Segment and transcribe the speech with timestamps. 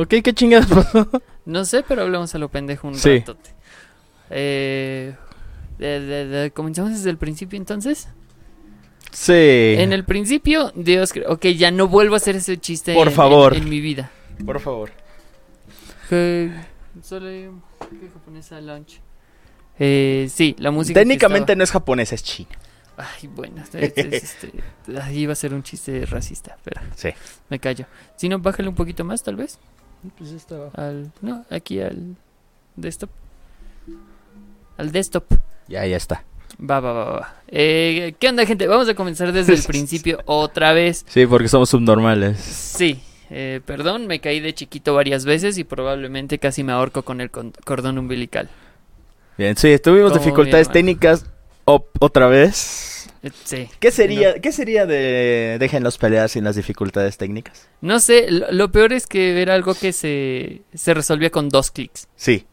[0.00, 1.10] Ok, ¿qué chingados pasó?
[1.44, 3.18] No sé, pero hablamos a lo pendejo un Sí.
[3.18, 3.50] ratote.
[4.30, 5.14] Eh,
[5.78, 8.08] de- de- de- ¿Comenzamos desde el principio entonces?
[9.10, 9.32] Sí.
[9.32, 11.12] En el principio, Dios...
[11.26, 13.56] Ok, ya no vuelvo a hacer ese chiste Por en- favor.
[13.56, 14.10] En, en mi vida.
[14.44, 14.90] Por favor.
[16.08, 16.50] Que
[17.02, 17.62] solo hay un-
[18.00, 19.00] ¿qué japonesa lunch?
[19.78, 22.50] Eh, sí, la música Técnicamente estaba- no es japonés, es chino.
[22.96, 23.96] Ay, bueno, es- es-
[24.42, 24.52] este,
[25.00, 27.10] ahí iba a ser un chiste racista, pero Sí.
[27.48, 27.86] me callo.
[28.16, 29.58] Si no, bájale un poquito más, tal vez.
[30.16, 30.70] Pues estaba.
[30.74, 32.16] Al, no, aquí al
[32.76, 33.10] desktop.
[34.76, 35.24] Al desktop.
[35.68, 36.24] Ya, ya está.
[36.58, 37.34] Va, va, va, va.
[37.48, 38.66] Eh, ¿Qué onda, gente?
[38.66, 41.04] Vamos a comenzar desde el principio otra vez.
[41.08, 42.38] Sí, porque somos subnormales.
[42.40, 47.20] Sí, eh, perdón, me caí de chiquito varias veces y probablemente casi me ahorco con
[47.20, 48.48] el cordón umbilical.
[49.36, 51.26] Bien, sí, tuvimos dificultades técnicas
[51.64, 52.97] op- otra vez.
[53.44, 53.68] Sí.
[53.80, 57.68] ¿Qué sería, ¿Qué sería de déjenlos pelear sin las dificultades técnicas?
[57.80, 61.70] No sé, lo, lo peor es que era algo que se, se resolvía con dos
[61.70, 62.06] clics.
[62.16, 62.46] Sí.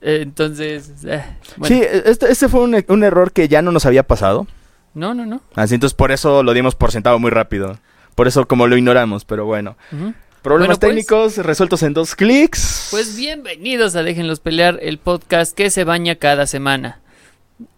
[0.00, 1.22] Eh, entonces, eh,
[1.58, 4.46] bueno, Sí, este, este fue un, un error que ya no nos había pasado.
[4.94, 5.42] no, no, no.
[5.54, 7.78] Así entonces por eso lo dimos por sentado muy rápido.
[8.14, 9.76] Por eso como lo ignoramos, pero bueno.
[9.90, 12.88] Problemas Bueno, pues- técnicos resueltos en dos clics.
[12.90, 17.00] Pues bienvenidos a Déjenlos Pelear, el podcast que se baña cada semana.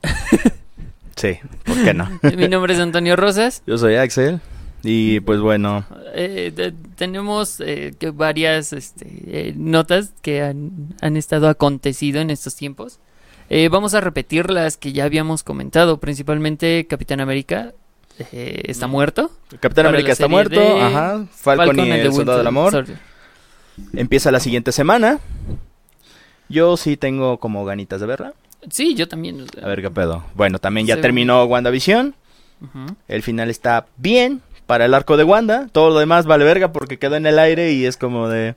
[1.24, 2.08] Sí, ¿por qué no?
[2.36, 3.62] Mi nombre es Antonio Rosas.
[3.66, 4.40] Yo soy Axel.
[4.82, 11.16] Y pues bueno, Eh, de- tenemos eh, que varias este, eh, notas que han, han
[11.16, 12.98] estado acontecido en estos tiempos.
[13.48, 17.72] Eh, vamos a repetir las que ya habíamos comentado, principalmente Capitán América
[18.32, 19.30] eh, está muerto.
[19.60, 20.60] Capitán América está muerto.
[20.60, 21.24] de Ajá.
[21.30, 22.84] Falcon, y el the Soldado del Amor.
[23.94, 25.18] Empieza la siguiente semana.
[26.50, 28.34] Yo sí tengo como ganitas de verla.
[28.70, 29.44] Sí, yo también.
[29.62, 30.24] A ver qué pedo.
[30.34, 32.14] Bueno, también ya Se ve terminó WandaVision.
[33.08, 35.68] El final está bien para el arco de Wanda.
[35.72, 38.54] Todo lo demás vale verga porque quedó en el aire y es como de...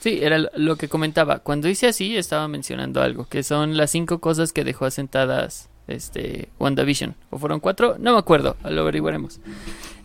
[0.00, 1.40] Sí, era lo- lo que comentaba.
[1.40, 6.48] Cuando hice así, estaba mencionando algo, que son las cinco cosas que dejó asentadas este
[6.58, 7.14] WandaVision.
[7.30, 7.96] ¿O fueron cuatro?
[7.98, 9.40] No me acuerdo, lo averiguaremos.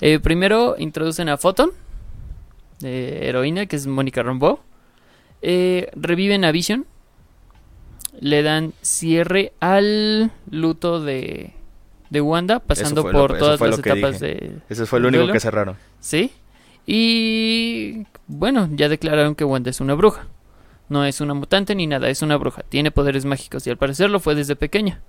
[0.01, 1.72] Eh, primero introducen a Photon,
[2.79, 4.59] de heroína, que es Mónica Rambeau.
[5.41, 6.85] Eh, reviven a Vision.
[8.19, 11.53] Le dan cierre al luto de,
[12.09, 14.25] de Wanda, pasando lo- por todas las etapas dije.
[14.35, 15.33] de, Ese fue lo único ¿Duelo?
[15.33, 15.75] que cerraron.
[16.00, 16.31] Sí.
[16.85, 20.25] Y bueno, ya declararon que Wanda es una bruja.
[20.89, 22.63] No es una mutante ni nada, es una bruja.
[22.69, 25.01] Tiene poderes mágicos y al parecer lo fue desde pequeña.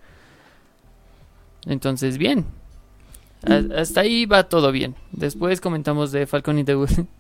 [1.66, 2.44] Entonces, bien.
[3.46, 4.96] A- hasta ahí va todo bien.
[5.12, 6.75] Después comentamos de Falcon y the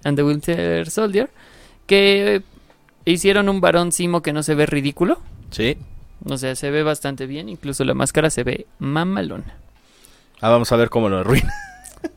[0.04, 1.30] and the Winter Soldier.
[1.86, 2.42] Que
[3.04, 5.20] hicieron un varón Simo que no se ve ridículo.
[5.50, 5.76] Sí.
[6.24, 7.48] O sea, se ve bastante bien.
[7.48, 9.54] Incluso la máscara se ve mamalona.
[10.40, 11.52] Ah, vamos a ver cómo lo arruina.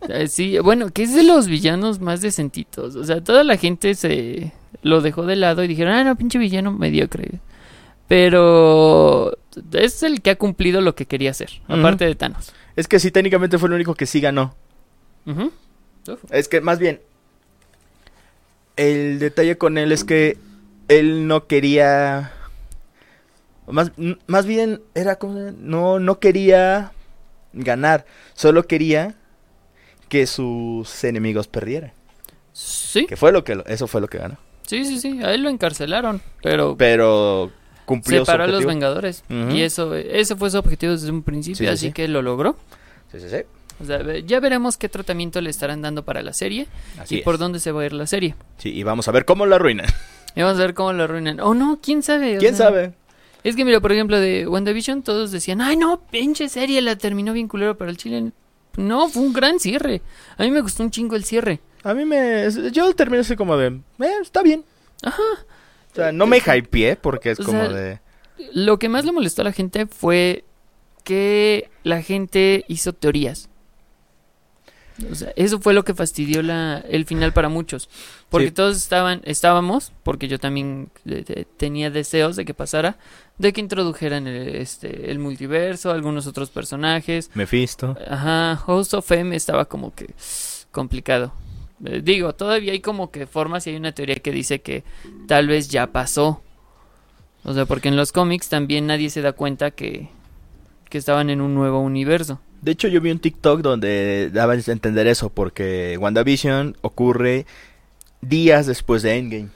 [0.10, 2.96] Eh, Sí, bueno, que es de los villanos más decentitos.
[2.96, 4.52] O sea, toda la gente se
[4.84, 7.40] lo dejó de lado y dijeron, ah, no, pinche villano mediocre.
[8.08, 9.38] Pero
[9.74, 12.52] es el que ha cumplido lo que quería hacer, aparte de Thanos.
[12.76, 14.54] Es que sí, técnicamente fue el único que sí ganó.
[16.30, 17.00] Es que más bien,
[18.76, 20.38] el detalle con él es que
[20.90, 22.34] él no quería,
[23.72, 23.92] más,
[24.28, 26.92] más bien era como, no, no quería
[27.54, 29.16] ganar, solo quería
[30.10, 31.94] que sus enemigos perdieran.
[32.54, 34.38] Sí, Que fue lo que, eso fue lo que ganó.
[34.68, 37.52] sí, sí, sí, a él lo encarcelaron, pero Pero
[37.86, 38.66] cumplió su separó a los.
[38.66, 39.24] Vengadores.
[39.30, 41.94] Y eso, ese fue su objetivo desde un principio, Sí, sí, así sí.
[41.94, 42.58] que lo logró.
[43.12, 43.38] Sí, sí, sí.
[43.82, 46.68] O sea, ya veremos qué tratamiento le estarán dando para la serie
[47.00, 47.24] Así y es.
[47.24, 48.36] por dónde se va a ir la serie.
[48.60, 49.88] Sí, y vamos a ver cómo lo arruinan.
[50.34, 51.42] Y vamos a ver cómo lo arruinan.
[51.42, 52.38] Oh, no, quién sabe.
[52.38, 52.94] o ¿Quién sea, sabe?
[53.44, 57.34] Es que mira, por ejemplo, de WandaVision todos decían, ay no, pinche serie, la terminó
[57.34, 58.32] bien culero para el Chile.
[58.78, 60.02] No, fue un gran cierre.
[60.38, 61.60] A mí me gustó un chingo el cierre.
[61.84, 62.48] A mí me...
[62.72, 63.68] Yo terminé así como de...
[64.00, 64.64] Eh, está bien.
[65.04, 65.22] Ajá.
[65.92, 68.00] O sea, no me hypeé porque es O como sea, de...
[68.54, 70.46] Lo que más le molestó a la gente fue
[71.04, 73.50] que la gente hizo teorías.
[75.12, 77.90] O sea, eso fue lo que fastidió la, el final para muchos.
[78.30, 78.54] Porque Sí.
[78.54, 82.98] todos estaban, estábamos, porque yo también eh, eh, tenía deseos de que pasara,
[83.38, 87.32] de que introdujeran el, este, el multiverso, algunos otros personajes.
[87.34, 87.98] Mephisto.
[88.08, 90.14] Ajá, Host of M estaba como que
[90.72, 91.34] complicado.
[91.84, 94.84] Eh, digo, todavía hay como que formas y hay una teoría que dice que
[95.28, 96.44] tal vez ya pasó.
[97.44, 100.10] O sea, porque en los cómics también nadie se da cuenta que,
[100.90, 102.40] que estaban en un nuevo universo.
[102.62, 107.46] De hecho, yo vi un TikTok donde daba a entender eso, porque WandaVision ocurre
[108.22, 109.50] días después de Endgame.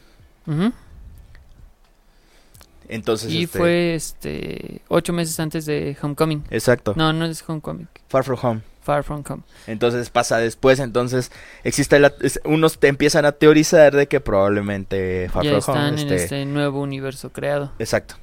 [2.88, 6.44] Entonces, Y este, fue este ocho meses antes de Homecoming.
[6.52, 6.94] Exacto.
[6.96, 7.88] No, no es Homecoming.
[8.10, 8.62] Far From Home.
[8.84, 9.42] Far From Home.
[9.66, 11.31] Entonces pasa después, entonces
[11.63, 15.90] existe la, es- unos te empiezan a teorizar de que probablemente Far ya From Home
[15.96, 17.72] están en esté- este nuevo universo creado.
[17.80, 18.16] Exacto.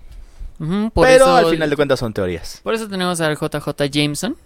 [0.94, 2.60] Por Pero eso, al final de cuentas son teorías.
[2.62, 4.36] Por eso tenemos al JJ Jameson.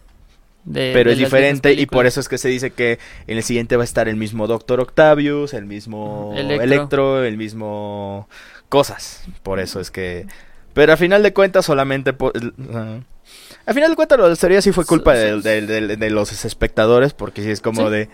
[0.66, 3.42] De- Pero de es diferente y por eso es que se dice que en el
[3.42, 6.62] siguiente va a estar el mismo Doctor Octavius, el mismo Electro.
[6.64, 8.28] Electro, el mismo
[8.68, 9.24] cosas.
[9.42, 10.26] Por eso es que...
[10.74, 12.12] Pero a final de cuentas solamente...
[12.12, 12.32] po-
[12.74, 16.44] ah, final de cuentas las teorías sí fue culpa de, so- de- de- de los
[16.44, 17.92] espectadores porque sí es como Sí.
[17.92, 18.08] de...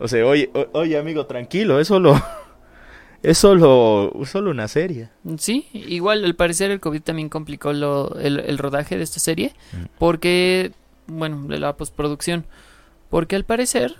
[0.00, 2.14] O sea, oye, o- oye amigo, tranquilo, es solo...
[3.22, 5.10] Es solo, solo una serie.
[5.36, 9.52] Sí, igual al parecer el COVID también complicó lo, el, el rodaje de esta serie.
[9.98, 10.72] Porque,
[11.10, 12.44] bueno, de la postproducción.
[13.08, 13.96] Porque al parecer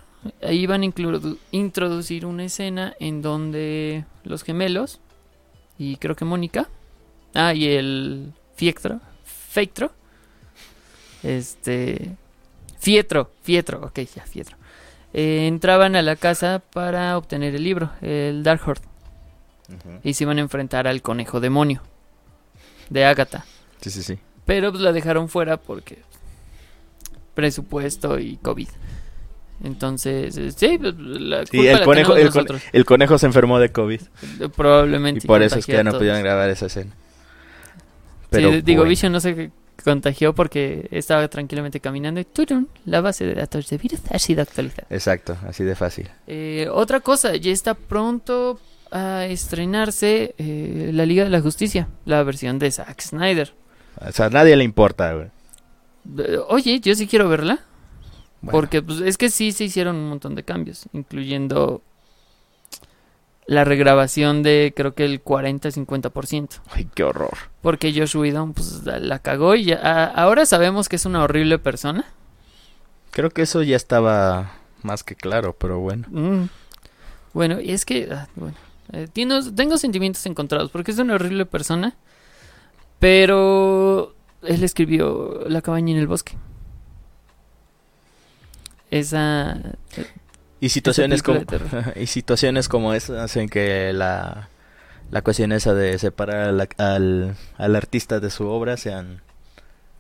[0.49, 0.93] iban a
[1.51, 5.01] introducir una escena en donde los gemelos
[5.81, 6.69] y creo que Mónica,
[7.33, 9.91] ah, y el Fiectro, Feitro,
[11.23, 12.17] este,
[12.79, 14.59] Fietro, Fietro, ok, ya, Fietro,
[15.15, 18.83] eh, entraban a la casa para obtener el libro, el Darkhold,
[20.05, 21.81] y se iban a enfrentar al conejo demonio
[22.91, 23.47] de Agatha.
[23.81, 24.19] Sí, sí, sí.
[24.45, 26.03] Pero pues la dejaron fuera porque
[27.41, 28.69] presupuesto y COVID.
[29.63, 32.63] Entonces, eh, sí, pues, la Sí, culpa el la conejo, el, nosotros.
[32.73, 34.01] el conejo se enfermó de COVID.
[34.41, 35.21] Eh, Probablemente.
[35.25, 36.91] Y por eso es que ya no pudieron grabar esa escena.
[36.93, 38.85] Sí, Pero digo, bueno.
[38.91, 39.51] Vision no se
[39.85, 42.69] contagió porque estaba tranquilamente caminando y ¡turun!
[42.85, 44.87] la base de datos de virus ha sido actualizada.
[44.91, 46.09] Exacto, así de fácil.
[46.27, 48.61] Eh, otra cosa, ya está pronto
[48.93, 53.53] a estrenarse eh, la Liga de la Justicia, la versión de Zack Snyder.
[54.07, 55.29] O sea, a nadie le importa, güey.
[56.19, 57.61] Eh, Oye, yo sí quiero verla.
[58.43, 61.83] Bueno, Porque pues, es que sí se hicieron un montón de cambios, incluyendo
[63.47, 66.61] la regrabación de creo que el 40-50%.
[66.71, 67.37] Ay, qué horror.
[67.63, 71.23] Porque Josh Whedon pues, la, la cagó y ya, a- ahora sabemos que es una
[71.25, 72.05] horrible persona.
[73.11, 74.53] Creo que eso ya estaba
[74.83, 76.07] más que claro, pero bueno.
[76.11, 76.45] Mm.
[77.35, 78.57] Bueno, y es que, ah, bueno,
[78.93, 81.95] eh, tengo sentimientos encontrados porque es una horrible persona,
[82.99, 86.37] pero él escribió La cabaña en el bosque.
[88.91, 89.59] Esa...
[90.61, 91.41] Y situaciones como
[91.97, 94.51] y situaciones como esa hacen que la
[95.11, 99.23] la cuestión esa de separar al, al, al artista de su obra sean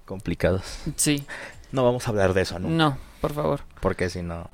[0.05, 0.83] complicadas.
[0.97, 1.25] Sí,
[1.73, 2.69] No vamos a hablar de eso, ¿no?
[2.69, 3.61] no, por favor.
[3.81, 4.51] Porque si no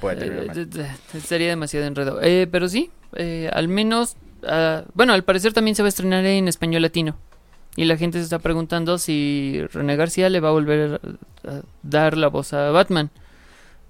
[0.00, 2.20] puede Eh, sería demasiado enredo.
[2.22, 6.24] Eh, pero sí, eh, al menos, ah, bueno, al parecer también se va a estrenar
[6.24, 7.16] en español latino.
[7.76, 11.00] Y la gente se está preguntando si René García le va a volver
[11.44, 13.10] a dar la voz a Batman.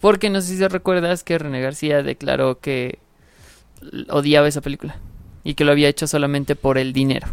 [0.00, 2.98] Porque no sé si te recuerdas que René García declaró que
[4.08, 4.96] odiaba esa película.
[5.42, 7.28] Y que lo había hecho solamente por el dinero.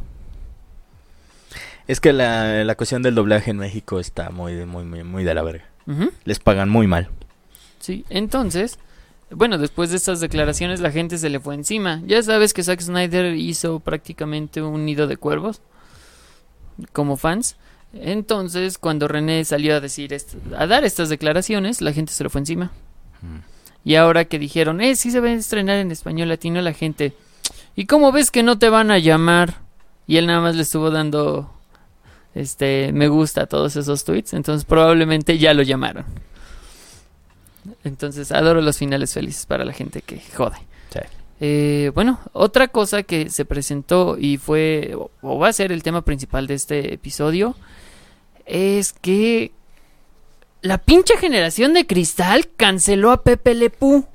[1.87, 5.33] Es que la, la cuestión del doblaje en México está muy muy muy muy de
[5.33, 5.65] la verga.
[6.25, 7.09] Les pagan muy mal.
[7.79, 8.79] Sí, entonces,
[9.29, 12.01] bueno, después de estas declaraciones la gente se le fue encima.
[12.05, 15.61] Ya sabes que Zack Snyder hizo prácticamente un nido de cuervos
[16.93, 17.55] como fans.
[17.93, 20.15] Entonces, cuando René salió a decir
[20.57, 22.71] a dar estas declaraciones, la gente se le fue encima.
[23.21, 23.39] Mm.
[23.83, 27.13] Y ahora que dijeron, "Eh, sí se va a estrenar en español latino", la gente,
[27.75, 29.61] "¿Y cómo ves que no te van a llamar?"
[30.07, 31.51] Y él nada más le estuvo dando
[32.33, 36.05] este me gusta a todos esos tweets, entonces probablemente ya lo llamaron.
[37.83, 40.57] Entonces, adoro los finales felices para la gente que jode.
[41.43, 46.03] Eh, bueno, otra cosa que se presentó y fue, o, va a ser el tema
[46.03, 47.55] principal de este episodio,
[48.45, 49.51] es que
[50.61, 54.05] la pinche generación de cristal canceló a Pepe Le Pew.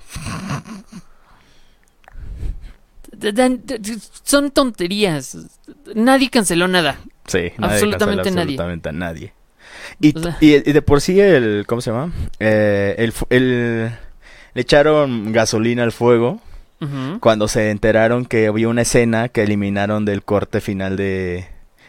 [3.12, 5.36] D- dan- d- d- Son tonterías.
[5.94, 6.98] Nadie canceló nada.
[7.26, 8.54] Sí, nadie Absolutamente cancela nadie.
[8.54, 9.32] absolutamente a nadie.
[10.00, 12.12] Y, O sea- y- y de por sí el ¿cómo se llama?
[12.38, 12.94] Eh,
[13.30, 13.84] el-
[14.54, 16.40] le echaron gasolina al fuego
[17.20, 21.46] Cuando se enteraron que había una escena que eliminaron del corte final de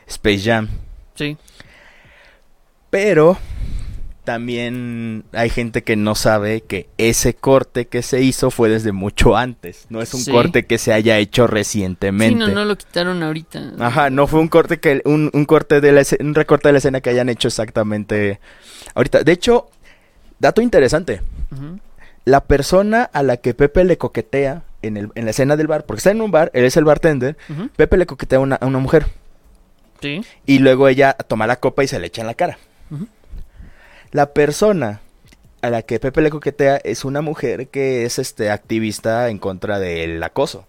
[0.08, 0.70] Space Jam.
[1.16, 1.36] Sí.
[2.90, 3.38] Pero
[4.24, 9.38] también hay gente que no sabe que ese corte que se hizo fue desde mucho
[9.38, 9.86] antes.
[9.90, 10.32] No es un Sí.
[10.32, 12.36] corte que se haya hecho Sí, recientemente.
[12.40, 13.74] no, no lo quitaron ahorita.
[13.80, 16.78] Ajá, no fue un corte que un, un corte de la un recorte de la
[16.80, 18.40] escena que hayan hecho exactamente
[18.96, 19.24] ahorita.
[19.24, 19.70] De hecho,
[20.40, 21.22] dato interesante.
[22.26, 25.86] La persona a la que Pepe le coquetea en, el, en la escena del bar,
[25.86, 27.38] porque está en un bar, él es el bartender.
[27.76, 29.06] Pepe le coquetea a una, a una mujer
[30.02, 30.22] Sí.
[30.46, 32.58] y luego ella toma la copa y se le echa en la cara.
[34.12, 35.02] La persona
[35.62, 39.80] a la que Pepe le coquetea es una mujer que es este activista en contra
[39.80, 40.66] del acoso.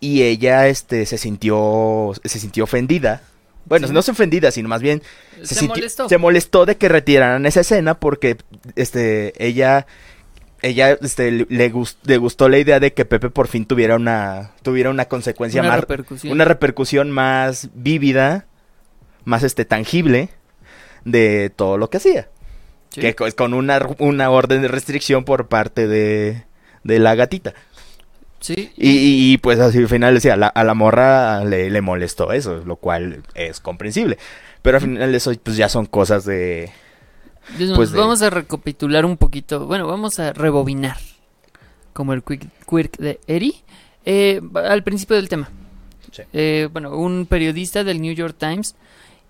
[0.00, 3.22] Y ella este se sintió se sintió ofendida
[3.66, 3.94] Bueno, Sí.
[3.94, 5.02] no se ofendida, sino más bien
[5.42, 6.08] Se, sintió- molestó.
[6.08, 8.36] se molestó de que retiraran esa escena porque
[8.76, 9.86] este ella
[10.66, 13.96] ella este, le, le gus- le gustó la idea de que Pepe por fin tuviera
[13.96, 16.32] una tuviera una consecuencia Una más repercusión.
[16.32, 18.46] una repercusión más vívida,
[19.24, 20.30] más este tangible
[21.04, 22.28] de todo lo que hacía,
[22.90, 23.00] Sí.
[23.00, 26.44] que co- con una una orden de restricción por parte de
[26.82, 27.54] de la gatita.
[28.40, 31.70] Sí, Y, y- y, pues así al final decía, a la, a la morra le,
[31.70, 34.18] le molestó eso, lo cual es comprensible.
[34.60, 36.70] Pero al final eso pues ya son cosas de...
[37.52, 39.66] Entonces, Pues de- vamos a recapitular un poquito.
[39.66, 40.96] Bueno, vamos a rebobinar.
[41.92, 43.54] Como el quick, quirk de Eri.
[44.04, 45.48] Eh, al principio del tema.
[46.12, 46.22] Sí.
[46.32, 48.74] Eh, bueno, un periodista del New York Times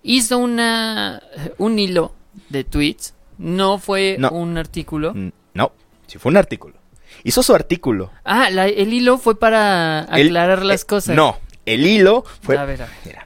[0.03, 1.21] hizo una
[1.57, 2.13] un hilo
[2.49, 3.13] de tweets.
[3.37, 4.29] No fue No.
[4.31, 5.13] un artículo.
[5.13, 5.71] Mm, No,
[6.07, 6.75] si fue un artículo.
[7.23, 8.11] Hizo su artículo.
[8.23, 11.15] Ah, la- el hilo fue para El- aclarar las eh, cosas.
[11.15, 12.57] No, el hilo fue...
[12.57, 12.95] A ver, a ver.
[13.05, 13.25] Mira,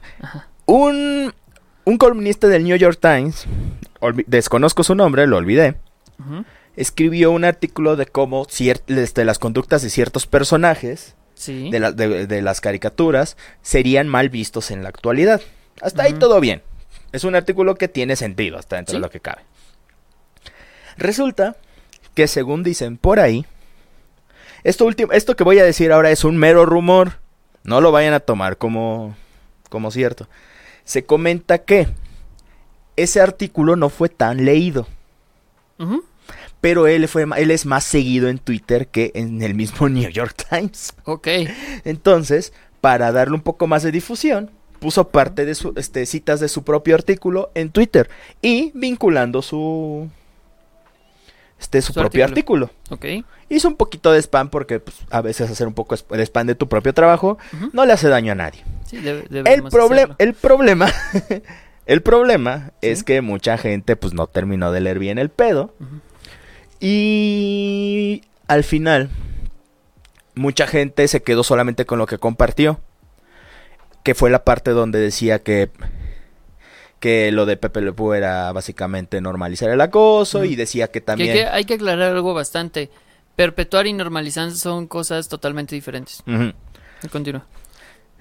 [0.66, 1.32] un,
[1.84, 3.46] un columnista del New York Times,
[4.26, 5.76] desconozco su nombre, lo olvidé,
[6.76, 8.46] escribió un artículo de cómo
[8.88, 11.70] este, las conductas de ciertos personajes Sí.
[11.70, 15.40] de, la- de- de las caricaturas serían mal vistos en la actualidad.
[15.80, 16.62] Hasta ahí todo bien.
[17.12, 18.96] Es un artículo que tiene sentido hasta dentro Sí.
[18.98, 19.42] de lo que cabe.
[20.98, 21.56] Resulta
[22.14, 23.46] que según dicen por ahí,
[24.64, 27.12] esto último, esto que voy a decir ahora es un mero rumor.
[27.64, 29.16] No lo vayan a tomar como,
[29.70, 30.28] como cierto.
[30.90, 31.86] Se comenta que
[32.96, 34.88] ese artículo no fue tan leído.
[36.60, 40.48] Pero él, fue, él es más seguido en Twitter que en el mismo New York
[40.50, 40.94] Times.
[41.04, 41.28] Ok.
[41.84, 46.48] Entonces, para darle un poco más de difusión, puso parte de su, este, citas de
[46.48, 48.10] su propio artículo en Twitter
[48.42, 50.10] y vinculando su,
[51.60, 52.68] este, su, Su propio artículo.
[52.90, 53.06] Ok.
[53.48, 56.56] Hizo un poquito de spam porque pues, a veces hacer un poco de spam de
[56.56, 57.38] tu propio trabajo
[57.72, 58.64] no le hace daño a nadie.
[58.90, 59.62] Sí, debe- El, el
[60.34, 60.92] problema,
[61.86, 62.88] el problema Sí.
[62.88, 65.72] es que mucha gente pues no terminó de leer bien el pedo
[66.80, 69.10] y al final
[70.34, 72.80] mucha gente se quedó solamente con lo que compartió,
[74.02, 75.70] que fue la parte donde decía que
[76.98, 81.00] que lo de Pepe Le Pew era básicamente normalizar el acoso y decía que Que-
[81.00, 82.90] también que hay que aclarar algo bastante.
[83.36, 86.22] Perpetuar y normalizar son cosas totalmente diferentes.
[87.10, 87.46] Continúa.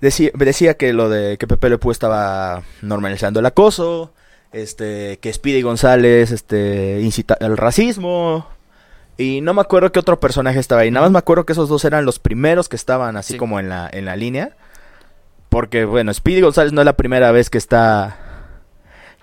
[0.01, 4.13] Decía, decía que lo de que Pepe Le Pew estaba normalizando el acoso,
[4.53, 8.47] este, que Speedy González, este, incita al racismo,
[9.17, 11.67] y no me acuerdo qué otro personaje estaba ahí, nada más me acuerdo que esos
[11.67, 13.39] dos eran los primeros que estaban así Sí.
[13.39, 14.55] como en la, en la línea,
[15.49, 18.17] porque bueno, Speedy González no es la primera vez que está,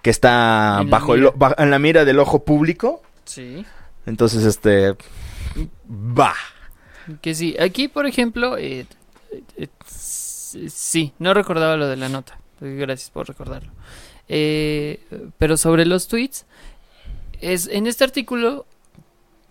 [0.02, 1.30] que está En bajo el, mira.
[1.34, 3.64] o- ba- en la mira del ojo público, Sí.
[4.04, 4.94] entonces este,
[5.88, 6.34] va.
[7.22, 7.56] Que sí.
[7.58, 8.84] Aquí, por ejemplo, eh,
[9.56, 9.68] eh,
[10.68, 12.38] sí, no recordaba lo de la nota.
[12.60, 13.70] Gracias por recordarlo.
[14.28, 15.00] Eh,
[15.38, 16.46] pero sobre los tweets,
[17.40, 18.66] es en este artículo,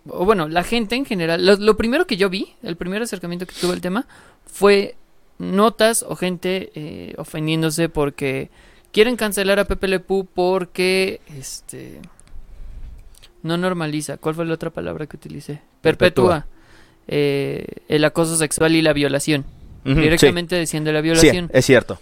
[0.08, 3.46] o bueno, la gente en general, lo, lo primero que yo vi, el primer acercamiento
[3.46, 4.06] que tuve al tema,
[4.46, 4.96] fue
[5.38, 8.50] notas o gente eh, ofendiéndose porque
[8.92, 12.00] quieren cancelar a Pepe Le Pew porque este
[13.42, 14.16] no normaliza.
[14.16, 15.60] ¿Cuál fue la otra palabra que utilicé?
[15.80, 16.46] Perpetúa.
[16.46, 16.56] Perpetúa
[17.08, 19.44] eh, el acoso sexual y la violación.
[19.94, 19.94] Sí.
[19.94, 21.50] Directamente decían de la Sí, violación.
[21.52, 21.98] es cierto.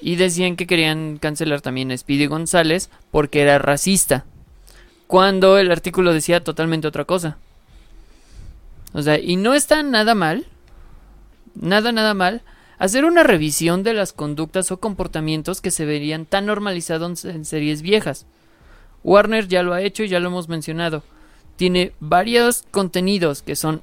[0.00, 4.24] Y decían que querían cancelar también a Speedy González porque era racista.
[5.06, 7.36] Cuando el artículo decía totalmente otra cosa.
[8.92, 10.46] O sea, y no está nada mal,
[11.54, 12.42] nada, nada mal,
[12.78, 17.82] hacer una revisión de las conductas o comportamientos que se verían tan normalizados en series
[17.82, 18.26] viejas.
[19.02, 21.02] Warner ya lo ha hecho y ya lo hemos mencionado.
[21.56, 23.82] Tiene varios contenidos que son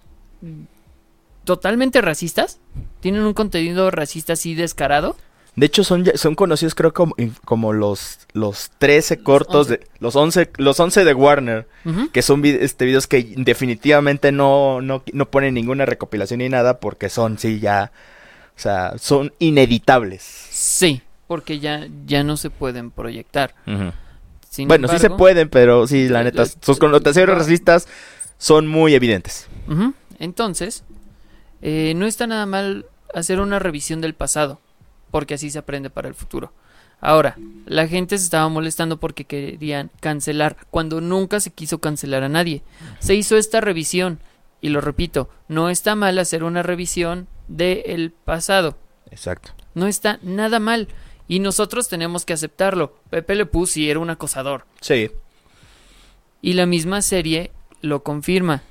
[1.43, 2.59] totalmente racistas.
[2.99, 5.15] Tienen un contenido racista así descarado.
[5.55, 9.77] De hecho, son, son conocidos, creo, como, como los, los 13 cortos, 11.
[9.77, 11.67] de, los 11, los 11 de Warner,
[12.13, 17.09] que son este, videos que definitivamente no, no, no ponen ninguna recopilación ni nada, porque
[17.09, 17.91] son, sí, ya,
[18.55, 20.21] o sea, son ineditables.
[20.21, 23.53] Sí, porque ya, ya no se pueden proyectar.
[24.67, 27.89] Bueno, sí se pueden, pero sí, la neta, sus connotaciones racistas
[28.37, 29.49] son muy evidentes.
[30.17, 30.85] Entonces,
[31.61, 34.59] eh, no está nada mal hacer una revisión del pasado,
[35.11, 36.53] porque así se aprende para el futuro.
[36.99, 42.29] Ahora, la gente se estaba molestando porque querían cancelar, cuando nunca se quiso cancelar a
[42.29, 42.61] nadie.
[42.99, 44.19] Se hizo esta revisión,
[44.61, 48.77] y lo repito, no está mal hacer una revisión del pasado.
[49.09, 49.51] Exacto.
[49.73, 50.87] No está nada mal.
[51.27, 52.95] Y nosotros tenemos que aceptarlo.
[53.09, 54.65] Pepe Le Pew sí era un acosador.
[54.81, 55.11] Sí.
[56.41, 57.51] Y la misma serie
[57.81, 58.63] lo confirma.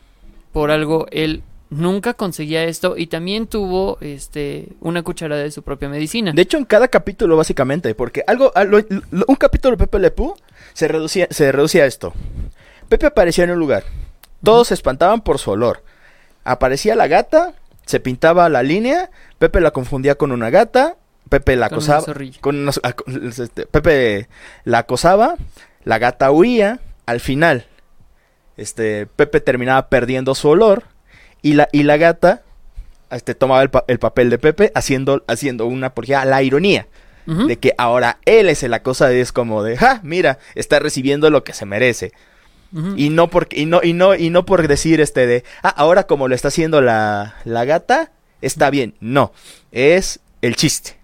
[0.52, 5.88] Por algo él nunca conseguía esto y también tuvo este una cucharada de su propia
[5.88, 6.32] medicina.
[6.32, 8.78] De hecho, en cada capítulo, básicamente, porque algo, a- lo-
[9.10, 10.34] lo- un capítulo de Pepe Le Pew
[10.72, 12.12] se reducía, se reducía a esto.
[12.88, 13.84] Pepe aparecía en un lugar.
[14.42, 15.82] Todos se espantaban por su olor.
[16.44, 17.54] Aparecía la gata,
[17.86, 20.96] se pintaba la línea, Pepe la confundía con una gata,
[21.28, 22.14] Pepe la Con acosaba.
[22.40, 22.94] con una- ah,
[23.28, 24.28] este, Pepe
[24.64, 25.36] la acosaba,
[25.84, 27.66] la gata huía, al final,
[28.56, 30.84] este, Pepe terminaba perdiendo su olor
[31.42, 32.42] y la, y la gata
[33.10, 36.86] este, tomaba el, pa- el papel de Pepe haciendo, haciendo una porquería, la ironía
[37.46, 41.30] de que ahora él es el acosado y es como de, ja, mira, está recibiendo
[41.30, 42.12] lo que se merece.
[42.96, 46.04] Y no por, y no, y no, y no por decir este de, ah, ahora
[46.04, 48.10] como lo está haciendo la, la gata,
[48.42, 48.94] está bien.
[49.00, 49.32] No,
[49.72, 50.96] es el chiste.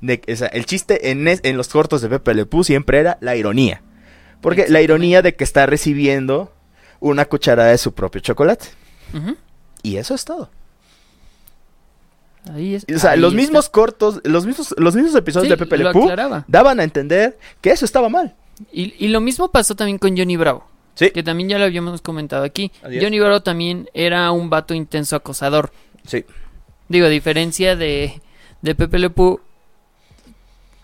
[0.00, 2.98] De, o sea, el chiste en, es- en los cortos de Pepe Le Pew siempre
[2.98, 3.82] era la ironía.
[4.40, 6.52] Porque la ironía de que está recibiendo
[6.98, 8.66] una cucharada de su propio chocolate.
[9.14, 9.36] Ujú.
[9.82, 10.50] Y eso es todo.
[12.52, 12.86] Ahí es.
[12.94, 13.40] O sea, ahí los está.
[13.42, 16.44] mismos cortos, los mismos, los mismos episodios Sí, de Pepe Le aclaraba.
[16.48, 18.34] daban a entender que eso estaba mal.
[18.72, 22.00] Y, y lo mismo pasó también con Johnny Bravo, Sí, que también ya lo habíamos
[22.02, 22.72] comentado aquí.
[22.82, 23.02] Adiós.
[23.04, 25.70] Johnny Bravo también era un vato intenso acosador.
[26.06, 26.24] sí.
[26.88, 28.20] Digo, a diferencia de,
[28.62, 29.38] de Pepe Le Pew,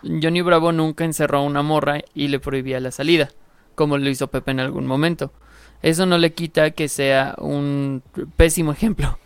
[0.03, 3.29] Johnny Bravo nunca encerró a una morra y le prohibía la salida,
[3.75, 5.33] como lo hizo Pepe en algún momento.
[5.81, 8.01] Eso no le quita que sea un
[8.35, 9.17] pésimo ejemplo.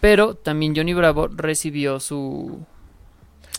[0.00, 2.64] Pero también Johnny Bravo recibió su...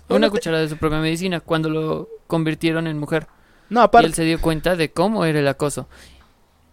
[0.07, 3.27] Bueno, Una te- cucharada de su propia medicina cuando lo convirtieron en mujer.
[3.69, 4.07] No, Y aparte.
[4.07, 5.87] él se dio cuenta de cómo era el acoso.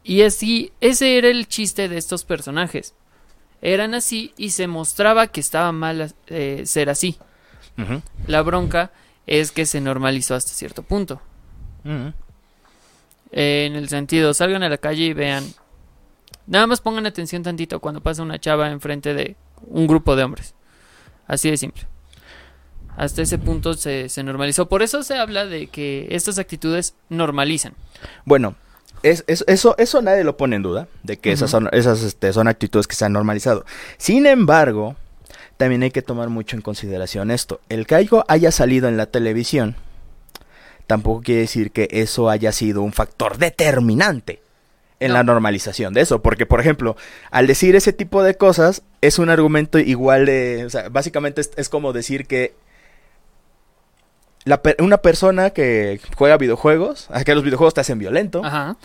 [0.05, 2.95] Y así, ese era el chiste de estos personajes.
[3.61, 7.19] Eran así y se mostraba que estaba mal eh, ser así.
[8.27, 8.93] La bronca
[9.27, 11.21] es que se normalizó hasta cierto punto.
[13.39, 15.45] Eh, en el sentido, salgan a la calle y vean.
[16.47, 19.37] Nada más pongan atención tantito cuando pasa una chava enfrente de
[19.69, 20.55] un grupo de hombres.
[21.27, 21.83] Así de simple.
[22.97, 24.69] Hasta ese punto se, se normalizó.
[24.71, 27.75] Por eso se habla de que estas actitudes normalizan.
[28.25, 28.55] Bueno,
[29.03, 32.33] es, es- eso, eso nadie lo pone en duda, de que esas, son, esas este,
[32.33, 33.67] son actitudes que se han normalizado.
[33.99, 34.97] Sin embargo,
[35.59, 37.61] también hay que tomar mucho en consideración esto.
[37.69, 39.77] El algo haya salido en la televisión,
[40.87, 44.41] tampoco quiere decir que eso haya sido un factor determinante
[45.01, 45.15] en No.
[45.15, 46.23] la normalización de eso.
[46.23, 46.97] Porque, por ejemplo,
[47.31, 50.65] al decir ese tipo de cosas, es un argumento igual de...
[50.65, 52.55] O sea, básicamente es, es como decir que
[54.45, 58.77] la una persona que juega videojuegos, a que los videojuegos te hacen violento, Ajá.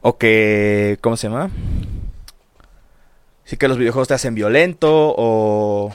[0.00, 1.50] o que, ¿cómo se llama?
[3.44, 5.92] Sí que los videojuegos te hacen violento, o,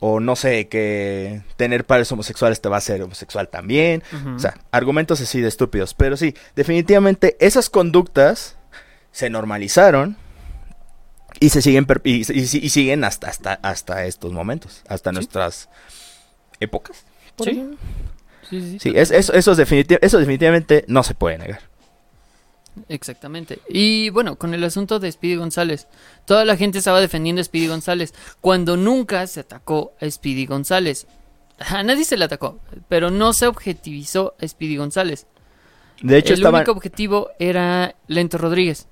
[0.00, 4.02] o no sé, que tener padres homosexuales te va a hacer homosexual también.
[4.36, 5.94] O sea, argumentos así de estúpidos.
[5.94, 8.56] Pero sí, definitivamente esas conductas
[9.12, 10.16] se normalizaron
[11.40, 15.14] y se siguen per- y, y- y siguen hasta, hasta, hasta estos momentos, hasta Sí.
[15.14, 15.68] nuestras
[16.60, 17.04] épocas.
[17.42, 17.70] Sí.
[18.48, 19.58] Sí, sí, Sí, es, eso, eso, es
[20.00, 21.60] eso definitivamente no se puede negar.
[22.88, 23.58] Exactamente.
[23.68, 25.88] Y bueno, con el asunto de Speedy González,
[26.24, 31.06] toda la gente estaba defendiendo a Speedy González cuando nunca se atacó a Speedy González.
[31.58, 35.26] A nadie se le atacó, pero no se objetivizó a Speedy González.
[36.00, 38.86] De hecho, el estaban único objetivo era Lento Rodríguez,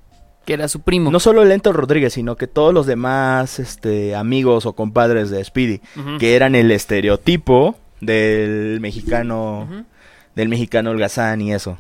[0.44, 1.10] que era su primo.
[1.10, 5.80] no solo Lento Rodríguez, sino que todos los demás este, amigos o compadres de Speedy,
[6.18, 9.86] que eran el estereotipo del mexicano,
[10.34, 11.78] del mexicano holgazán y eso.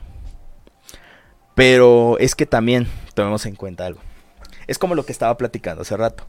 [1.56, 4.00] Pero es que también tomemos en cuenta algo.
[4.68, 6.24] Es como lo que estaba platicando hace rato.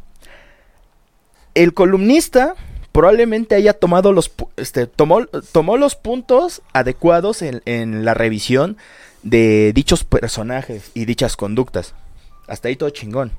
[1.54, 2.56] El columnista
[2.92, 8.78] probablemente haya tomado los, este, tomó, tomó los puntos adecuados en, en la revisión
[9.22, 11.94] de dichos personajes y dichas conductas.
[12.48, 13.32] Hasta ahí todo chingón.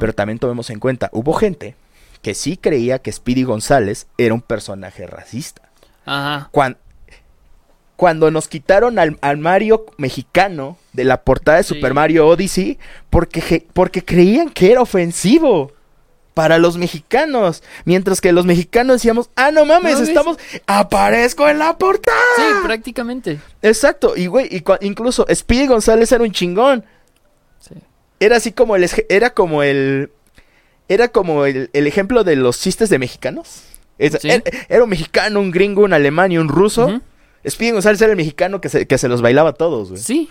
[0.00, 1.76] Pero también tomemos en cuenta, hubo gente
[2.22, 5.62] que sí creía que Speedy González era un personaje racista.
[6.06, 6.48] Ajá.
[6.50, 6.76] Cuan-
[8.00, 11.74] Cuando, nos quitaron al, al Mario mexicano de la portada de Sí.
[11.74, 12.78] Super Mario Odyssey
[13.10, 15.72] porque, porque creían que era ofensivo
[16.32, 17.62] para los mexicanos.
[17.84, 22.16] Mientras que los mexicanos decíamos, ah, no mames, estamos, aparezco en la portada.
[22.36, 23.38] Sí, prácticamente.
[23.60, 26.84] Exacto, y güey, y incluso Speedy González era un chingón.
[27.58, 27.74] Sí.
[28.18, 30.10] Era así como el era como el
[30.88, 33.64] era como el, el ejemplo de los chistes de mexicanos.
[33.98, 34.30] Es- Sí.
[34.30, 36.86] era, era un mexicano, un gringo, un alemán y un ruso.
[36.86, 37.00] Ujú.
[37.48, 40.00] Speedy González era el mexicano que se, que se los bailaba a todos, güey.
[40.02, 40.28] Sí.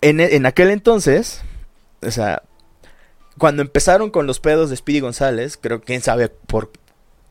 [0.00, 1.40] En, e- en aquel entonces,
[2.02, 2.42] o sea,
[3.38, 6.70] cuando empezaron con los pedos de Speedy González, creo que quién sabe por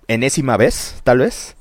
[0.08, 1.56] enésima vez, tal vez,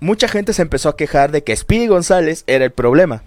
[0.00, 3.22] mucha gente se empezó a quejar de que Speedy González era el problema.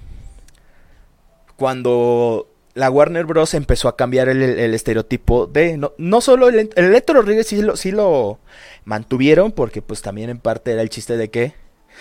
[1.55, 3.53] Cuando la Warner Bros.
[3.53, 5.77] empezó a cambiar el, el estereotipo de...
[5.77, 8.39] No, no solo el, el Electro Rodríguez sí lo, sí lo
[8.85, 11.53] mantuvieron, porque pues también en parte era el chiste de que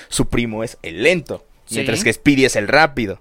[0.09, 1.77] su primo es el lento, Sí.
[1.77, 3.19] mientras que Speedy es el rápido.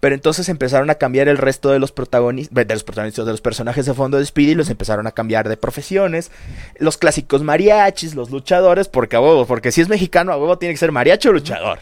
[0.00, 3.40] Pero entonces empezaron a cambiar el resto de los protagonistas, de los protagonistas, de los
[3.40, 6.30] personajes de fondo de Speedy, los empezaron a cambiar de profesiones.
[6.78, 10.74] Los clásicos mariachis, los luchadores, porque a huevo, porque si es mexicano, a huevo tiene
[10.74, 11.80] que ser mariachi o luchador.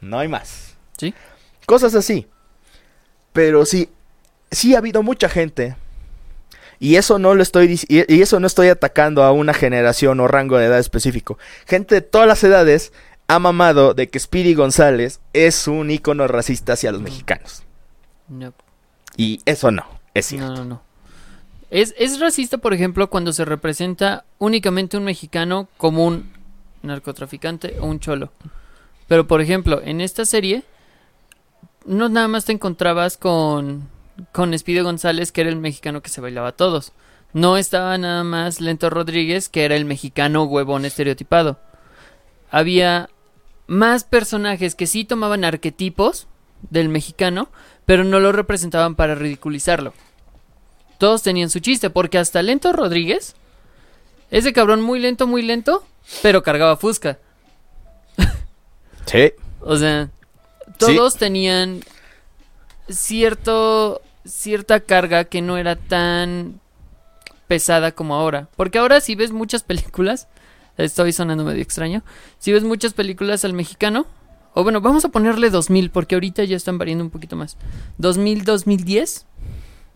[0.00, 0.74] No hay más.
[0.96, 1.12] Sí.
[1.66, 2.26] Cosas así.
[3.34, 3.90] Pero sí,
[4.54, 5.76] sí ha habido mucha gente.
[6.80, 10.58] Y eso no lo estoy y eso no estoy atacando a una generación o rango
[10.58, 11.38] de edad específico.
[11.66, 12.92] Gente de todas las edades
[13.26, 17.62] ha mamado de que Speedy González es un ícono racista hacia los mexicanos.
[18.28, 18.52] No,
[19.16, 20.48] Y eso no, es cierto.
[20.48, 20.64] no, no.
[20.64, 20.82] no.
[21.70, 26.30] Es, es racista, por ejemplo, cuando se representa únicamente un mexicano como un
[26.82, 28.30] narcotraficante o un cholo.
[29.08, 30.62] Pero, por ejemplo, en esta serie,
[31.84, 33.88] no nada más te encontrabas con,
[34.32, 36.92] con Espidio González, que era el mexicano que se bailaba a todos.
[37.32, 41.58] No estaba nada más Lento Rodríguez, que era el mexicano huevón estereotipado.
[42.50, 43.10] Había
[43.66, 46.28] más personajes que sí tomaban arquetipos
[46.70, 47.48] del mexicano,
[47.86, 49.92] pero no lo representaban para ridiculizarlo.
[50.98, 53.34] Todos tenían su chiste, porque hasta Lento Rodríguez,
[54.30, 55.84] ese cabrón muy lento, muy lento,
[56.22, 57.18] pero cargaba fusca.
[59.06, 59.32] Sí.
[59.66, 60.10] O sea,
[60.78, 61.80] todos tenían
[62.88, 66.60] cierto cierta carga que no era tan
[67.46, 68.48] pesada como ahora.
[68.56, 70.28] Porque ahora si ves muchas películas,
[70.76, 72.02] estoy sonando medio extraño,
[72.38, 74.06] si ves muchas películas al mexicano,
[74.54, 77.56] o bueno, vamos a ponerle 2000 porque ahorita ya están variando un poquito más.
[77.98, 79.26] 2000, 2010,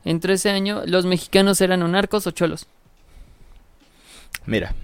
[0.04, 2.66] entre ese año los mexicanos eran o narcos o cholos.
[4.46, 4.74] Mira.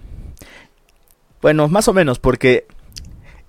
[1.42, 2.66] Bueno, más o menos, porque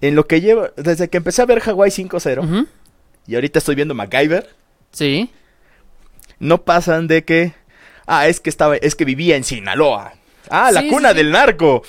[0.02, 2.68] en lo que llevo, desde que empecé a ver Hawaii 5-0 Ujú,
[3.28, 4.50] y ahorita estoy viendo MacGyver,
[4.92, 5.30] Sí.
[6.40, 7.54] no pasan de que,
[8.06, 10.14] ah, es que estaba, es que vivía en Sinaloa.
[10.50, 11.82] Ah, la Sí, cuna sí, del narco.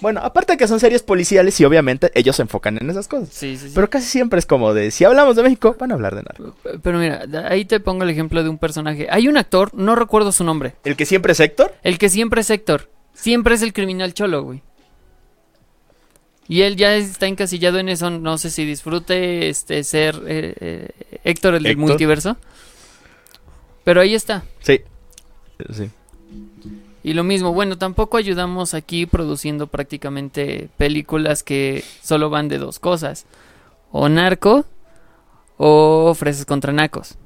[0.00, 3.30] Bueno, aparte de que son series policiales y obviamente ellos se enfocan en esas cosas.
[3.32, 3.72] Sí, sí, sí.
[3.74, 6.54] Pero casi siempre es como de, si hablamos de México, van a hablar de narco.
[6.82, 9.08] Pero mira, ahí te pongo el ejemplo de un personaje.
[9.10, 12.42] Hay un actor, no recuerdo su nombre, El que siempre es Héctor, el que siempre
[12.42, 12.88] es Héctor.
[13.12, 14.62] Siempre es el criminal cholo, güey.
[16.48, 18.10] Y él ya está encasillado en eso.
[18.10, 21.88] No sé si disfrute este ser eh, eh, Héctor el del Héctor.
[21.88, 22.36] multiverso.
[23.84, 24.44] Pero ahí está.
[24.60, 24.80] sí.
[25.74, 25.90] Sí.
[27.02, 32.78] Y lo mismo, bueno, tampoco ayudamos aquí produciendo prácticamente películas que solo van de dos
[32.78, 33.24] cosas.
[33.92, 34.66] O narco
[35.56, 37.16] o fresas contra nacos.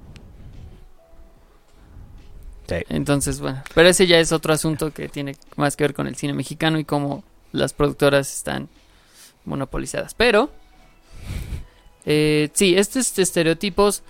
[2.69, 2.77] Sí.
[2.89, 6.17] Entonces, bueno, pero ese ya es otro asunto que tiene más que ver con el
[6.17, 8.69] cine mexicano y cómo las productoras están
[9.45, 10.15] monopolizadas.
[10.15, 10.51] Pero,
[12.05, 14.03] eh, sí, estos estereotipos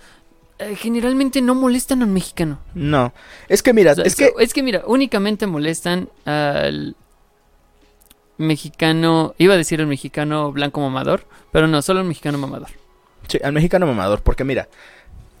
[0.59, 2.59] eh, generalmente no molestan al mexicano.
[2.73, 3.13] No.
[3.49, 6.95] Es que mira, O sea, es que es que mira, únicamente molestan al
[8.37, 12.69] mexicano, iba a decir el mexicano blanco mamador, pero no, solo el mexicano mamador.
[13.27, 14.67] Sí, al mexicano mamador, porque mira,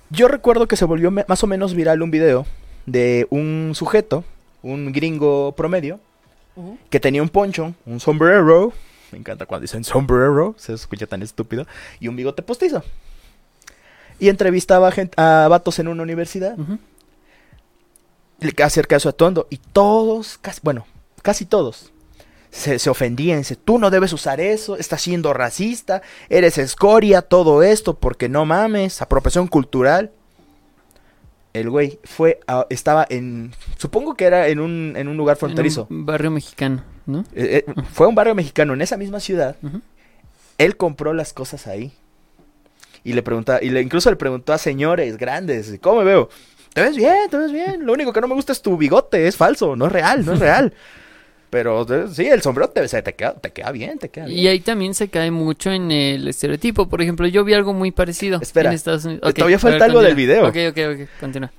[0.09, 2.45] yo recuerdo que se volvió más o menos viral un video
[2.85, 4.23] de un sujeto,
[4.61, 5.99] un gringo promedio,
[6.89, 8.73] que tenía un poncho, un sombrero,
[9.13, 11.65] me encanta cuando dicen sombrero, se escucha tan estúpido,
[11.99, 12.83] y un bigote postizo.
[14.19, 16.77] Y entrevistaba a, gente, a vatos en una universidad Ujú.
[18.39, 20.85] le- acerca de su atuendo, y todos, casi, bueno,
[21.21, 21.91] casi todos,
[22.51, 27.63] se, se ofendían, dice, tú no debes usar eso, estás siendo racista, eres escoria, todo
[27.63, 30.11] esto, porque no mames, apropiación cultural.
[31.53, 35.87] El güey fue, a- estaba en, supongo que era en un, en un lugar fronterizo.
[35.89, 37.25] En un barrio mexicano, ¿no?
[37.35, 39.55] Eh, eh, fue a un barrio mexicano en esa misma ciudad.
[40.57, 41.91] Él compró las cosas ahí.
[43.03, 46.29] Y le preguntaba, y le, incluso le preguntó a señores grandes, ¿cómo me veo?
[46.73, 47.85] Te ves bien, te ves bien.
[47.85, 50.33] Lo único que no me gusta es tu bigote, es falso, no es real, no
[50.33, 50.73] es real.
[51.49, 54.39] Pero sí, el sombrero te, te, queda, te queda bien, te queda bien.
[54.39, 56.89] Y ahí también se cae mucho en el estereotipo.
[56.89, 59.21] Por ejemplo, yo vi algo muy parecido Espera, en Estados Unidos.
[59.23, 60.47] eh, Ok, todavía falta ver, algo del video.
[60.47, 61.51] Ok, ok, ok, continúa.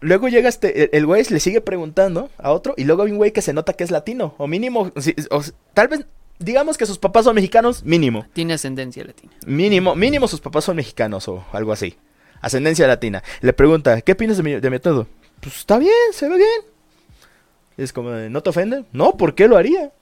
[0.00, 3.32] Luego llega este, el- güey le sigue preguntando a otro, y luego hay un güey
[3.32, 5.42] que se nota que es latino, o mínimo, sí, o
[5.74, 6.04] tal vez,
[6.38, 8.26] digamos que sus papás son mexicanos, mínimo.
[8.34, 9.32] Tiene ascendencia latina.
[9.46, 11.96] Mínimo, mínimo sus papás son mexicanos o algo así.
[12.42, 13.22] Ascendencia latina.
[13.40, 15.06] Le pregunta, ¿qué opinas de mi, de mi atuendo?
[15.40, 16.60] Pues está bien, se ve bien.
[17.78, 18.84] Y es como, ¿no te ofende?
[18.92, 19.92] No, ¿por qué lo haría?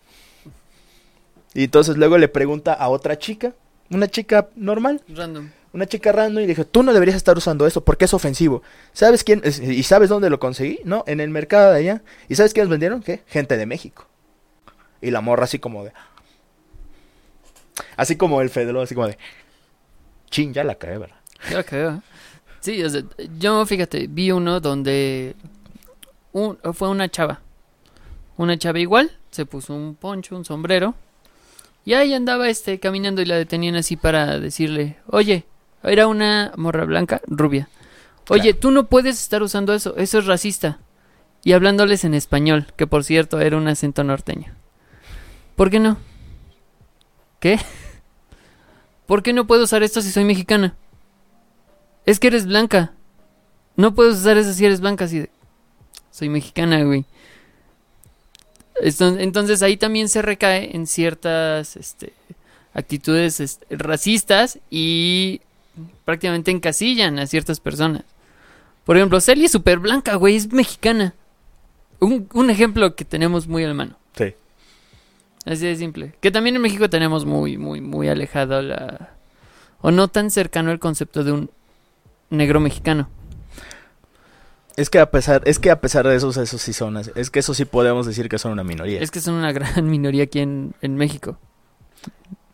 [1.54, 3.54] Y entonces luego le pregunta a otra chica,
[3.90, 5.50] una chica normal, Random.
[5.74, 8.62] Una chica random, y le dije, tú no deberías estar usando eso porque es ofensivo.
[8.92, 9.42] ¿Sabes quién?
[9.44, 10.78] ¿Y sabes dónde lo conseguí?
[10.84, 12.02] No, en el mercado de allá.
[12.28, 13.02] ¿Y sabes quiénes vendieron?
[13.02, 13.24] ¿Qué?
[13.26, 14.06] Gente de México.
[15.00, 15.92] Y la morra así como de...
[17.96, 19.18] Así como el Fedelo, así como de...
[20.30, 21.16] Chin, ya la cae, ¿verdad?
[21.50, 21.90] Ya creo.
[21.96, 22.00] ¿eh?
[22.60, 22.88] Sí, o
[23.38, 25.34] yo fíjate, vi uno donde
[26.72, 27.40] fue una chava.
[28.36, 30.94] Una chava igual, se puso un poncho, un sombrero.
[31.84, 35.44] Y ahí andaba este caminando y la detenían así para decirle, oye,
[35.84, 37.68] era una morra blanca, rubia.
[38.28, 38.58] Oye, Claro.
[38.58, 40.78] tú no puedes estar usando eso, eso es racista.
[41.44, 44.54] Y hablándoles en español, que por cierto era un acento norteño.
[45.56, 45.98] ¿Por qué no?
[47.38, 47.58] ¿Qué?
[49.06, 50.74] ¿Por qué no puedo usar esto si soy mexicana?
[52.06, 52.92] Es que eres blanca.
[53.76, 55.04] No puedes usar eso si eres blanca.
[55.04, 55.30] Así de...
[56.10, 57.04] Soy mexicana, güey.
[58.80, 62.12] Esto- Entonces ahí también se recae en ciertas este,
[62.72, 65.40] actitudes este, racistas y
[66.04, 68.04] prácticamente encasillan a ciertas personas.
[68.84, 71.14] Por ejemplo, Celia es súper blanca, güey, es mexicana.
[72.00, 73.96] Un, un ejemplo que tenemos muy a la mano.
[74.16, 74.34] Sí.
[75.46, 76.14] Así de simple.
[76.20, 79.10] Que también en México tenemos muy, muy, muy alejado la...
[79.80, 81.50] O no tan cercano el concepto de un
[82.30, 83.08] negro mexicano.
[84.76, 87.38] Es que a pesar, es que a pesar de esos, esos sí son, es que
[87.38, 89.00] eso sí podemos decir que son una minoría.
[89.00, 91.38] Es que son una gran minoría aquí en, en México.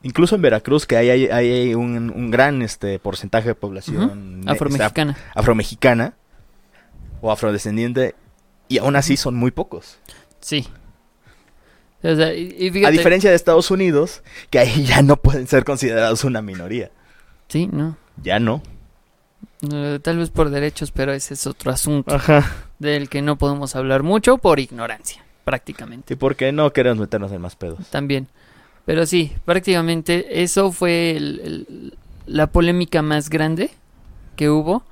[0.03, 4.51] Incluso en Veracruz, que hay, hay, hay un, un gran este porcentaje de población ne-
[4.53, 5.13] Afromexicana.
[5.13, 6.15] este, afromexicana
[7.21, 8.15] o afrodescendiente,
[8.69, 9.99] y aún así son muy pocos.
[10.41, 10.67] Sí.
[12.03, 15.65] O sea, y, y A diferencia de Estados Unidos, que ahí ya no pueden ser
[15.65, 16.91] considerados una minoría.
[17.49, 17.99] Sí, no.
[18.23, 18.63] Ya no.
[20.03, 22.51] Tal vez por derechos, pero ese es otro asunto Ajá.
[22.79, 26.15] del que no podemos hablar mucho por ignorancia, prácticamente.
[26.15, 27.87] ¿Y por qué no queremos meternos en más pedos?
[27.91, 28.29] También.
[28.91, 31.95] Pero sí, prácticamente eso fue el- el-
[32.27, 33.71] la polémica más grande
[34.35, 34.83] que hubo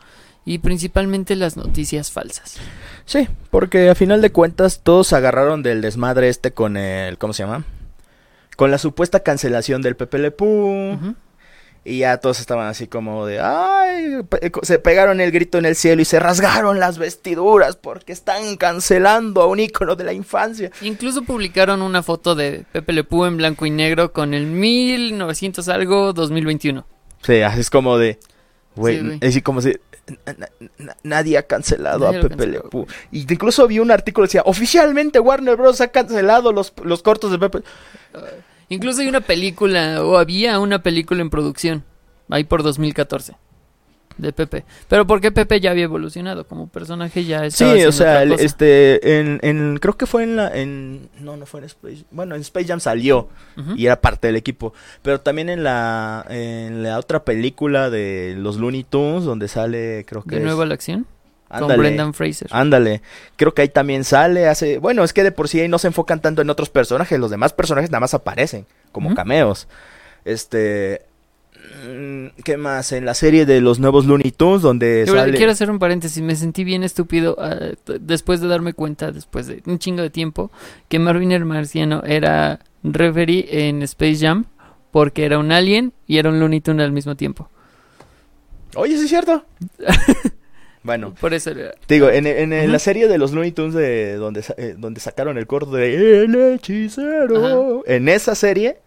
[0.44, 2.58] y principalmente las noticias falsas.
[3.06, 7.32] Sí, porque a final de cuentas todos se agarraron del desmadre este con el, ¿cómo
[7.32, 7.64] se llama?
[8.56, 10.28] Con la supuesta cancelación del Pepe Le.
[10.28, 11.14] Ujú.
[11.84, 14.16] Y ya todos estaban así como de, ay,
[14.62, 19.40] se pegaron el grito en el cielo y se rasgaron las vestiduras porque están cancelando
[19.40, 20.70] a un ícono de la infancia.
[20.82, 25.68] Incluso publicaron una foto de Pepe Le Pew en blanco y negro con el 1900
[25.70, 26.84] algo 2021.
[27.22, 28.18] Sí, así es como de,
[28.76, 29.74] güey, Sí, así como si
[30.26, 32.70] na- na- na- nadie ha cancelado Nadie a Pepe Le canceló.
[32.70, 32.86] Pew.
[33.12, 35.80] Y incluso vi un artículo que decía, oficialmente Warner Bros.
[35.80, 37.58] ha cancelado los, los cortos de Pepe.
[38.68, 41.84] Incluso hay una película, o había una película en producción,
[42.28, 43.34] ahí por 2014,
[44.18, 44.64] de Pepe.
[44.88, 49.18] Pero porque Pepe ya había evolucionado como personaje, ya estaba Sí, o sea, el- este,
[49.20, 52.40] en, en, creo que fue en la, en, no, no fue en Space, bueno, en
[52.42, 53.28] Space Jam salió
[53.76, 58.56] y era parte del equipo, pero también en la, en la otra película de los
[58.58, 61.06] Looney Tunes, donde sale, creo que De es- nuevo a la acción,
[61.48, 62.48] con ándale, Brendan Fraser.
[62.50, 63.02] ándale,
[63.36, 65.88] creo que ahí también sale, hace, bueno, es que de por sí ahí no se
[65.88, 69.68] enfocan tanto en otros personajes, los demás personajes nada más aparecen como cameos,
[70.24, 71.02] este,
[71.86, 72.92] mm, ¿qué más?
[72.92, 75.36] En la serie de los nuevos Looney Tunes, donde Yo sale...
[75.36, 77.56] Quiero hacer un paréntesis, me sentí bien estúpido ah,
[78.00, 80.50] después de darme cuenta, después de un chingo de tiempo,
[80.88, 84.46] que Marvin el Marciano era referee en Space Jam
[84.90, 87.48] porque era un alien y era un Looney Tune al mismo tiempo.
[88.74, 89.44] Oye, ¿sí es cierto?
[90.88, 92.72] bueno, Por eso era- te digo, en, en- en Ujú.
[92.72, 96.34] la serie de los Looney Tunes de donde, eh, donde sacaron el corto de El
[96.54, 98.78] hechicero, en esa serie,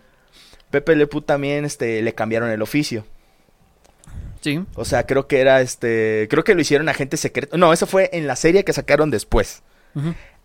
[0.71, 3.05] Pepe Le Pew también este, le cambiaron el oficio.
[4.41, 4.59] Sí.
[4.73, 7.57] O sea, creo que era este, creo que lo hicieron agente secreto.
[7.57, 9.61] No, eso fue en la serie que sacaron después.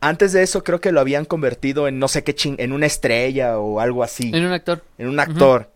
[0.00, 2.84] Antes de eso creo que lo habían convertido en no sé qué ching, en una
[2.84, 4.82] estrella o algo así, En un actor.
[4.98, 5.70] en un actor.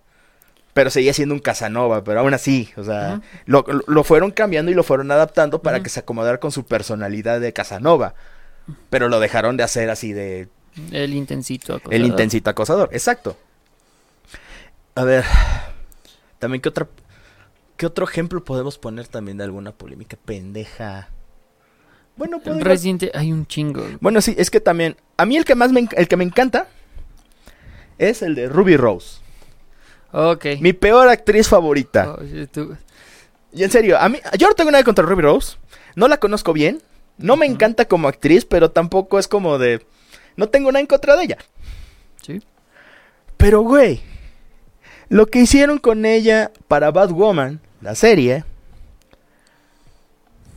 [0.73, 4.71] Pero seguía siendo un Casanova, pero aún así, o sea, lo, lo- lo fueron cambiando
[4.71, 8.15] y lo fueron adaptando para que se acomodara con su personalidad de Casanova.
[8.89, 10.49] Pero lo dejaron de hacer así de
[10.93, 11.73] El intensito.
[11.73, 12.07] el acosador.
[12.07, 13.37] intensito acosador, exacto.
[14.95, 15.25] A ver,
[16.39, 16.87] también qué otra
[17.77, 21.09] qué otro ejemplo podemos poner también de alguna polémica pendeja.
[22.17, 23.83] Bueno, En podría- Resident hay un chingo.
[24.01, 26.67] bueno, sí, es que también a mí el que más me el que me encanta
[27.99, 29.21] es el de Ruby Rose,
[30.13, 30.47] Ok.
[30.61, 32.17] mi peor actriz favorita.
[32.19, 32.23] Oh,
[33.53, 35.57] Y en serio, a mí yo no tengo nada contra Ruby Rose,
[35.95, 36.81] no la conozco bien,
[37.19, 39.85] no me encanta como actriz, pero tampoco es como de
[40.37, 41.39] no tengo nada en contra de ella.
[42.23, 42.41] sí.
[43.37, 44.03] Pero, güey,
[45.09, 48.45] lo que hicieron con ella para Batwoman, la serie,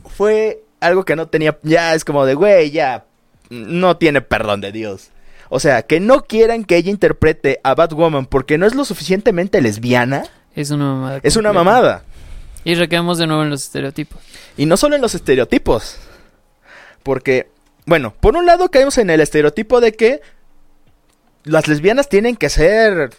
[0.04, 3.06] fue algo que no tenía, ya es como de, güey, ya,
[3.48, 5.10] no tiene perdón de Dios.
[5.48, 9.60] O sea, que no quieran que ella interprete a Batwoman porque no es lo suficientemente
[9.60, 11.20] lesbiana, Es una mamada.
[11.22, 12.04] es una mamada.
[12.64, 14.20] Y recaemos de nuevo en los estereotipos.
[14.56, 15.98] Y no solo en los estereotipos.
[17.02, 17.50] Porque,
[17.86, 20.22] bueno, por un lado caemos en el estereotipo de que
[21.44, 23.10] las lesbianas tienen que ser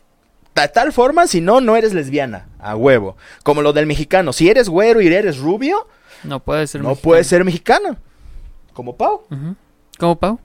[0.56, 3.18] de tal forma, si no, no eres lesbiana, a huevo.
[3.44, 5.88] Como lo del mexicano, si eres güero y eres rubio,
[6.24, 7.04] No puede ser no mexicano.
[7.04, 7.98] puede ser mexicana.
[8.74, 9.22] Como Pau.
[10.00, 10.40] ¿Cómo, Pau?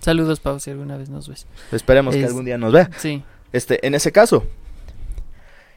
[0.00, 1.46] Saludos, Pau, si alguna vez nos ves.
[1.72, 2.90] Esperemos que algún día nos vea.
[2.96, 3.22] Sí.
[3.52, 4.46] Este, en ese caso.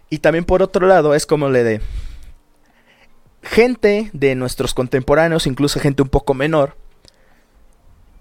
[0.10, 1.82] Y también por otro lado, es como le de
[3.42, 6.78] gente de nuestros contemporáneos, incluso gente un poco menor,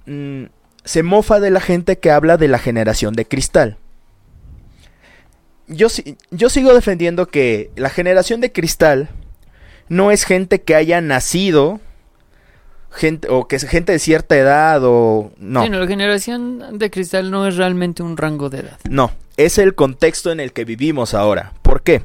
[0.06, 0.44] mm,
[0.84, 3.78] se mofa de la gente que habla de la generación de cristal.
[5.68, 5.86] Yo,
[6.30, 9.08] yo sigo defendiendo que la generación de cristal
[9.88, 11.80] no es gente que haya nacido,
[12.92, 15.62] gente, o que es gente de cierta edad, o no.
[15.62, 18.78] Sí, no, la generación de cristal no es realmente un rango de edad.
[18.88, 21.52] No, es el contexto en el que vivimos ahora.
[21.62, 22.04] ¿Por qué?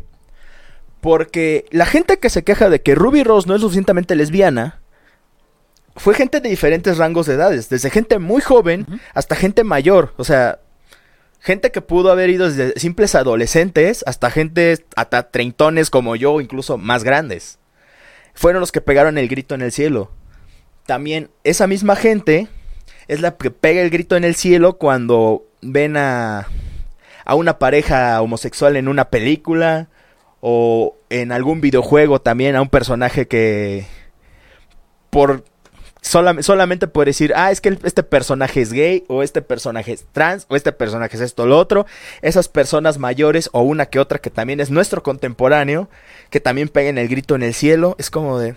[1.02, 4.80] Porque la gente que se queja de que Ruby Rose no es suficientemente lesbiana
[5.96, 10.24] fue gente de diferentes rangos de edades, desde gente muy joven hasta gente mayor, o
[10.24, 10.60] sea,
[11.40, 16.78] gente que pudo haber ido desde simples adolescentes hasta gente hasta treintones como yo, incluso
[16.78, 17.60] más grandes.
[18.34, 20.12] Fueron los que pegaron el grito en el cielo.
[20.88, 22.48] También esa misma gente
[23.08, 26.48] es la que pega el grito en el cielo cuando ven a,
[27.26, 29.90] a una pareja homosexual en una película
[30.40, 33.86] o en algún videojuego también a un personaje que
[35.10, 35.44] por
[36.02, 40.06] solam- solamente por decir, ah, es que este personaje es gay o este personaje es
[40.14, 41.86] trans o este personaje es esto o lo otro,
[42.22, 45.90] esas personas mayores o una que otra que también es nuestro contemporáneo,
[46.30, 48.56] que también peguen el grito en el cielo, es como de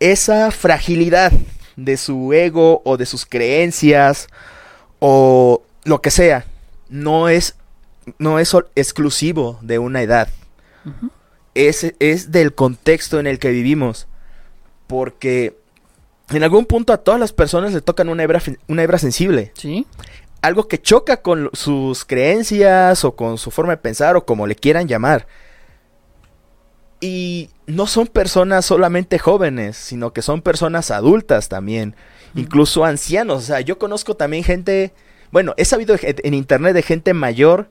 [0.00, 1.32] esa fragilidad
[1.76, 4.28] de su ego o de sus creencias
[4.98, 6.44] o lo que sea,
[6.88, 7.54] no es
[8.18, 10.28] no es exclusivo de una edad.
[11.54, 14.06] Es, es del contexto en el que vivimos.
[14.86, 15.56] Porque
[16.30, 19.52] en algún punto a todas las personas le tocan una hebra, una hebra sensible.
[19.54, 19.86] Sí.
[20.40, 24.54] Algo que choca con sus creencias o con su forma de pensar o como le
[24.54, 25.26] quieran llamar.
[27.00, 31.94] Y no son personas solamente jóvenes, sino que son personas adultas también.
[32.34, 33.38] Incluso ancianos.
[33.38, 34.92] O sea, yo conozco también gente...
[35.30, 37.70] Bueno, he sabido en internet de gente mayor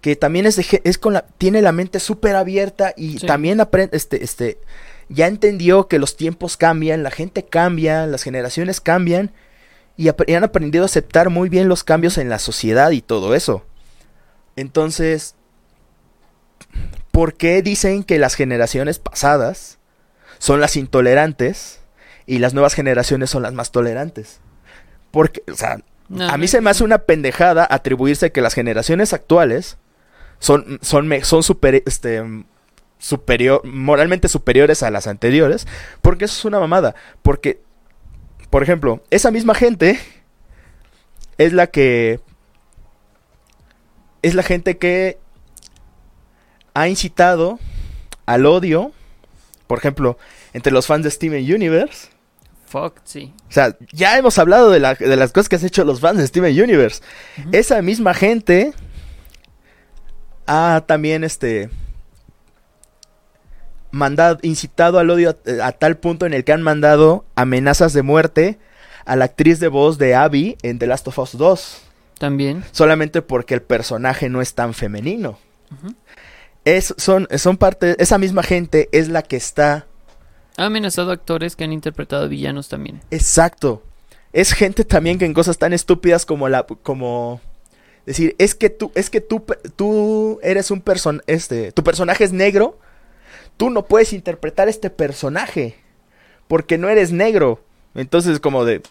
[0.00, 3.26] que también es, de es con la, tiene la mente súper abierta y Sí.
[3.26, 4.58] también aprende, este, este,
[5.08, 9.30] ya entendió que los tiempos cambian, la gente cambia, las generaciones cambian
[9.96, 13.00] y, ap- y han aprendido a aceptar muy bien los cambios en la sociedad y
[13.00, 13.64] todo eso.
[14.56, 15.36] Entonces,
[17.12, 19.78] ¿por qué dicen que las generaciones pasadas
[20.38, 21.80] son las intolerantes
[22.26, 24.40] y las nuevas generaciones son las más tolerantes?
[25.12, 28.54] Porque, o sea, No, a mí no- se me hace una pendejada atribuirse que las
[28.54, 29.76] generaciones actuales
[30.40, 32.22] son, son, son super- este,
[32.98, 35.66] superior, moralmente superiores a las anteriores,
[36.00, 36.94] porque eso es una mamada.
[37.22, 37.60] Porque,
[38.50, 39.98] por ejemplo, esa misma gente
[41.38, 42.20] es la que...
[44.22, 45.18] Es la gente que
[46.74, 47.58] ha incitado
[48.26, 48.92] al odio,
[49.66, 50.18] por ejemplo,
[50.52, 52.08] entre los fans de Steven Universe.
[52.66, 53.32] Fuck, sí.
[53.48, 56.18] O sea, ya hemos hablado de, la- de las cosas que han hecho los fans
[56.18, 57.02] de Steven Universe.
[57.52, 58.72] Esa misma gente
[60.46, 61.68] ha también este
[63.90, 68.02] mandado, incitado al odio a, a tal punto en el que han mandado amenazas de
[68.02, 68.58] muerte
[69.04, 71.82] a la actriz de voz de Abby en The Last of Us 2,
[72.18, 72.64] También.
[72.72, 75.38] solamente porque el personaje no es tan femenino.
[75.72, 75.94] Ujú.
[76.64, 79.86] Es, son, son parte, esa misma gente es la que está
[80.56, 83.00] Ha amenazado actores que han interpretado villanos también.
[83.10, 83.82] Exacto.
[84.32, 87.40] Es gente también que en cosas tan estúpidas como la como
[88.06, 89.44] decir, es que tú es que tú
[89.76, 92.78] tú eres un person este, tu personaje es negro,
[93.56, 95.76] tú no puedes interpretar este personaje
[96.48, 97.62] porque no eres negro.
[97.94, 98.82] Entonces como de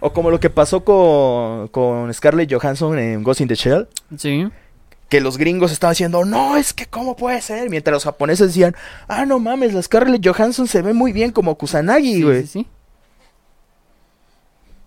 [0.00, 4.48] o como lo que pasó con, con Scarlett Johansson en Ghost in the Shell, Sí.
[5.12, 8.74] Que los gringos estaban diciendo, no, es que cómo puede ser, mientras los japoneses decían,
[9.08, 12.46] ah, no mames, la Scarlett Johansson se ve muy bien como Kusanagi, güey.
[12.46, 12.66] sí, sí.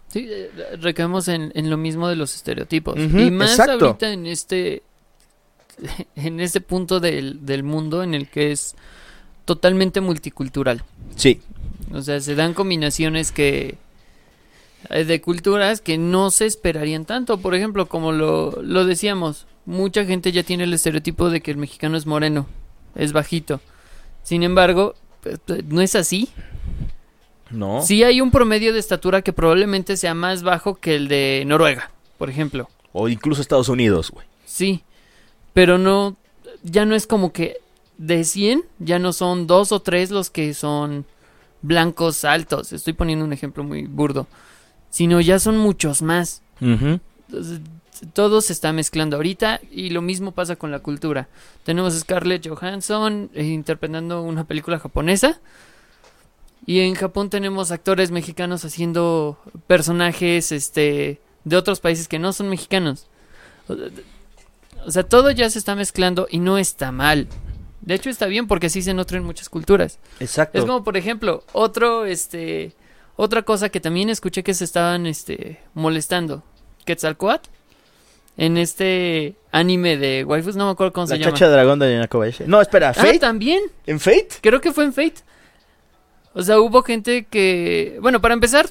[0.08, 0.50] Sí, eh,
[0.82, 2.98] recaemos en, en lo mismo de los estereotipos.
[2.98, 3.86] Y más exacto.
[3.86, 4.82] ahorita en este
[6.16, 8.74] en este punto del, del mundo en el que es
[9.46, 10.84] totalmente multicultural.
[11.16, 11.40] Sí.
[11.94, 13.78] O sea, se dan combinaciones que
[14.90, 17.38] eh, de culturas que no se esperarían tanto.
[17.38, 21.58] Por ejemplo, como lo, lo decíamos, mucha gente ya tiene el estereotipo de que el
[21.58, 22.48] mexicano es moreno,
[22.96, 23.62] es bajito.
[24.24, 24.96] Sin embargo,
[25.26, 26.30] eh, eh, no es así.
[27.50, 27.82] No.
[27.82, 31.92] Sí hay un promedio de estatura que probablemente sea más bajo que el de Noruega,
[32.18, 32.70] por ejemplo.
[32.92, 34.26] O incluso Estados Unidos, güey.
[34.46, 34.84] Sí,
[35.54, 36.16] pero no,
[36.64, 37.58] ya no es como que
[37.98, 41.06] de 100, ya no son dos o tres los que son
[41.62, 42.74] blancos altos.
[42.74, 44.28] Estoy poniendo un ejemplo muy burdo.
[44.90, 46.42] Sino ya son muchos más.
[46.62, 47.60] Entonces,
[48.14, 51.28] todo se está mezclando ahorita y lo mismo pasa con la cultura.
[51.64, 55.40] Tenemos a Scarlett Johansson eh, interpretando una película japonesa
[56.66, 59.38] y en Japón tenemos actores mexicanos haciendo
[59.68, 63.08] personajes este de otros países que no son mexicanos.
[64.86, 67.28] O sea, todo ya se está mezclando y no está mal.
[67.82, 70.00] De hecho está bien porque así se nutren muchas culturas.
[70.20, 70.58] Exacto.
[70.58, 72.76] Es como por ejemplo, otro este
[73.16, 76.44] otra cosa que también escuché que se estaban este molestando.
[76.86, 77.50] Quetzalcoatl
[78.38, 81.32] en este anime de waifus, no me acuerdo cómo La se llama.
[81.32, 82.44] chacha dragón de Yana Kobayashi.
[82.48, 83.20] No, espera, Ah, ¿Fate?
[83.20, 83.64] también.
[83.86, 84.28] ¿En Fate?
[84.42, 85.22] Creo que fue en Fate.
[86.34, 88.68] O sea, hubo gente que, bueno, para empezar,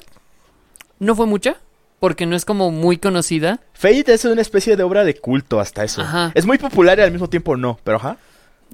[0.99, 1.57] no fue mucha,
[1.99, 3.59] porque no es como muy conocida.
[3.73, 6.01] Fate es una especie de obra de culto hasta eso.
[6.01, 6.31] Ajá.
[6.35, 8.17] Es muy popular y al mismo tiempo no, pero ajá.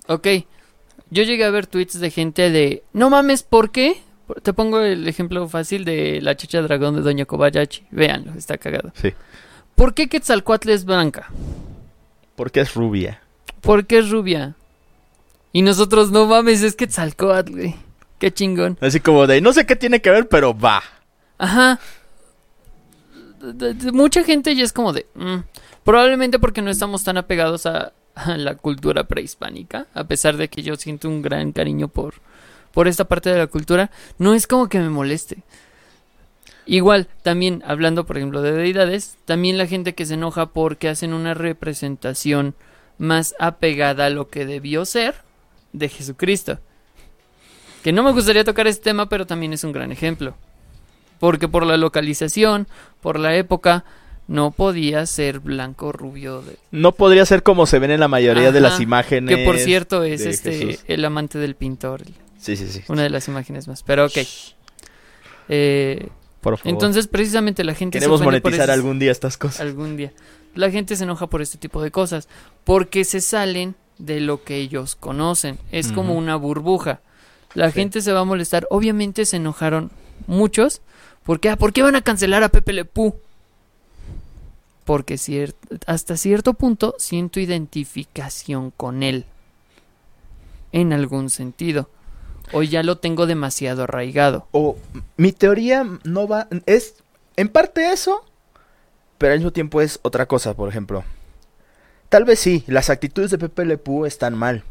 [0.08, 0.28] Ok.
[1.10, 4.02] Yo llegué a ver tweets de gente de, no mames, ¿por qué?
[4.44, 7.84] Te pongo el ejemplo fácil de la chicha dragón de Doña Kobayashi.
[7.92, 8.92] Véanlo, está cagado.
[8.96, 9.14] Sí.
[9.82, 11.30] ¿Por qué Quetzalcoatl es blanca?
[12.36, 13.20] Porque es rubia.
[13.62, 14.54] ¿Por qué es rubia?
[15.54, 17.76] Y nosotros, no mames, es Quetzalcoatl, güey.
[18.20, 18.78] Qué chingón.
[18.80, 20.84] Así como de, no sé qué tiene que ver, pero va.
[21.40, 21.80] Ajá.
[23.42, 25.08] De- de- mucha gente ya es como de...
[25.16, 25.38] mm,
[25.84, 29.88] probablemente porque no estamos tan apegados a, a la cultura prehispánica.
[29.96, 32.14] A pesar de que yo siento un gran cariño por,
[32.72, 33.90] por esta parte de la cultura.
[34.20, 35.42] No es como que me moleste.
[36.66, 41.14] Igual, también hablando por ejemplo de deidades, también la gente que se enoja porque hacen
[41.14, 42.56] una representación
[42.98, 45.16] más apegada a lo que debió ser
[45.74, 46.60] de Jesucristo.
[47.84, 50.36] Que no me gustaría tocar este tema, pero también es un gran ejemplo.
[51.20, 52.68] Porque por la localización,
[53.02, 53.86] por la época,
[54.28, 56.42] no podía ser blanco rubio.
[56.42, 56.58] De...
[56.72, 59.36] No podría ser como se ven en la mayoría de las imágenes.
[59.36, 60.84] Que por cierto es este Jesús.
[60.88, 62.04] el amante del pintor.
[62.38, 62.84] Sí, sí, sí.
[62.88, 63.84] Una de las imágenes más.
[63.84, 64.18] Pero ok.
[65.50, 66.10] Eh,
[66.42, 66.72] Por favor.
[66.72, 69.62] entonces precisamente la gente Queremos se por monetizar algún día estas cosas.
[69.62, 70.12] algún día.
[70.56, 72.28] La gente se enoja por este tipo de cosas
[72.66, 75.60] porque se salen de lo que ellos conocen.
[75.72, 77.00] Es como una burbuja.
[77.54, 77.76] La Sí.
[77.76, 78.68] gente se va a molestar.
[78.70, 79.92] Obviamente se enojaron
[80.28, 80.82] muchos
[81.24, 83.14] porque ah, ¿por qué van a cancelar a Pepe Le Pew?
[84.84, 85.54] Porque cier-
[85.86, 89.26] hasta cierto punto siento identificación con él.
[90.72, 91.90] En algún sentido.
[92.54, 94.48] O ya lo tengo demasiado arraigado.
[94.52, 94.78] O
[95.18, 96.48] mi teoría no va.
[96.66, 96.96] Es
[97.36, 98.26] en parte eso,
[99.18, 101.04] pero al mismo tiempo es otra cosa, por ejemplo.
[102.10, 104.64] Tal vez sí, las actitudes de Pepe Le Pew están mal.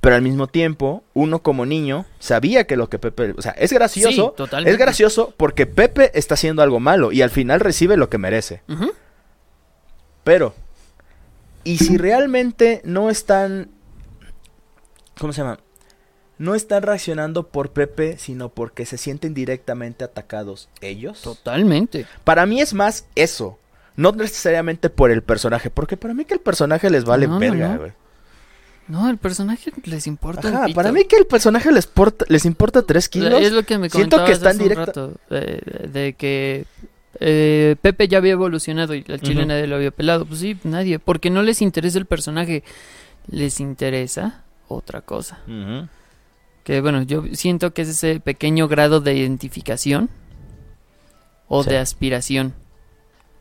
[0.00, 3.34] Pero al mismo tiempo, uno como niño sabía que lo que Pepe.
[3.36, 4.30] O sea, es gracioso.
[4.30, 4.72] Sí, totalmente.
[4.72, 8.62] es gracioso porque Pepe está haciendo algo malo y al final recibe lo que merece.
[10.24, 10.54] Pero,
[11.64, 13.70] ¿y si realmente no están...
[15.18, 15.58] ¿Cómo se llama?
[16.40, 21.20] No están reaccionando por Pepe, sino porque se sienten directamente atacados ellos.
[21.20, 22.06] Totalmente.
[22.24, 23.58] Para mí es más eso.
[23.94, 27.68] No necesariamente por el personaje, porque para mí que el personaje les vale No, verga,
[27.74, 27.78] no.
[27.80, 27.92] güey.
[28.88, 30.48] No, el personaje les importa.
[30.48, 33.40] Ajá, para mí que el personaje les, porta- les importa tres kilos.
[33.42, 36.64] Es lo que me Siento que están rato, de, de que
[37.20, 39.48] eh, Pepe ya había evolucionado y al chile Ujú.
[39.48, 40.24] nadie lo había pelado.
[40.24, 42.64] Pues sí, nadie, porque no les interesa el personaje,
[43.28, 45.38] les interesa otra cosa.
[46.64, 50.10] Que bueno, yo siento que es ese pequeño grado de identificación
[51.48, 51.70] o Sí.
[51.70, 52.54] de aspiración.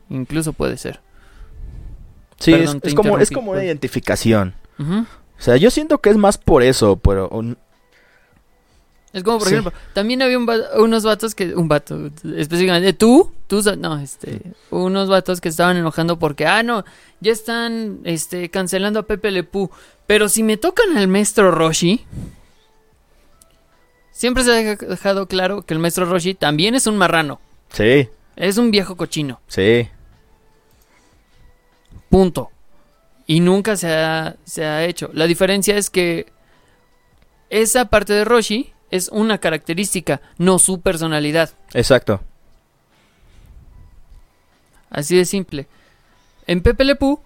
[0.10, 1.00] Incluso puede ser.
[2.40, 4.56] Sí, Perdón, es, como, es como una identificación.
[4.80, 7.28] O sea, yo siento que es más por eso, pero...
[7.32, 7.44] o-
[9.12, 9.56] Es como, por Sí.
[9.56, 14.42] ejemplo, también había un va- unos vatos que, un vato, específicamente, tú, tú, no, este,
[14.70, 16.86] unos vatos que estaban enojando porque, ah, no,
[17.20, 19.72] ya están, este, cancelando a Pepe Le Pew,
[20.06, 22.06] pero si me tocan al maestro Roshi,
[24.20, 27.40] siempre se ha deja- dejado claro que el maestro Roshi también es un marrano,
[27.72, 29.88] Sí, es un viejo cochino, sí.
[32.10, 32.50] punto.
[33.28, 35.10] Y nunca se ha, se ha hecho.
[35.14, 36.26] La diferencia es que
[37.50, 41.52] esa parte de Roshi es una característica, no su personalidad.
[41.74, 42.22] Exacto.
[44.90, 45.68] Así de simple.
[46.48, 47.20] En Pepe Le Pew,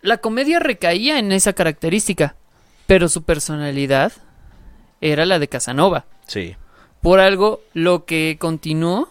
[0.00, 2.34] la comedia recaía en esa característica,
[2.86, 4.12] pero su personalidad
[5.00, 6.04] era la de Casanova.
[6.26, 6.56] Sí.
[7.02, 9.08] Por algo, lo que continuó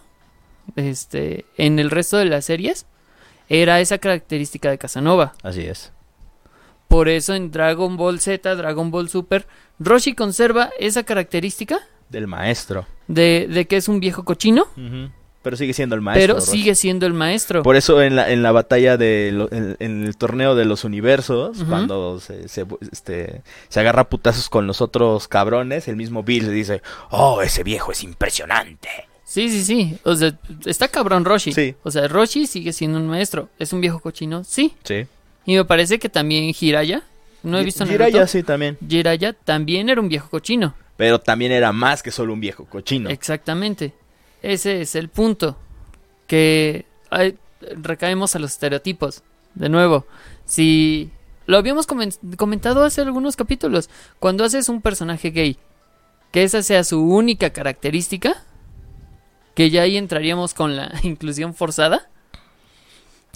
[0.76, 2.86] este, en el resto de las series
[3.48, 5.34] era esa característica de Casanova.
[5.42, 5.92] Así es.
[6.86, 9.46] Por eso en Dragon Ball Z, Dragon Ball Super,
[9.78, 11.78] Roshi conserva esa característica
[12.08, 12.86] Del maestro.
[13.08, 14.66] de, de que es un viejo cochino,
[15.48, 16.34] Pero sigue siendo el maestro.
[16.36, 17.62] pero sigue siendo el maestro.
[17.62, 20.84] Por eso en la, en la batalla de lo- en, en el torneo de los
[20.84, 26.22] universos, cuando se, se, este, se agarra a putazos con los otros cabrones, el mismo
[26.22, 28.88] Bill le dice, oh, ese viejo es impresionante.
[29.24, 29.98] Sí, sí, sí.
[30.04, 30.32] O sea,
[30.64, 31.52] está cabrón Roshi.
[31.52, 31.74] Sí.
[31.82, 33.48] O sea, Roshi sigue siendo un maestro.
[33.58, 34.42] ¿Es un viejo cochino?
[34.44, 34.74] Sí.
[34.84, 35.06] Sí.
[35.44, 37.02] Y me parece que también Hiraya.
[37.42, 38.04] No he visto Naruto.
[38.06, 38.78] Jiraiya sí también.
[38.86, 40.74] Jiraiya también era un viejo cochino.
[40.96, 43.10] Pero también era más que solo un viejo cochino.
[43.10, 43.92] Exactamente.
[44.42, 45.56] Ese es el punto.
[46.26, 46.86] Que
[47.60, 49.22] recaemos a los estereotipos.
[49.54, 50.06] De nuevo,
[50.44, 51.10] si
[51.46, 53.88] lo habíamos comen- comentado hace algunos capítulos,
[54.20, 55.58] cuando haces un personaje gay,
[56.30, 58.44] que esa sea su única característica,
[59.54, 62.08] que ya ahí entraríamos con la inclusión forzada,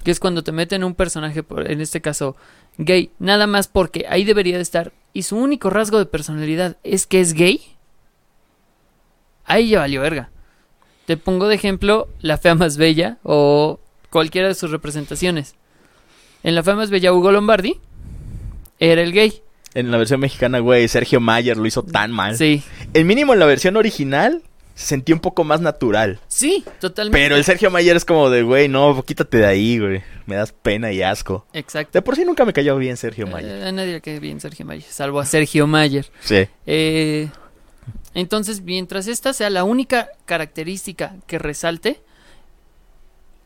[0.04, 2.36] que es cuando te meten un personaje, en este caso
[2.76, 7.06] gay, nada más porque ahí debería de estar, y su único rasgo de personalidad es
[7.06, 7.76] que es gay,
[9.44, 10.30] ahí ya valió verga.
[11.06, 13.80] Te pongo de ejemplo La Fea Más Bella o
[14.10, 15.54] cualquiera de sus representaciones.
[16.42, 17.78] En La Fea Más Bella, Hugo Lombardi
[18.78, 19.42] era el gay.
[19.74, 22.36] En la versión mexicana, güey, Sergio Mayer lo hizo tan mal.
[22.36, 22.62] Sí,
[22.94, 24.42] El mínimo en la versión original
[24.74, 26.20] se sentía un poco más natural.
[26.28, 27.18] sí, totalmente.
[27.18, 30.02] Pero el Sergio Mayer es como de, güey, no, quítate de ahí, güey.
[30.26, 31.46] Me das pena y asco.
[31.52, 31.90] Exacto.
[31.98, 33.50] De por sí nunca me cayó bien Sergio Mayer.
[33.62, 36.06] Eh, a nadie le cae bien Sergio Mayer, salvo a Sergio Mayer.
[36.20, 36.46] Sí.
[36.66, 37.28] Eh,
[38.14, 42.02] entonces, mientras esta sea la única característica que resalte,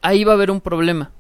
[0.03, 1.11] ahí va a haber un problema.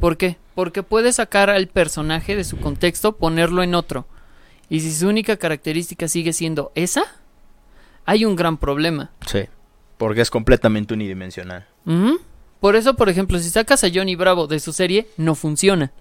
[0.00, 0.36] ¿Por qué?
[0.54, 4.06] Porque puede sacar al personaje de su contexto, ponerlo en otro.
[4.68, 7.02] Y si su única característica sigue siendo esa,
[8.06, 9.10] hay un gran problema.
[9.26, 9.40] Sí.
[9.98, 11.66] Porque es completamente unidimensional.
[12.60, 15.92] Por eso, por ejemplo, si sacas a Johnny Bravo de su serie, no funciona.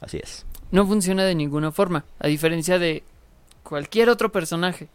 [0.00, 0.44] Así es.
[0.70, 3.04] No funciona de ninguna forma, a diferencia de
[3.64, 4.88] cualquier otro personaje.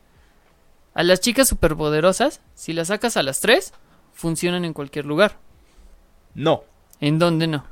[0.93, 3.73] A las chicas superpoderosas, si las sacas a las tres,
[4.13, 5.37] funcionan en cualquier lugar.
[6.33, 6.63] No.
[7.01, 7.65] ¿En dónde no?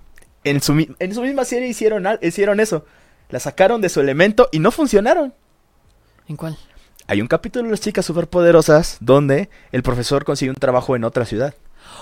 [0.43, 2.85] En su, en su misma serie hicieron, hicieron eso.
[3.29, 5.33] La sacaron de su elemento y no funcionaron.
[6.27, 6.57] ¿En cuál?
[7.07, 11.25] Hay un capítulo de las chicas superpoderosas donde el profesor consigue un trabajo en otra
[11.25, 11.55] ciudad.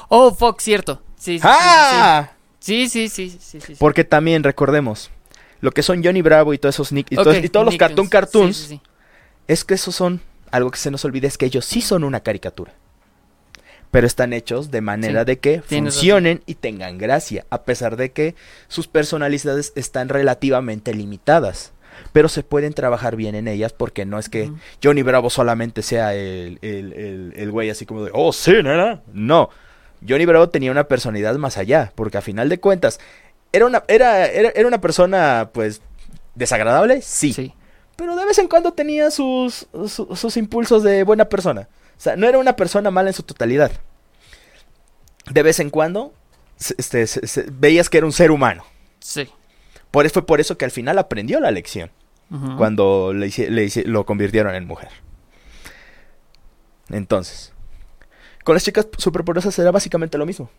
[0.09, 1.01] Oh, fuck, cierto.
[1.17, 2.29] Sí, sí, ¡Ah!
[2.31, 2.35] sí.
[2.59, 3.75] Sí, sí, sí, sí, sí, sí.
[3.77, 5.11] Porque también recordemos,
[5.62, 8.08] lo que son Johnny Bravo y todos esos Nick y, todos, y todos los cartoon
[8.08, 8.82] cartoons, sí, sí.
[9.47, 12.20] es que esos son, algo que se nos olvida es que ellos sí son una
[12.22, 12.74] caricatura.
[13.91, 18.36] Pero están hechos de manera de que funcionen y tengan gracia, a pesar de que
[18.68, 21.72] sus personalidades están relativamente limitadas.
[22.12, 24.51] Pero se pueden trabajar bien en ellas porque no es que.
[24.84, 29.01] Johnny Bravo solamente sea el, el, el- el güey así como de, oh, sí, nena.
[29.14, 29.49] No,
[30.06, 32.99] Johnny Bravo tenía una personalidad más allá, porque a final de cuentas,
[33.56, 35.82] era una, era, era, era una persona, pues,
[36.36, 37.53] desagradable, sí, Sí.
[37.95, 41.68] pero de vez en cuando tenía sus, su- sus impulsos de buena persona.
[41.97, 43.72] O sea, no era una persona mala en su totalidad.
[45.32, 46.14] De vez en cuando,
[46.78, 48.66] este, se- se- veías que era un ser humano.
[48.99, 49.30] Sí.
[49.91, 51.89] Por, fue por eso que al final aprendió la lección
[52.58, 53.32] cuando le,
[53.86, 54.89] lo convirtieron en mujer.
[56.89, 57.53] Entonces,
[58.43, 60.49] con las chicas superpoderosas era básicamente lo mismo.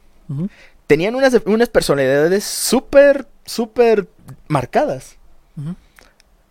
[0.87, 4.09] Tenían unas, unas personalidades súper, súper
[4.49, 5.17] marcadas,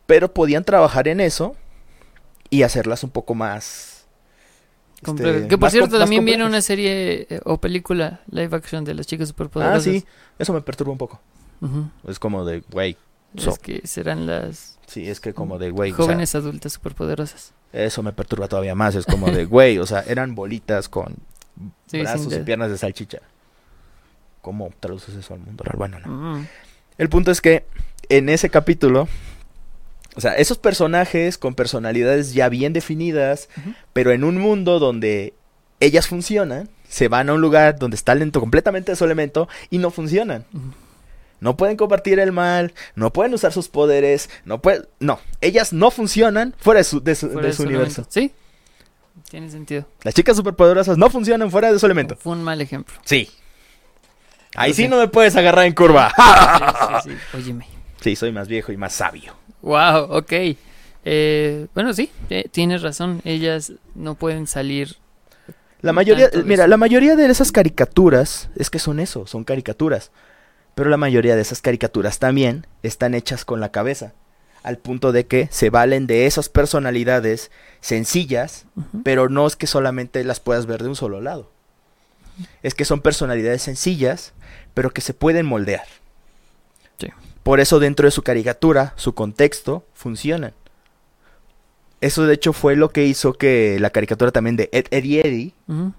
[0.06, 1.56] pero podían trabajar en eso
[2.50, 4.06] y hacerlas un poco más...
[5.06, 9.06] Este, que por cierto, también viene una serie eh, o película live action de las
[9.06, 9.84] chicas Ah, superpoderosas.
[9.84, 10.06] sí,
[10.40, 11.22] eso me perturba un poco.
[12.08, 12.98] Es como de, güey,
[13.38, 16.74] so- Es que serán las sí, es que como de, güey, o sea, jóvenes adultas
[16.74, 17.54] superpoderosas.
[17.74, 18.96] eso me perturba todavía más.
[18.96, 21.16] Es como de, güey, o sea, eran bolitas con
[21.88, 23.20] Sí, brazos y piernas de salchicha.
[24.46, 25.76] ¿Cómo traduces eso al mundo real?
[25.76, 26.38] Bueno, no.
[26.38, 26.48] Mm.
[27.00, 27.66] El punto es que
[28.10, 29.08] en ese capítulo,
[30.16, 33.50] o sea, esos personajes con personalidades ya bien definidas,
[33.92, 35.34] pero en un mundo donde
[35.80, 39.80] ellas funcionan, se van a un lugar donde está lento completamente de su elemento y
[39.80, 40.46] no funcionan.
[41.40, 44.86] No pueden compartir el mal, no pueden usar sus poderes, no pueden...
[45.00, 48.02] No, ellas no funcionan fuera de su, de su- Fuera de de su su universo.
[48.04, 48.12] elemento.
[48.12, 48.32] Sí,
[49.30, 49.88] tiene sentido.
[50.04, 52.16] Las chicas superpoderosas no funcionan fuera de su elemento.
[52.16, 52.96] Fue un mal ejemplo.
[53.06, 53.28] Sí.
[54.56, 54.88] Ahí sí sí.
[54.88, 56.12] no me puedes agarrar en curva.
[57.04, 57.18] Sí, sí, sí.
[57.38, 57.68] Óyeme.
[58.02, 59.34] Sí, soy más viejo y más sabio.
[59.62, 60.34] Wow, ok.
[61.06, 63.22] Eh, bueno, sí, eh, tienes razón.
[63.26, 64.96] Ellas no pueden salir.
[65.82, 66.68] La mayoría, mira, eso.
[66.70, 70.12] la mayoría de esas caricaturas es que son eso, son caricaturas.
[70.74, 74.14] Pero la mayoría de esas caricaturas también están hechas con la cabeza.
[74.64, 77.52] Al punto de que se valen de esas personalidades
[77.82, 78.66] sencillas,
[79.04, 81.52] pero no es que solamente las puedas ver de un solo lado.
[82.64, 84.34] Es que son personalidades sencillas,
[84.74, 85.86] pero que se pueden moldear.
[87.00, 87.08] Sí.
[87.44, 90.54] Por eso dentro de su caricatura, su contexto, funcionan.
[92.02, 95.20] Eso de hecho fue lo que hizo que la caricatura también de Ed, Ed y
[95.20, 95.94] Eddie Ujú.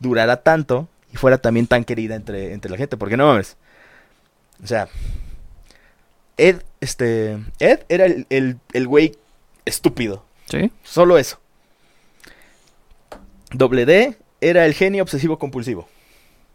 [0.00, 2.96] durara tanto y fuera también tan querida entre, entre la gente.
[2.96, 3.56] Porque no mames.
[4.62, 4.88] O sea,
[6.36, 9.16] Ed, este, Ed era el, el, el güey
[9.64, 10.24] estúpido.
[10.50, 10.70] Sí.
[10.82, 11.38] Solo eso.
[13.52, 15.88] Doble D era el genio obsesivo compulsivo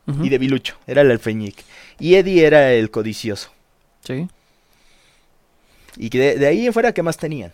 [0.08, 0.24] Ujú.
[0.26, 1.64] y debilucho, era el alfeñique.
[2.00, 3.52] Y Eddie era el codicioso.
[4.04, 4.28] Sí.
[5.98, 7.54] Y de, de ahí en fuera, ¿qué más tenían?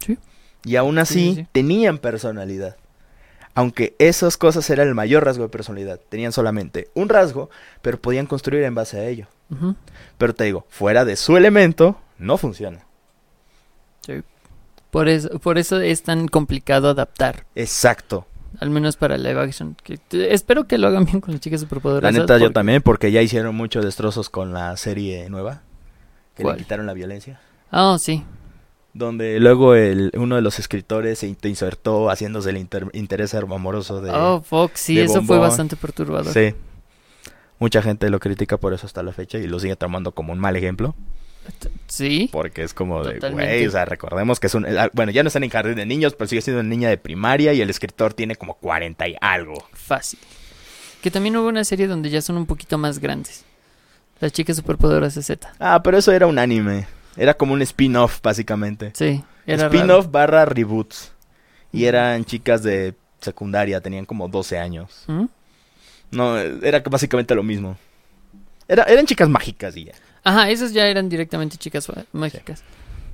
[0.00, 0.18] Sí.
[0.64, 1.48] Y aún así, Sí, sí, sí.
[1.52, 2.76] tenían personalidad.
[3.54, 5.98] Aunque esas cosas eran el mayor rasgo de personalidad.
[6.10, 7.48] Tenían solamente un rasgo,
[7.80, 9.26] pero podían construir en base a ello.
[10.18, 12.84] Pero te digo, fuera de su elemento, no funciona.
[14.04, 14.22] Sí.
[14.96, 17.44] Por eso, por eso es tan complicado adaptar.
[17.54, 18.26] Exacto.
[18.60, 19.76] Al menos para live action.
[19.82, 19.98] Que,
[20.32, 22.14] espero que lo hagan bien con las chicas La superpoderosas.
[22.14, 25.60] neta, yo porque- también, porque ya hicieron muchos destrozos con la serie nueva.
[26.34, 26.56] Que ¿Cuál?
[26.56, 27.38] le quitaron la violencia.
[27.70, 28.24] Ah, sí.
[28.94, 34.10] Donde luego el, uno de los escritores se insertó haciéndose el inter- interés amoroso de...
[34.12, 35.40] oh, fuck, sí, eso fue Bombón.
[35.40, 36.32] bastante perturbador.
[36.32, 36.54] Sí.
[37.58, 40.38] Mucha gente lo critica por eso hasta la fecha y lo sigue tomando como un
[40.38, 40.94] mal ejemplo.
[41.86, 42.28] Sí.
[42.32, 44.66] Porque es como de, güey, o sea, recordemos que es un...
[44.66, 46.98] eh, Bueno, ya no están en jardín de niños, pero sigue siendo una niña de
[46.98, 49.54] primaria y el escritor tiene como 40 y algo.
[49.72, 50.18] Fácil.
[51.02, 53.44] Que también hubo una serie donde ya son un poquito más grandes.
[54.20, 55.52] Las chicas superpoderosas Z.
[55.60, 56.86] Ah, pero eso era un anime.
[57.16, 58.90] Era como un spin-off, básicamente.
[58.94, 59.22] Sí.
[59.46, 61.12] Spin-off barra reboots.
[61.72, 65.04] Y eran chicas de secundaria, tenían como 12 años.
[65.06, 65.24] ¿Mm?
[66.10, 67.76] No, era básicamente lo mismo.
[68.68, 69.92] Era, eran chicas mágicas y ya.
[70.26, 72.62] Ajá, esas ya eran directamente chicas mágicas.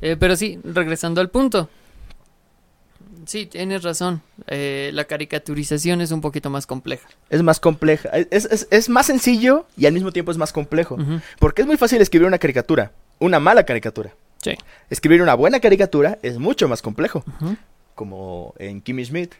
[0.00, 1.68] Eh, pero sí, regresando al punto.
[3.26, 4.22] Sí, tienes razón.
[4.46, 7.06] Eh, la caricaturización es un poquito más compleja.
[7.30, 8.08] Es más compleja.
[8.30, 10.96] Es, es- es más sencillo y al mismo tiempo es más complejo.
[11.38, 12.92] Porque es muy fácil escribir una caricatura.
[13.18, 14.14] Una mala caricatura.
[14.42, 14.56] Sí.
[14.90, 17.24] Escribir una buena caricatura es mucho más complejo.
[17.94, 19.34] Como en Kimmy Schmidt.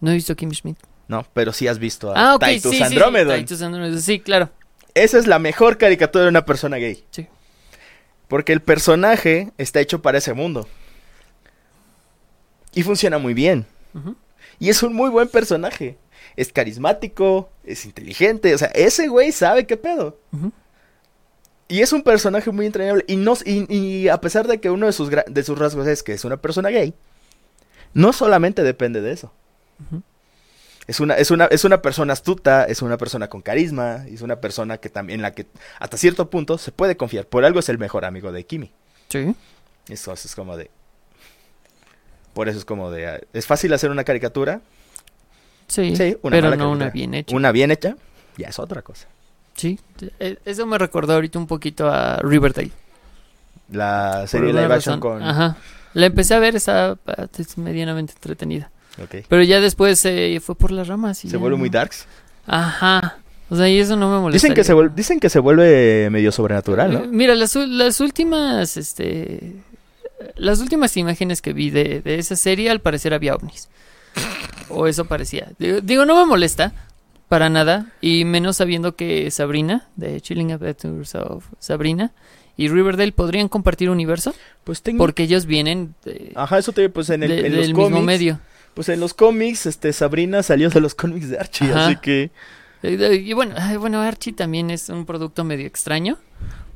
[0.00, 0.78] No he visto Kimmy Schmidt.
[1.08, 2.84] No, pero sí has visto a Ah, ok, Titus sí, sí.
[2.84, 4.00] Titus Andromedon.
[4.00, 4.48] Sí, claro.
[4.94, 7.04] Esa es la mejor caricatura de una persona gay.
[7.10, 7.26] Sí.
[8.28, 10.68] Porque el personaje está hecho para ese mundo.
[12.74, 13.66] Y funciona muy bien.
[14.58, 15.98] Y es un muy buen personaje.
[16.36, 18.54] Es carismático, es inteligente.
[18.54, 20.18] O sea, ese güey sabe qué pedo.
[21.68, 23.04] Y es un personaje muy entrañable.
[23.06, 25.86] Y, no, y, y a pesar de que uno de sus, gra- de sus rasgos
[25.86, 26.94] es que es una persona gay,
[27.94, 29.32] no solamente depende de eso.
[29.86, 30.02] Ujú.
[30.86, 34.36] Es una, es, una, es una persona astuta, es una persona con carisma, es una
[34.36, 35.46] persona que también la que
[35.78, 37.26] hasta cierto punto se puede confiar.
[37.26, 38.70] Por algo es el mejor amigo de Kimi.
[39.08, 39.34] Sí.
[39.88, 40.70] Eso es como de...
[42.34, 43.06] Por eso es como de...
[43.06, 44.60] ah, ¿Es fácil hacer una caricatura?
[45.68, 47.34] Sí, Sí, una pero no una bien hecha.
[47.34, 47.96] Una bien hecha,
[48.36, 49.08] ya es otra cosa.
[49.54, 49.78] Sí,
[50.18, 52.72] eh, eso me recordó ahorita un poquito a Riverdale.
[53.70, 55.22] La serie live action con...
[55.22, 55.56] Ajá.
[55.94, 58.70] La empecé a ver, estaba ah, es medianamente entretenida.
[59.28, 61.24] Pero ya después se fue por las ramas.
[61.24, 62.06] Y Se vuelve no- muy darks.
[62.46, 63.18] Ajá.
[63.50, 64.46] O sea, y eso no me molesta.
[64.46, 67.00] Dicen que, se vuelve, dicen que se vuelve medio sobrenatural, ¿no?
[67.06, 69.54] Mira, las, las últimas, este...
[70.36, 73.68] Las últimas imágenes que vi de, de esa serie, al parecer había ovnis.
[74.70, 75.48] O eso parecía.
[75.58, 76.72] Digo, digo, no me molesta
[77.28, 77.92] para nada.
[78.00, 82.12] Y menos sabiendo que Sabrina, de Chilling Adventures of Sabrina,
[82.56, 84.34] y Riverdale podrían compartir universo.
[84.64, 84.98] Pues tengo...
[84.98, 88.00] Porque ellos vienen de- Ajá, eso te pues en, el, de- en los del mismo
[88.00, 88.40] medio.
[88.74, 91.86] Pues en los cómics, este, Sabrina salió de los cómics de Archie, Ajá.
[91.86, 92.30] así que...
[92.82, 96.18] Y bueno, bueno, Archie también es un producto medio extraño.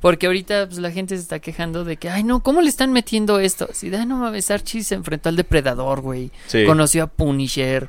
[0.01, 2.93] Porque ahorita pues, la gente se está quejando de que, ay, no, ¿cómo le están
[2.93, 3.67] metiendo esto?
[3.69, 6.31] Así de, "Ay, no mames, Archie se enfrentó al depredador, güey.
[6.47, 6.65] Sí.
[6.67, 7.89] Conoció a Punisher.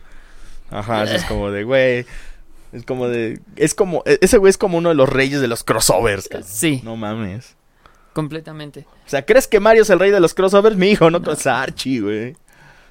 [0.72, 2.06] Ajá, es como de, güey...
[2.74, 3.40] Es como de...
[3.56, 4.02] Es como...
[4.08, 6.50] e- Ese güey es como uno de los reyes de los crossovers, cabrón.
[6.50, 7.56] Sí, No mames.
[8.14, 8.86] completamente.
[9.06, 10.76] O sea, ¿crees que Mario es el rey de los crossovers?
[10.78, 12.36] Mi hijo, no, es Archie, güey.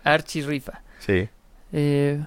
[0.04, 0.80] Archie rifa.
[1.08, 1.28] Sí.
[1.72, 2.22] Eh,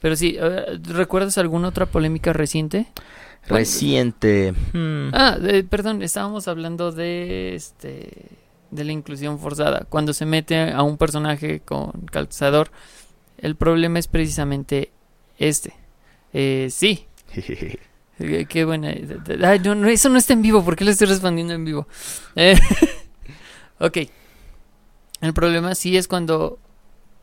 [0.00, 0.36] pero sí,
[0.82, 2.86] ¿recuerdas alguna otra polémica reciente?
[3.48, 4.52] Reciente.
[4.72, 5.10] Hmm.
[5.14, 8.10] Ah, de- perdón, estábamos hablando de este
[8.72, 9.86] de la inclusión forzada.
[9.88, 12.70] Cuando se mete a un personaje con calzador,
[13.38, 14.90] el problema es precisamente
[15.38, 15.72] este.
[16.32, 17.06] Eh, sí,
[18.18, 18.88] eh, qué buena.
[19.44, 20.64] Ay, no, no, eso no está en vivo.
[20.64, 21.86] ¿Por qué le estoy respondiendo en vivo?
[22.34, 22.58] Eh,
[23.78, 23.98] ok.
[25.20, 26.58] El problema sí es cuando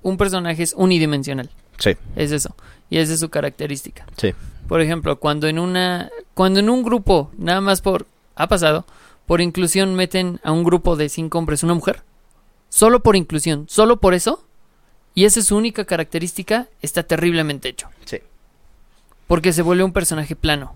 [0.04, 1.50] un personaje es unidimensional.
[1.80, 1.98] Sí.
[2.16, 2.56] Es eso.
[2.90, 4.06] Y esa es su característica.
[4.18, 4.34] Sí.
[4.68, 8.86] Por ejemplo, cuando en una cuando en un grupo, nada más por ha pasado,
[9.26, 12.04] por inclusión meten a un grupo de cinco hombres una mujer,
[12.70, 14.46] solo por inclusión, solo por eso,
[15.16, 17.88] y esa es su única característica, está terriblemente hecho.
[18.06, 18.20] Sí.
[19.28, 20.74] Porque se vuelve un personaje plano.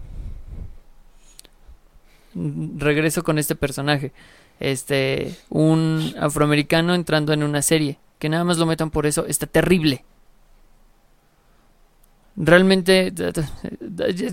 [2.35, 4.11] Regreso con este personaje.
[4.59, 7.97] Este, un afroamericano entrando en una serie.
[8.19, 9.25] Que nada más lo metan por eso.
[9.25, 10.03] Está terrible.
[12.39, 13.11] Realmente,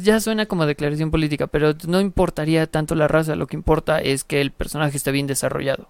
[0.03, 3.35] ya suena como declaración política, pero no importaría tanto la raza.
[3.35, 5.89] Lo que importa es que el personaje esté bien desarrollado.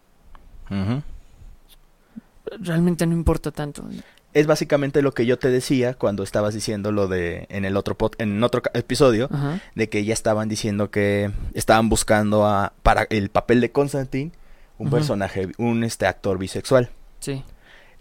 [2.60, 3.84] Realmente no importa tanto.
[4.32, 7.96] Es básicamente lo que yo te decía cuando estabas diciendo lo de en el otro
[7.96, 9.28] pod- en otro episodio
[9.74, 14.32] de que ya estaban diciendo que estaban buscando a para el papel de Constantine
[14.78, 16.90] un personaje, un este actor bisexual.
[17.20, 17.42] Sí.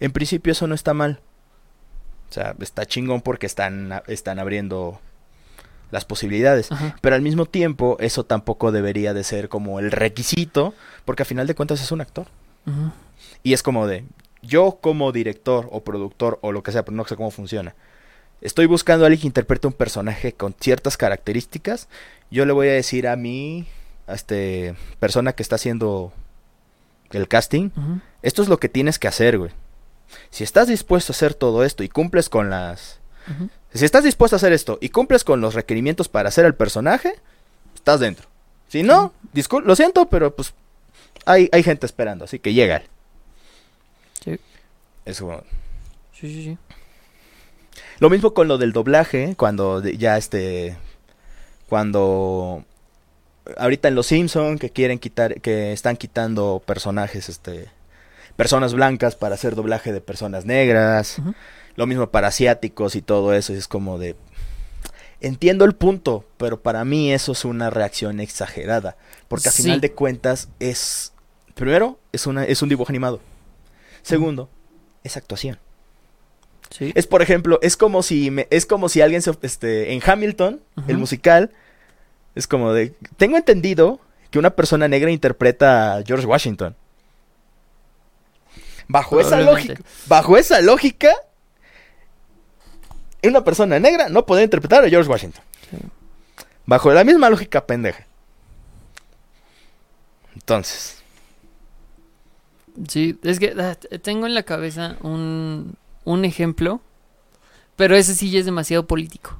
[0.00, 1.20] En principio eso no está mal.
[2.30, 5.00] O sea, está chingón porque están están abriendo
[5.90, 6.72] las posibilidades.
[6.72, 6.96] Ajá.
[7.00, 10.74] Pero al mismo tiempo, eso tampoco debería de ser como el requisito,
[11.04, 12.26] porque a final de cuentas es un actor.
[13.42, 14.04] Y es como de,
[14.42, 17.74] yo como director o productor o lo que sea, pero no sé cómo funciona.
[18.40, 21.88] Estoy buscando a alguien que interprete un personaje con ciertas características.
[22.30, 23.66] Yo le voy a decir a mi
[24.06, 26.12] a este, persona que está haciendo
[27.10, 27.70] el casting,
[28.22, 29.52] esto es lo que tienes que hacer, güey.
[30.30, 32.98] Si estás dispuesto a hacer todo esto y cumples con las...
[33.72, 37.14] Si estás dispuesto a hacer esto y cumples con los requerimientos para hacer el personaje,
[37.74, 38.28] estás dentro.
[38.68, 40.52] Si no, discul- lo siento, pero pues
[41.24, 42.82] hay, hay gente esperando, así que llega.
[44.24, 44.38] Sí.
[45.04, 45.42] Eso.
[46.12, 46.58] Sí, sí, sí.
[47.98, 50.76] Lo mismo con lo del doblaje, cuando de- ya este
[51.68, 52.64] cuando
[53.56, 57.68] ahorita en Los Simpson que quieren quitar que están quitando personajes este
[58.36, 61.18] personas blancas para hacer doblaje de personas negras.
[61.76, 64.16] Lo mismo para asiáticos y todo eso, y es como de
[65.20, 68.96] entiendo el punto, pero para mí eso es una reacción exagerada,
[69.28, 69.62] porque a Sí.
[69.62, 71.12] final de cuentas es
[71.54, 73.20] primero es una es un dibujo animado.
[74.02, 74.50] Segundo,
[75.02, 75.58] es actuación.
[76.70, 76.92] Sí.
[76.94, 80.60] Es por ejemplo, es como si me, es como si alguien se, este en Hamilton,
[80.88, 81.52] el musical,
[82.34, 86.76] es como de tengo entendido que una persona negra interpreta a George Washington.
[88.88, 91.14] Bajo esa lógica, bajo esa lógica,
[93.22, 95.42] una persona negra no puede interpretar a George Washington.
[96.66, 98.06] Bajo la misma lógica pendeja.
[100.34, 101.04] Entonces,
[102.88, 106.80] Sí, es que ah, tengo en la cabeza un, un ejemplo,
[107.76, 109.38] pero ese sí ya es demasiado político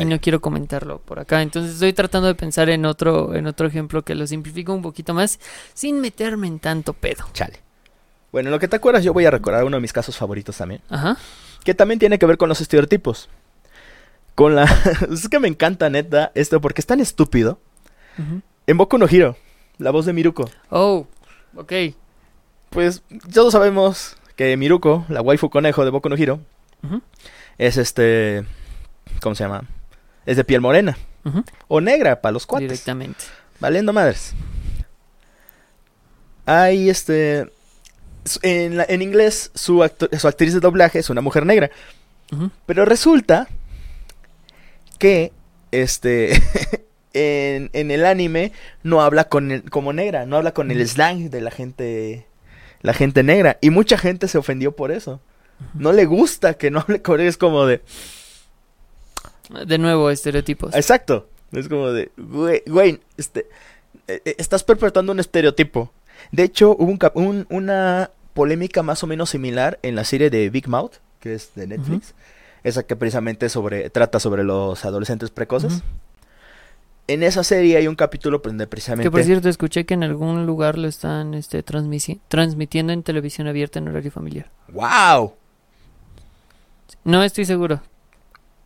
[0.00, 1.42] y no quiero comentarlo por acá.
[1.42, 5.14] Entonces estoy tratando de pensar en otro, en otro ejemplo que lo simplifica un poquito
[5.14, 5.38] más
[5.74, 7.24] sin meterme en tanto pedo.
[7.32, 7.60] chale.
[8.32, 10.56] Bueno, en lo que te acuerdas, yo voy a recordar uno de mis casos favoritos
[10.56, 10.80] también.
[10.88, 11.16] Ajá.
[11.64, 13.28] que también tiene que ver con los estereotipos.
[14.34, 14.64] Con la...
[15.12, 17.60] es que me encanta, neta, esto, porque es tan estúpido.
[18.18, 18.40] Ujú.
[18.66, 19.36] En Boku no Hero,
[19.78, 20.50] la voz de Miruko.
[20.70, 21.06] Oh,
[21.54, 21.72] ok.
[22.70, 23.02] Pues
[23.32, 26.40] todos sabemos que Miruko, la waifu conejo de Boku no Hero,
[26.82, 27.00] Ujú,
[27.58, 28.44] es este...
[29.20, 29.64] ¿Cómo se llama?
[30.26, 30.96] Es de piel morena.
[31.24, 31.44] ujú.
[31.68, 32.68] O negra, para los cuates.
[32.68, 33.24] Directamente.
[33.60, 34.34] Valiendo madres.
[36.46, 37.52] Hay este...
[38.42, 41.70] En, la- en inglés, su, su actriz de doblaje es una mujer negra.
[42.66, 43.48] Pero resulta
[44.98, 45.32] que
[45.70, 46.32] este
[47.12, 48.52] en, en el anime
[48.82, 52.26] no habla con el- como negra, no habla con el slang de la gente
[52.80, 55.20] la gente negra y mucha gente se ofendió por eso.
[55.74, 57.80] No le gusta que no hable con él, es como de
[59.66, 60.74] De nuevo, estereotipos.
[60.74, 63.46] exacto, es como de güey, güey, este
[64.08, 65.92] eh, eh, estás perpetuando un estereotipo.
[66.30, 70.68] De hecho, hubo un una polémica más o menos similar en la serie de Big
[70.68, 72.14] Mouth, que es de Netflix.
[72.64, 75.82] Esa que precisamente sobre, trata sobre los adolescentes precoces.
[77.08, 79.02] En esa serie hay un capítulo donde precisamente...
[79.08, 83.80] Que por cierto, escuché que en algún lugar lo están este, transmitiendo en televisión abierta
[83.80, 84.48] en horario familiar.
[84.68, 85.34] ¡Wow!
[87.04, 87.82] No estoy seguro.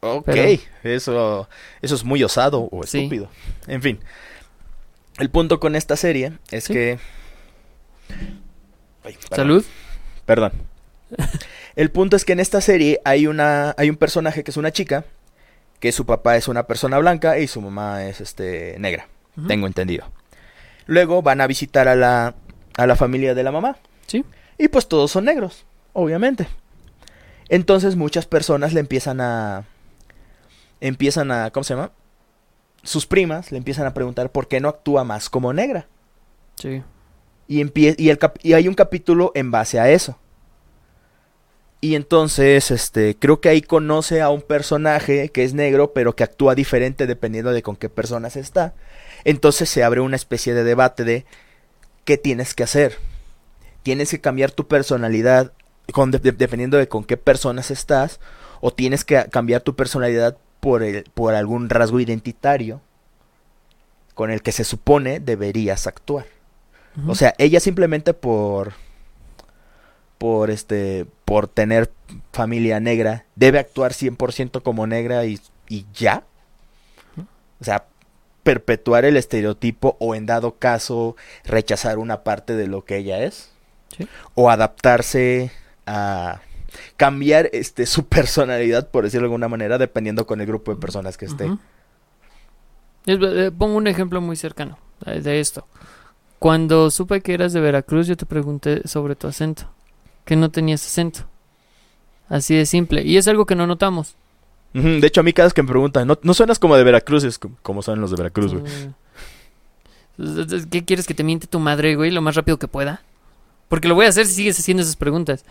[0.00, 1.48] Ok, Pero- eso,
[1.80, 2.98] eso es muy osado o Sí.
[2.98, 3.28] estúpido.
[3.66, 3.98] En fin,
[5.18, 6.72] el punto con esta serie es Sí.
[6.74, 6.98] que...
[9.04, 9.36] Ay, perdón.
[9.36, 9.64] Salud.
[10.24, 10.52] Perdón.
[11.76, 14.72] El punto es que en esta serie hay una hay un personaje que es una
[14.72, 15.04] chica,
[15.78, 19.09] que su papá es una persona blanca y su mamá es este negra,
[19.46, 20.11] tengo entendido.
[20.86, 22.34] Luego van a visitar a la
[22.76, 23.76] a la familia de la mamá
[24.07, 24.24] Sí.
[24.59, 26.48] y pues todos son negros, obviamente.
[27.48, 29.64] Entonces muchas personas le empiezan a
[30.80, 31.92] empiezan a ¿cómo se llama?
[32.82, 35.86] Sus primas le empiezan a preguntar por qué no actúa más como negra.
[36.57, 36.82] Sí.
[37.49, 40.18] Y, y, el y hay un capítulo en base a eso.
[41.80, 46.24] Y entonces, este, creo que ahí conoce a un personaje que es negro, pero que
[46.24, 48.74] actúa diferente dependiendo de con qué personas está.
[49.24, 51.26] Entonces se abre una especie de debate de
[52.05, 52.99] qué tienes que hacer.
[53.82, 55.53] Tienes que cambiar tu personalidad
[55.92, 58.20] con, de- de- dependiendo de con qué personas estás,
[58.61, 62.80] o tienes que cambiar tu personalidad por, el, por algún rasgo identitario
[64.14, 66.24] con el que se supone deberías actuar.
[67.07, 68.72] O sea, ella simplemente por
[70.18, 71.92] por este por tener
[72.32, 76.24] familia negra debe actuar 100% como negra y, y ya.
[77.61, 77.86] O sea,
[78.42, 83.53] perpetuar el estereotipo o en dado caso rechazar una parte de lo que ella es.
[83.97, 84.09] Sí.
[84.34, 85.53] o adaptarse
[85.86, 86.40] a
[86.97, 91.16] cambiar este su personalidad, por decirlo de alguna manera, dependiendo con el grupo de personas
[91.16, 91.49] que esté.
[93.07, 95.66] Eh, pongo un ejemplo muy cercano de esto.
[96.39, 99.70] Cuando supe que eras de Veracruz, yo te pregunté sobre tu acento.
[100.24, 101.20] Que no tenías acento.
[102.28, 103.03] Así de simple.
[103.03, 104.14] Y es algo que no notamos.
[104.72, 107.24] De hecho, a mí cada vez que me preguntan, ¿no, no suenas como de Veracruz?
[107.24, 108.64] Es como, son los de Veracruz, güey.
[110.18, 113.01] Eh, ¿Qué quieres que te miente tu madre, güey, lo más rápido que pueda?
[113.68, 115.45] Porque lo voy a hacer si sigues haciendo esas preguntas.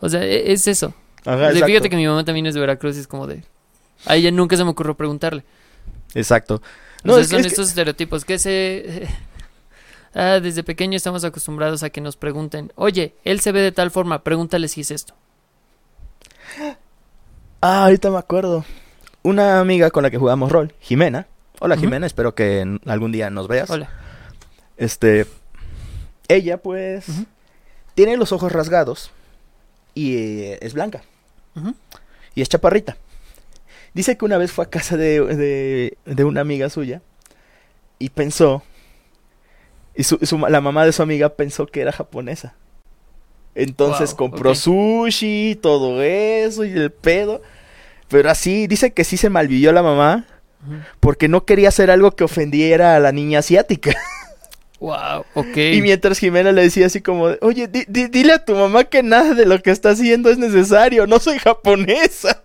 [0.00, 0.94] O sea, e- es eso.
[1.26, 1.66] Ajá, O sea, exacto.
[1.66, 3.44] fíjate que mi mamá también es de Veracruz y es como de...
[4.06, 5.44] A ella nunca se me ocurrió preguntarle.
[6.14, 6.62] Exacto.
[7.04, 9.08] No, No, es que- son es que- estos estereotipos que se...
[10.14, 13.90] Ah, desde pequeño estamos acostumbrados a que nos pregunten, oye, él se ve de tal
[13.90, 15.14] forma, pregúntale si es esto.
[17.62, 18.64] Ah, ahorita me acuerdo.
[19.22, 21.26] Una amiga con la que jugamos rol, Jimena.
[21.58, 21.76] Hola.
[21.76, 23.68] Jimena, espero que algún día nos veas.
[23.68, 23.90] Hola.
[24.78, 25.26] Este,
[26.26, 27.04] ella pues
[27.94, 29.10] tiene los ojos rasgados
[29.94, 31.02] y eh, es blanca
[32.34, 32.96] y es chaparrita.
[33.92, 37.02] Dice que una vez fue a casa de, de, de una amiga suya
[37.98, 38.62] y pensó,
[40.00, 42.54] y su, la mamá de su amiga pensó que era japonesa.
[43.54, 44.56] Entonces Wow, compró ok.
[44.56, 47.42] sushi, todo eso y el pedo.
[48.08, 50.26] Pero así, dice que sí se malvivió la mamá
[51.00, 53.92] porque no quería hacer algo que ofendiera a la niña asiática.
[54.80, 55.56] Wow, ok.
[55.74, 59.02] Y mientras Jimena le decía así como, oye, di- di- dile a tu mamá que
[59.02, 62.42] nada de lo que está haciendo es necesario, no soy japonesa.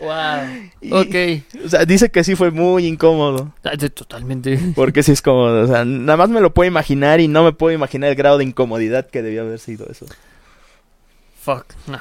[0.00, 0.70] Wow.
[0.80, 1.64] Y- Ok.
[1.64, 4.58] O sea, dice que sí fue muy incómodo, Ah, Totalmente.
[4.74, 7.52] porque sí es cómodo, o sea, nada más me lo puedo imaginar y no me
[7.52, 10.06] puedo imaginar el grado de incomodidad que debió haber sido eso.
[11.42, 12.00] Fuck, no.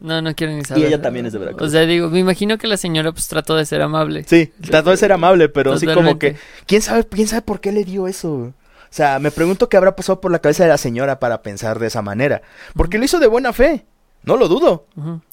[0.00, 0.84] No, no quiero ni saber.
[0.86, 1.68] ella también es de Veracruz.
[1.68, 4.24] O sea, digo, me imagino que la señora pues trató de ser amable.
[4.28, 6.32] Sí, trató de ser amable, pero sí como Totalmente.
[6.34, 8.30] que, ¿quién sabe, quién sabe por qué le dio eso?
[8.34, 8.52] O
[8.90, 11.86] sea, me pregunto qué habrá pasado por la cabeza de la señora para pensar de
[11.86, 12.42] esa manera,
[12.74, 13.86] porque lo hizo de buena fe,
[14.26, 14.84] no lo dudo.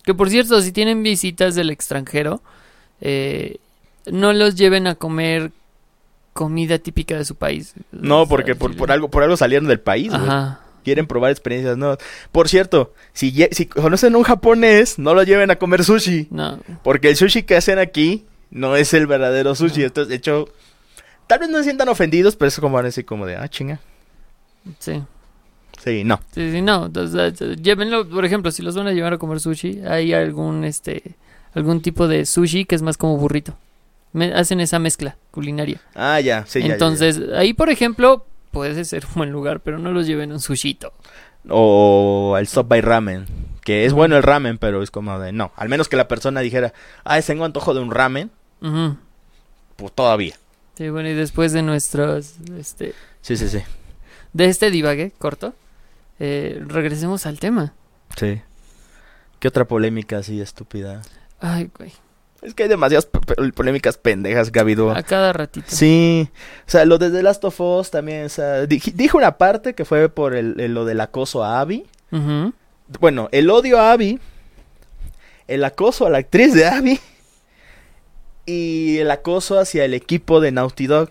[0.03, 2.41] Que por cierto, si tienen visitas del extranjero,
[3.01, 3.57] eh,
[4.05, 5.51] no los lleven a comer
[6.33, 7.73] comida típica de su país.
[7.91, 10.13] No, porque por, algo por algo salieron del país.
[10.13, 10.61] Ajá.
[10.83, 11.97] Quieren probar experiencias nuevas.
[12.31, 13.33] Por cierto, si,
[13.67, 16.27] conocen un japonés, no lo lleven a comer sushi.
[16.29, 16.59] No.
[16.83, 19.83] Porque el sushi que hacen aquí no es el verdadero sushi.
[19.83, 20.49] Entonces, de hecho,
[21.25, 23.47] tal vez no se sientan ofendidos, pero es como van a decir como de, ah,
[23.47, 23.79] chinga.
[24.79, 25.01] Sí.
[25.83, 26.19] Sí, no.
[26.33, 26.85] Sí, sí, no.
[26.85, 30.63] Entonces, eh, llévenlo, por ejemplo, si los van a llevar a comer sushi, hay algún
[30.63, 31.15] este
[31.53, 33.55] algún tipo de sushi que es más como burrito.
[34.13, 35.81] Me- hacen esa mezcla culinaria.
[35.95, 36.73] Ah, ya, sí, ya, ya, ya.
[36.73, 40.39] Entonces, ahí por ejemplo, puede ser un buen lugar, pero no los lleven a un
[40.39, 40.93] sushito.
[41.49, 43.25] O el Stop by Ramen.
[43.63, 45.51] Que es bueno el ramen, pero es como de, no.
[45.55, 46.73] Al menos que la persona dijera,
[47.05, 48.29] ah, tengo antojo de un ramen,
[48.61, 48.97] Ujú.
[49.77, 50.35] pues todavía.
[50.77, 53.59] Sí, bueno, y después de nuestros este Sí, sí, sí.
[54.33, 55.53] de este divague corto,
[56.19, 57.73] eh, regresemos al tema.
[58.17, 58.41] Sí.
[59.39, 61.01] ¿Qué otra polémica así estúpida?
[61.39, 61.91] Ay, güey.
[62.41, 63.07] Es que hay demasiadas
[63.55, 64.91] polémicas pendejas que ha habido.
[64.91, 65.65] A cada ratito.
[65.69, 66.29] Sí,
[66.67, 69.73] o sea, lo de The Last of Us también, o sea, di- dijo una parte
[69.75, 71.85] que fue por el, el- lo del acoso a Abby.
[72.99, 74.19] Bueno, el odio a Abby,
[75.47, 76.99] el acoso a la actriz de Abby
[78.45, 81.09] y el acoso hacia el equipo de Naughty Dog.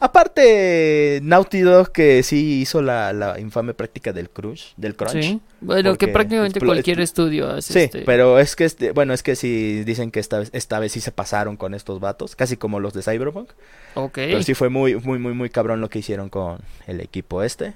[0.00, 5.22] Aparte, Naughty Dog que sí hizo la, la infame práctica del crunch, del crunch.
[5.22, 5.40] Sí.
[5.60, 9.36] Bueno, que prácticamente cualquier estudio hace Sí, este- pero es que este, bueno, es que
[9.36, 12.80] sí dicen que esta vez, esta vez sí se pasaron con estos vatos, casi como
[12.80, 13.50] los de Cyberpunk.
[13.94, 14.14] Ok.
[14.14, 17.74] Pero sí fue muy, muy, muy, muy cabrón lo que hicieron con el equipo este.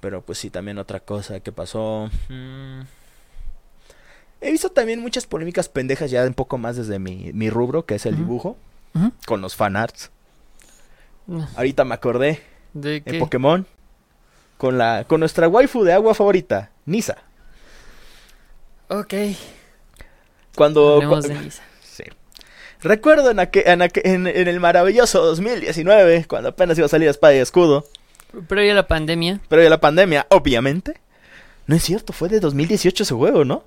[0.00, 2.10] Pero pues sí, también otra cosa que pasó.
[2.28, 2.80] mm,
[4.40, 7.94] He visto también muchas polémicas pendejas ya un poco más desde mi, mi rubro, que
[7.94, 8.56] es el dibujo,
[9.26, 10.10] con los fanarts.
[11.56, 12.40] Ahorita me acordé
[12.72, 13.18] ¿De en?
[13.18, 13.66] Pokémon.
[14.58, 17.16] Con la, con nuestra waifu de agua favorita, Nisa.
[18.88, 19.14] Ok.
[20.54, 21.00] Cuando.
[21.00, 21.50] De.
[21.82, 22.04] Sí.
[22.82, 27.34] Recuerdo en, aque- en, en- en el maravilloso 2019, cuando apenas iba a salir Espada
[27.34, 27.86] y Escudo,
[28.48, 29.40] Pero ya la pandemia.
[29.48, 31.00] pero ya la pandemia, obviamente.
[31.66, 33.64] No es cierto, fue de 2018 ese juego, ¿no?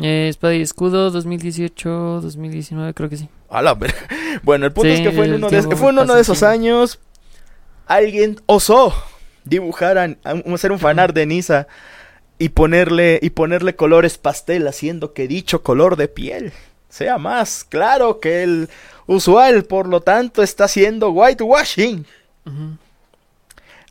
[0.00, 3.28] Eh, Espada y Escudo 2018, 2019, creo que sí.
[3.48, 3.76] A la
[4.42, 6.14] Bueno, el punto Sí, es que fue en uno de, tiempo fue en uno pasa
[6.16, 6.98] de esos años.
[7.86, 8.94] Alguien osó
[9.44, 11.66] dibujar, a- a- hacer un fanart de Nisa
[12.38, 16.52] y ponerle, y ponerle colores pastel, haciendo que dicho color de piel
[16.88, 18.68] sea más claro que el
[19.06, 19.64] usual.
[19.64, 22.06] Por lo tanto, está haciendo whitewashing.
[22.46, 22.76] Ujú.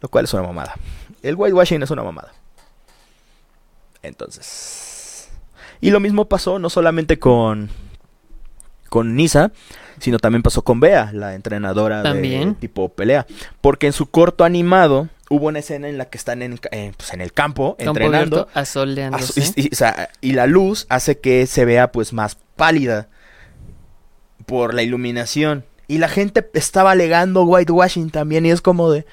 [0.02, 0.76] Lo cual es una mamada.
[1.22, 2.32] El whitewashing es una mamada.
[4.02, 5.30] Entonces.
[5.82, 7.70] Y lo mismo pasó no solamente con.
[8.94, 9.52] Con Nisa,
[10.00, 12.54] sino también pasó con Bea, la entrenadora de También.
[12.54, 13.26] tipo pelea.
[13.60, 17.12] Porque en su corto animado hubo una escena en la que están en, eh, pues,
[17.12, 18.48] en el campo, Campo entrenando.
[18.54, 19.42] asoleándose.
[19.42, 23.08] Aso- y, y- o sea, y la luz hace que se vea pues más pálida
[24.46, 25.66] por la iluminación.
[25.88, 29.08] Y la gente estaba alegando whitewashing también y es como de...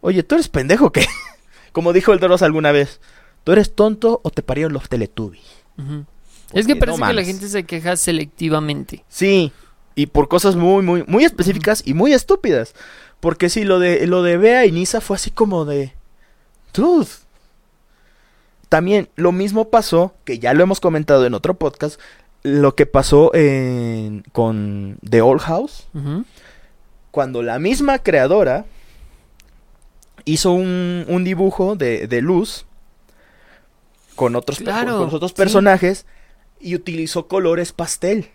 [0.00, 1.04] Oye, ¿tú eres pendejo o qué?
[1.72, 3.02] como dijo el Dross alguna vez.
[3.44, 5.44] ¿Tú eres tonto o te parieron los Teletubbies?
[5.78, 6.06] Ujú.
[6.52, 9.04] Es que no parece que la gente se queja selectivamente.
[9.08, 9.52] Sí,
[9.94, 12.74] y por cosas muy, muy, muy específicas y muy estúpidas.
[13.20, 15.92] Porque sí, lo de, lo de Bea y Nisa fue así como de...
[16.74, 17.06] Dude.
[18.68, 22.00] También lo mismo pasó, que ya lo hemos comentado en otro podcast,
[22.42, 25.86] lo que pasó en, con The Old House,
[27.10, 28.64] cuando la misma creadora
[30.24, 32.64] hizo un, un dibujo de, de luz
[34.16, 36.06] con otros, Claro, con los otros sí.
[36.62, 38.28] Y utilizó colores pastel.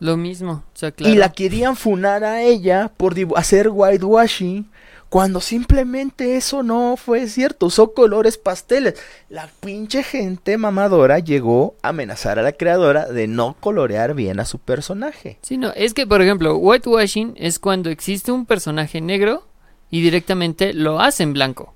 [0.00, 0.64] Lo mismo.
[0.74, 1.12] O sea, claro.
[1.12, 4.70] Y la querían funar a ella por hacer whitewashing.
[5.08, 7.66] Cuando simplemente eso no fue cierto.
[7.66, 8.94] Usó colores pasteles.
[9.28, 14.44] La pinche gente mamadora llegó a amenazar a la creadora de no colorear bien a
[14.44, 15.38] su personaje.
[15.42, 19.46] Sí, no, es que, por ejemplo, whitewashing es cuando existe un personaje negro
[19.88, 21.72] y directamente lo hacen blanco.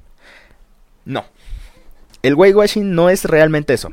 [1.05, 1.25] No.
[2.23, 3.91] El whitewashing no es realmente eso.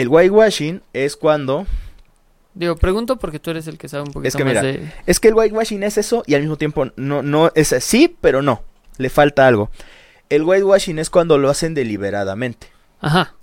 [0.00, 1.66] El whitewashing es cuando...
[2.54, 4.90] Digo, pregunto porque tú eres el que sabe un poquito Es que más mira, de...
[5.04, 8.40] Es que el whitewashing es eso y al mismo tiempo no, no es así, pero
[8.40, 8.62] no.
[8.96, 9.70] Le falta algo.
[10.30, 12.68] El whitewashing es cuando lo hacen deliberadamente.
[13.02, 13.34] Ajá.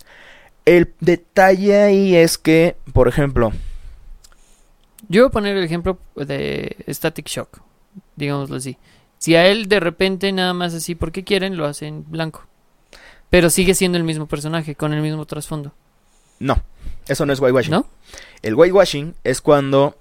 [0.65, 3.51] El detalle ahí es que, por ejemplo,
[5.09, 7.59] Yo voy a poner el ejemplo de Static Shock,
[8.15, 8.79] digámoslo así.
[9.19, 12.47] Si a él de repente nada más así porque quieren, lo hacen blanco.
[13.29, 15.73] Pero sigue siendo el mismo personaje, con el mismo trasfondo,
[16.39, 16.61] no,
[17.07, 17.71] eso no es whitewashing.
[17.71, 17.87] ¿no?
[18.41, 19.97] El whitewashing es cuando...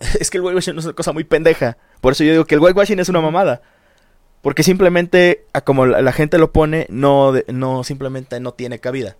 [0.20, 1.76] Es que el whitewashing es una cosa muy pendeja.
[2.00, 3.62] Por eso yo digo que el whitewashing es una mamada.
[4.42, 9.16] Porque simplemente, a como la, la gente lo pone, no, no simplemente no tiene cabida.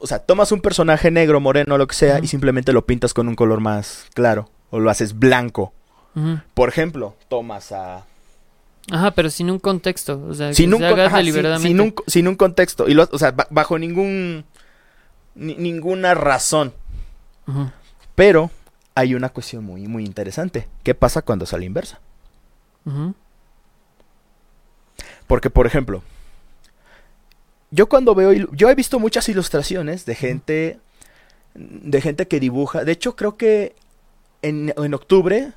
[0.00, 3.28] O sea, tomas un personaje negro, moreno, lo que sea, y simplemente lo pintas con
[3.28, 4.50] un color más claro.
[4.70, 5.72] O lo haces blanco.
[6.54, 8.04] Por ejemplo, tomas a...
[8.90, 11.68] Ajá, pero sin un contexto, o sea, sin que un, se haga ajá, sin- deliberadamente.
[11.68, 12.88] sin un, sin un contexto.
[12.88, 14.44] Y lo- o sea, ba- bajo ningún...
[15.34, 16.72] ni- ninguna razón.
[18.14, 18.50] Pero
[18.94, 20.68] hay una cuestión muy, muy interesante.
[20.82, 22.00] ¿Qué pasa cuando es a la inversa?
[25.26, 26.02] Porque, por ejemplo,
[27.70, 30.78] yo cuando veo, yo he visto muchas ilustraciones de gente,
[31.54, 32.84] de gente que dibuja.
[32.84, 33.74] De hecho, creo que
[34.42, 35.52] en, en octubre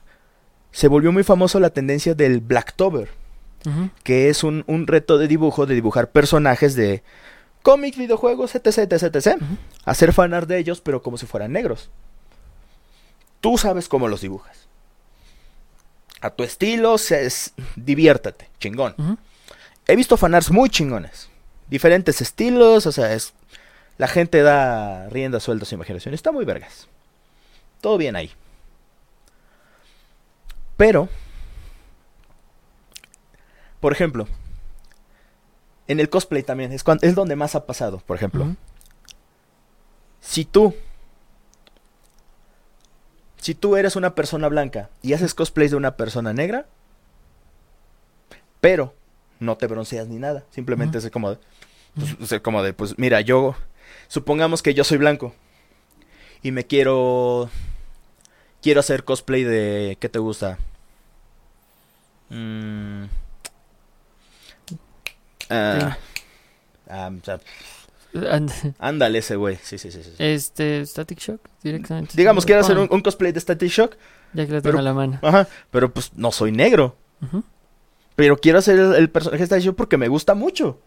[0.76, 3.08] se volvió muy famoso la tendencia del Blacktober,
[4.04, 7.02] que es un, un reto de dibujo, de dibujar personajes de
[7.64, 9.42] cómics, videojuegos, etc, etc, etc.
[9.86, 11.90] Hacer fanart de ellos, pero como si fueran negros.
[13.42, 14.68] Tú sabes cómo los dibujas.
[16.22, 18.96] A tu estilo, se es- diviértate, chingón.
[19.88, 21.30] He visto fanarts muy chingones.
[21.70, 23.34] Diferentes estilos, o sea, es.
[23.98, 26.14] La gente da rienda suelta a su imaginación.
[26.14, 26.88] Está muy vergas.
[27.82, 28.30] Todo bien ahí.
[30.78, 31.10] Pero.
[33.80, 34.28] Por ejemplo.
[35.88, 36.72] En el cosplay también.
[36.72, 36.84] Es,
[37.16, 38.56] donde más ha pasado, por ejemplo.
[40.20, 40.74] Si tú.
[43.38, 46.66] Si tú eres una persona blanca y haces cosplays de una persona negra.
[48.60, 48.96] Pero
[49.40, 50.44] no te bronceas ni nada.
[50.50, 51.08] Simplemente Ujú.
[51.08, 51.38] es como de.
[51.94, 53.56] Pues, o sea, como de, pues mira, yo.
[54.08, 55.34] Supongamos que yo soy blanco.
[56.42, 57.50] Y me quiero.
[58.66, 59.95] Quiero hacer cosplay de.
[59.99, 60.57] ¿Qué te gusta?
[62.32, 63.03] Mm,
[65.51, 65.97] ah,
[66.89, 67.11] ah,
[68.80, 69.59] ándale ese güey.
[69.61, 70.01] Sí, sí, sí.
[70.01, 70.13] sí.
[70.18, 72.13] Este, Static Shock, directamente.
[72.18, 73.97] Digamos, quiero hacer un, un cosplay de Static Shock.
[74.34, 75.20] Ya que lo tengo pero- a la mano.
[75.22, 75.47] Ajá.
[75.70, 76.97] Pero pues no soy negro.
[77.22, 77.43] Ujú.
[78.16, 80.80] Pero quiero hacer el, el personaje de Static Shock porque me gusta mucho.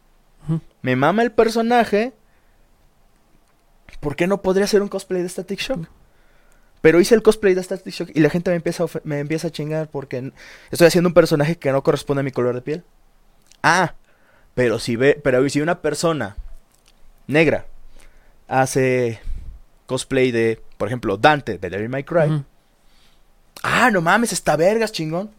[0.48, 0.60] Ujú.
[0.82, 2.12] Me mama el personaje.
[4.00, 5.88] ¿Por qué no podría hacer un cosplay de Static Shock?
[6.80, 9.48] Pero hice el cosplay de Static Shock y la gente me empieza a, me empieza
[9.48, 10.32] a chingar porque
[10.70, 12.84] estoy haciendo un personaje que no corresponde a mi color de piel.
[13.62, 13.94] Ah,
[14.54, 16.36] pero si ve, pero si una persona
[17.26, 17.66] negra
[18.46, 19.20] hace
[19.86, 22.44] cosplay de, por ejemplo, Dante de Devil May Cry.
[23.62, 25.30] Ah, no mames, está vergas, chingón.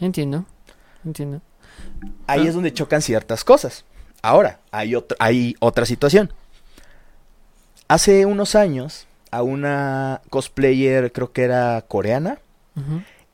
[0.00, 0.44] Entiendo,
[1.04, 1.40] entiendo.
[2.26, 2.48] Ahí Ah.
[2.48, 3.84] es donde chocan ciertas cosas.
[4.22, 6.32] Ahora, hay, otra hay otra situación.
[7.88, 12.38] Hace unos años, a una cosplayer, creo que era coreana,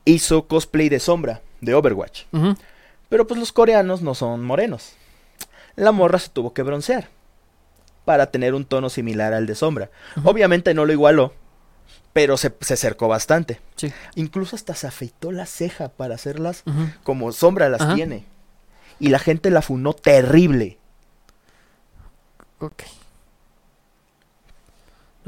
[0.05, 2.25] hizo cosplay de sombra, de Overwatch.
[3.09, 4.93] Pero pues los coreanos no son morenos.
[5.77, 7.09] La morra se tuvo que broncear.
[8.05, 9.91] para tener un tono similar al de sombra.
[10.25, 11.35] Obviamente no lo igualó,
[12.15, 13.61] pero se, se acercó bastante.
[13.77, 13.93] Sí.
[14.15, 16.63] Incluso hasta se afeitó la ceja para hacerlas
[17.03, 18.25] como sombra las tiene.
[18.99, 20.79] Y la gente la funó terrible.
[22.61, 22.83] Ok.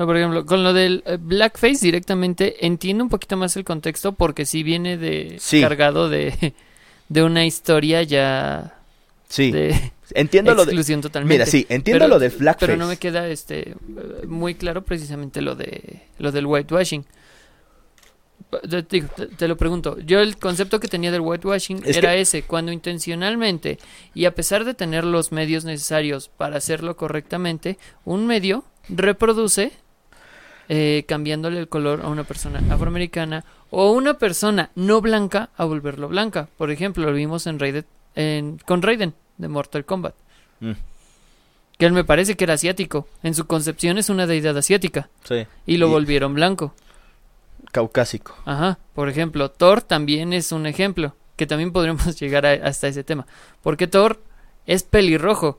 [0.01, 4.13] No, por ejemplo, con lo del eh, blackface directamente entiendo un poquito más el contexto
[4.13, 5.61] porque sí viene de Sí.
[5.61, 6.55] cargado de,
[7.11, 8.79] de una historia ya
[9.29, 10.71] Sí, de entiendo lo de...
[10.71, 11.35] exclusión totalmente.
[11.35, 12.67] Mira, sí, entiendo Pero- lo de blackface.
[12.67, 13.75] Pero no me queda este eh,
[14.27, 17.05] muy claro precisamente lo de lo del whitewashing.
[18.71, 19.99] Te, digo, te- te lo pregunto.
[20.01, 23.79] Yo el concepto que tenía del whitewashing Es era que- ese, cuando intencionalmente
[24.15, 27.77] y a pesar de tener los medios necesarios para hacerlo correctamente,
[28.07, 29.73] un medio reproduce
[30.73, 36.07] eh, cambiándole el color a una persona afroamericana o una persona no blanca a volverlo
[36.09, 36.49] blanca.
[36.57, 40.15] Por ejemplo, lo vimos en Raiden, en, con Raiden de Mortal Kombat.
[40.61, 40.73] Mm,
[41.77, 43.09] Que él me parece que era asiático.
[43.25, 45.09] En su concepción es una deidad asiática.
[45.25, 46.73] sí, Y lo Y- volvieron blanco.
[47.73, 48.37] caucásico.
[48.45, 48.79] Ajá.
[48.95, 51.15] Por ejemplo, Thor también es un ejemplo.
[51.37, 53.27] Que también podríamos llegar a- hasta ese tema.
[53.63, 54.21] Porque Thor
[54.67, 55.59] es pelirrojo.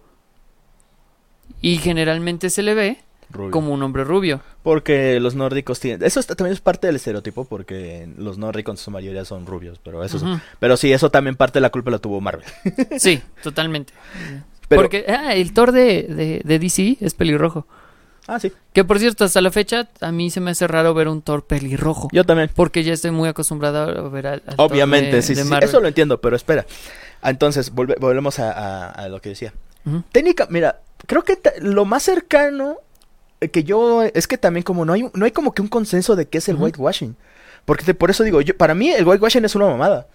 [1.62, 2.97] Y generalmente se le ve
[3.32, 3.51] Rubio.
[3.51, 4.41] como un hombre rubio.
[4.63, 6.03] Porque los nórdicos tienen...
[6.03, 9.79] Eso está- también es parte del estereotipo porque los nórdicos en su mayoría son rubios,
[9.84, 10.39] pero eso es- Ujú.
[10.59, 12.45] Pero sí, eso también parte de la culpa la tuvo Marvel.
[12.99, 13.93] Sí, totalmente.
[14.67, 14.82] Pero...
[14.84, 17.67] Porque ah, el Thor de, de, de DC es pelirrojo.
[18.27, 18.51] Ah, sí.
[18.71, 21.43] Que por cierto, hasta la fecha a mí se me hace raro ver un Thor
[21.45, 22.07] pelirrojo.
[22.13, 22.49] Yo también.
[22.55, 25.49] Porque ya estoy muy acostumbrado a ver al, al Thor Obviamente, de- sí, de sí.
[25.61, 26.65] Eso lo entiendo, pero espera.
[27.21, 29.53] Ah, Entonces, volve- volvemos a, a- a lo que decía.
[30.11, 32.77] Técnica, mira, creo que lo más cercano
[33.50, 36.16] que yo es que también como no hay un- no hay como que un consenso
[36.16, 37.16] de qué es el whitewashing.
[37.66, 40.08] Porque te- por eso digo, yo para mí el whitewashing es una mamada,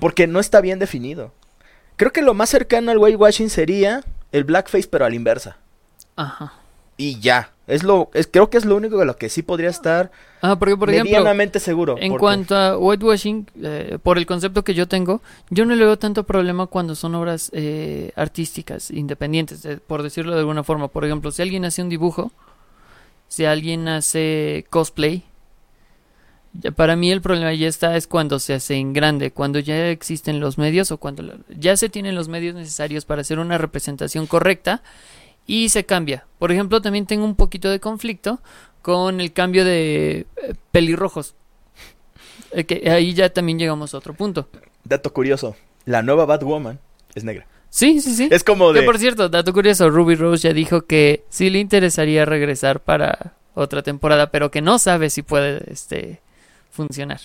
[0.00, 1.32] porque no está bien definido.
[1.96, 5.56] Creo que lo más cercano al whitewashing sería el blackface pero a la inversa.
[6.16, 6.52] Ajá.
[7.00, 9.70] Y ya, es lo es creo que es lo único de lo que sí podría
[9.70, 10.10] estar
[10.42, 11.96] Ah, porque por ejemplo, medianamente seguro.
[11.98, 15.84] en porque- cuanto a whitewashing, eh, por el concepto que yo tengo, yo no le
[15.84, 20.88] veo tanto problema cuando son obras eh, artísticas, independientes, eh, por decirlo de alguna forma.
[20.88, 22.32] Por ejemplo, si alguien hace un dibujo,
[23.28, 25.24] si alguien hace cosplay,
[26.74, 30.40] para mí el problema ya está es cuando se hace en grande, cuando ya existen
[30.40, 34.82] los medios o cuando ya se tienen los medios necesarios para hacer una representación correcta
[35.46, 36.26] y se cambia.
[36.38, 38.40] Por ejemplo, también tengo un poquito de conflicto
[38.82, 41.34] con el cambio de eh, pelirrojos.
[42.66, 44.48] Que ahí ya también llegamos a otro punto.
[44.82, 45.54] Dato curioso,
[45.84, 46.80] la nueva Batwoman
[47.14, 47.46] es negra.
[47.70, 48.28] Sí, sí, sí.
[48.30, 51.58] Es como Que de por cierto, dato curioso, Ruby Rose ya dijo que sí le
[51.58, 56.20] interesaría regresar para otra temporada, pero que no sabe si puede este
[56.70, 57.20] funcionar.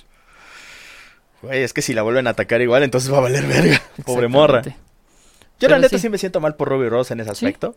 [1.42, 3.82] Güey, es que si la vuelven a atacar igual, entonces va a valer verga.
[4.06, 4.62] Pobre morra.
[4.64, 6.04] Yo la Pero neta sí.
[6.04, 6.10] sí.
[6.10, 7.76] me siento mal por Ruby Rose en ese aspecto.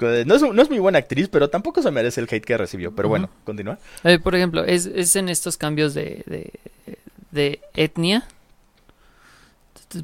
[0.00, 2.92] No es, no es muy buena actriz, pero tampoco se merece el hate que recibió.
[2.94, 3.78] Pero bueno, continúa.
[4.02, 6.50] Eh, por ejemplo, es, es en estos cambios de, de,
[7.30, 8.26] de etnia.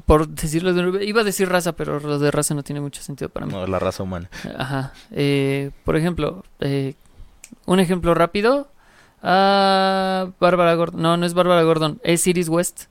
[0.05, 3.29] Por decirlo de iba a decir raza, pero lo de raza no tiene mucho sentido
[3.29, 3.51] para mí.
[3.53, 4.29] No, la raza humana.
[4.57, 4.93] Ajá.
[5.11, 6.93] Eh, por ejemplo, eh,
[7.65, 8.69] un ejemplo rápido.
[9.23, 11.01] Ah, Bárbara Gordon.
[11.01, 11.99] No, no es Bárbara Gordon.
[12.03, 12.83] Es Iris West.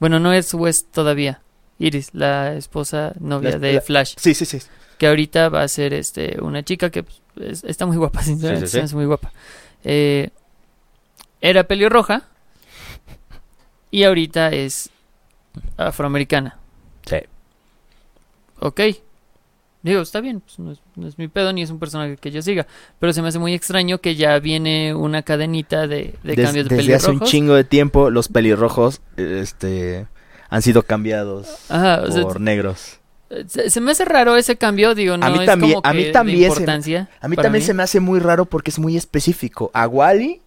[0.00, 1.40] Bueno, no es West todavía.
[1.78, 4.14] Iris, la esposa novia La- de la- Flash.
[4.16, 4.58] Sí, sí, sí.
[4.98, 8.68] Que ahorita va a ser este una chica que pues, es- está muy guapa, sinceramente.
[8.68, 8.84] sí, me sí.
[8.84, 9.32] hace muy guapa.
[9.84, 10.30] Eh,
[11.40, 12.22] era pelirroja.
[13.90, 14.90] Y ahorita es
[15.76, 16.58] afroamericana.
[17.06, 17.16] Sí.
[18.60, 18.80] Ok.
[19.82, 22.30] Digo, está bien, pues no es, no es mi pedo ni es un personaje que
[22.30, 22.66] yo siga.
[22.98, 26.68] Pero se me hace muy extraño que ya viene una cadenita de, de Des- cambios
[26.70, 27.30] de desde hace un pelirrojos.
[27.30, 30.06] chingo de tiempo, los pelirrojos este,
[30.48, 32.98] han sido cambiados Ajá, o sea, por negros.
[33.46, 35.98] se, se me hace raro ese cambio, digo, no mí es también- como a mí
[36.00, 37.08] que de también se- importancia.
[37.20, 39.70] A mí también se me hace muy raro porque es muy específico.
[39.74, 40.40] A Wally,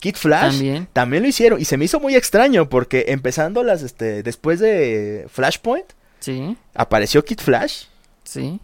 [0.00, 0.88] Kid Flash, también.
[0.92, 1.60] También, lo hicieron.
[1.60, 5.86] Y se me hizo muy extraño porque empezando las, este, después de Flashpoint,
[6.18, 7.84] sí, apareció Kid Flash.
[8.24, 8.60] sí.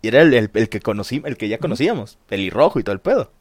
[0.00, 3.00] Y era el, el- el que conocí, el que ya conocíamos, pelirrojo y todo el
[3.00, 3.32] pedo.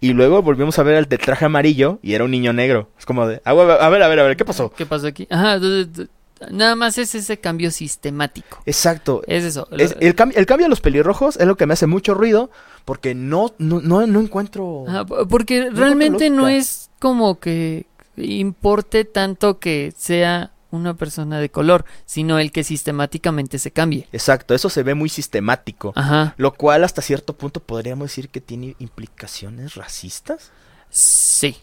[0.00, 2.90] Y luego volvimos a ver al de traje amarillo y era un niño negro.
[2.98, 3.54] Es como de, ah, a
[3.88, 4.70] ver, a ver, a ver, ¿qué pasó?
[4.72, 5.28] ¿Qué pasó aquí?
[5.30, 6.08] Ajá, d-
[6.50, 8.62] nada más es ese cambio sistemático.
[8.66, 9.22] Exacto.
[9.26, 9.68] Es eso.
[9.72, 12.50] Es- el, cam- el cambio de los pelirrojos es lo que me hace mucho ruido
[12.84, 14.84] porque no, no, no, no encuentro...
[14.88, 17.86] Ajá, p- porque realmente no es como que
[18.16, 24.06] importe tanto que sea una persona de color, sino el que sistemáticamente se cambie.
[24.12, 25.92] Exacto, eso se ve muy sistemático.
[25.96, 26.34] Ajá.
[26.36, 30.50] Lo cual hasta cierto punto podríamos decir que tiene implicaciones racistas.
[30.90, 31.56] Sí.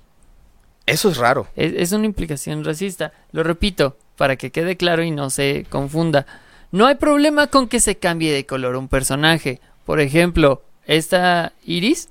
[0.86, 1.48] Eso es raro.
[1.56, 3.12] Es, es una implicación racista.
[3.32, 6.26] Lo repito, para que quede claro y no se confunda.
[6.72, 9.62] No hay problema con que se cambie de color un personaje.
[9.86, 12.10] Por ejemplo, esta Iris,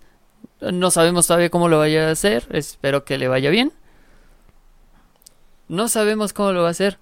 [0.60, 3.72] no sabemos todavía cómo lo vaya a hacer, espero que le vaya bien.
[5.68, 6.98] No sabemos cómo lo va a hacer.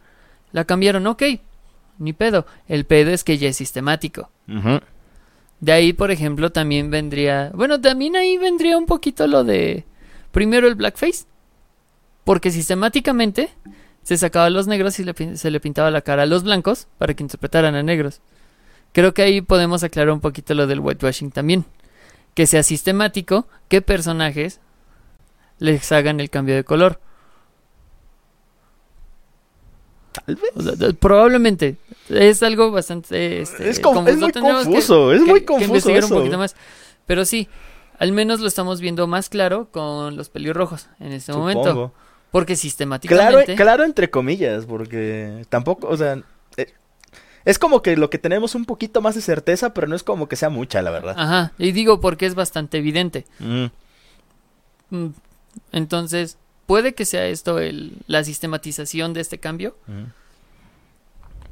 [0.53, 1.23] La cambiaron, ok,
[1.99, 2.47] ni pedo.
[2.69, 4.31] El pedo es que ya es sistemático.
[5.61, 7.51] De ahí, por ejemplo, también vendría.
[7.55, 9.85] Bueno, también ahí vendría un poquito lo de.
[10.31, 11.25] Primero el blackface.
[12.25, 13.51] Porque sistemáticamente
[14.03, 16.89] se sacaba a los negros y le se le pintaba la cara a los blancos
[16.99, 18.21] para que interpretaran a negros.
[18.93, 21.65] Creo que ahí podemos aclarar un poquito lo del whitewashing también.
[22.35, 24.61] Que sea sistemático, que personajes
[25.59, 27.01] les hagan el cambio de color.
[30.13, 30.51] Tal vez.
[30.55, 31.77] O sea, de- probablemente.
[32.09, 33.41] Es algo bastante.
[33.43, 36.39] este, Es con- es muy tendremos que- confuso, es que- muy que confuso un poquito
[36.39, 36.55] más.
[37.07, 37.49] Pero sí,
[37.99, 41.93] al menos lo estamos viendo más claro con los pelirrojos en este momento.
[42.33, 43.55] Porque sistemáticamente.
[43.55, 46.21] claro entre comillas, porque tampoco, o sea,
[46.57, 46.73] eh,
[47.45, 50.29] es como que lo que tenemos un poquito más de certeza, pero no es como
[50.29, 51.15] que sea mucha, la verdad.
[51.17, 51.53] Ajá.
[51.59, 53.27] Y digo porque es bastante evidente.
[53.39, 53.67] Mm.
[54.91, 55.09] Mm,
[55.73, 59.77] Entonces, puede que sea esto el, la sistematización de este cambio.
[59.87, 60.05] Mm.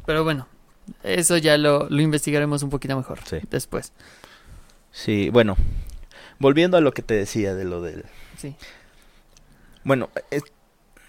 [0.07, 0.49] Pero bueno,
[1.03, 3.37] eso ya lo, lo investigaremos un poquito mejor Sí.
[3.51, 3.93] después.
[4.93, 5.57] Sí, bueno,
[6.39, 8.05] volviendo a lo que te decía de lo del...
[8.39, 8.57] Sí.
[9.85, 10.43] Bueno, es-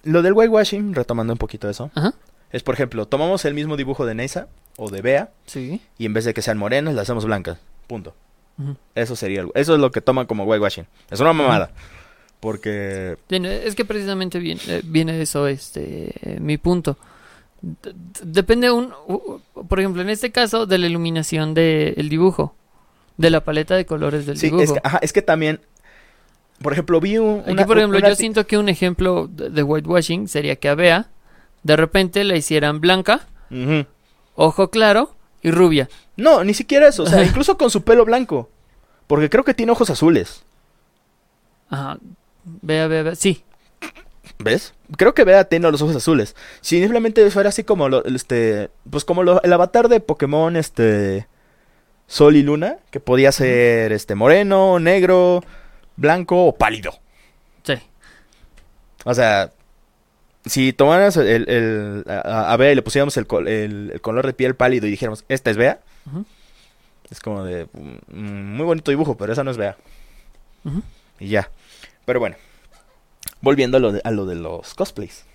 [0.04, 2.14] lo del whitewashing, retomando un poquito eso, Ajá.
[2.52, 4.48] es por ejemplo, tomamos el mismo dibujo de Neisa
[4.78, 5.82] o de Bea Sí.
[5.98, 7.58] y en vez de que sean morenas, las hacemos blancas.
[7.88, 8.16] Punto.
[8.96, 9.52] Eso sería algo.
[9.56, 10.86] Eso es lo que toman como whitewashing.
[11.10, 11.72] Es una mamada.
[12.40, 16.98] Porque Bien, es que precisamente viene, eh, viene eso, este, eh, mi punto.
[17.62, 18.92] D- depende un,
[19.68, 22.56] por ejemplo, en este caso, de la iluminación del dibujo,
[23.18, 24.64] de la paleta de colores del sí, dibujo.
[24.64, 25.60] es que, ajá, es que también,
[26.62, 27.42] por ejemplo, vi un...
[27.42, 30.76] Aquí, una- por ejemplo, una yo siento que un ejemplo de, whitewashing sería que a
[30.76, 31.10] Bea,
[31.64, 33.28] de repente la hicieran blanca,
[34.36, 35.90] ojo claro y rubia.
[36.18, 37.04] No, ni siquiera eso.
[37.04, 38.50] O sea, incluso con su pelo blanco.
[39.08, 40.44] Porque creo que tiene ojos azules.
[41.70, 41.98] Ajá.
[42.44, 43.16] Bea, Bea, Bea.
[43.16, 43.44] Sí,
[44.40, 44.74] ¿Ves?
[44.98, 46.36] Creo que Bea tiene los ojos azules.
[46.62, 51.28] Si simplemente fuera así como lo, este, pues como lo- el avatar de Pokémon, este,
[52.08, 55.44] Sol y Luna, que podía ser, este, moreno, negro,
[56.02, 57.00] blanco o pálido.
[57.64, 57.74] sí.
[59.06, 59.52] O sea,
[60.46, 64.34] si tomaras el, el- a, a Bea y le pusiéramos el, el- el color de
[64.34, 65.80] piel pálido y dijéramos, esta es Bea,
[67.10, 69.76] es como de, mm, muy bonito dibujo, pero esa no es Bea.
[71.20, 71.50] Y ya.
[72.06, 72.36] Pero bueno,
[73.42, 75.26] volviendo a lo de, a lo de los cosplays.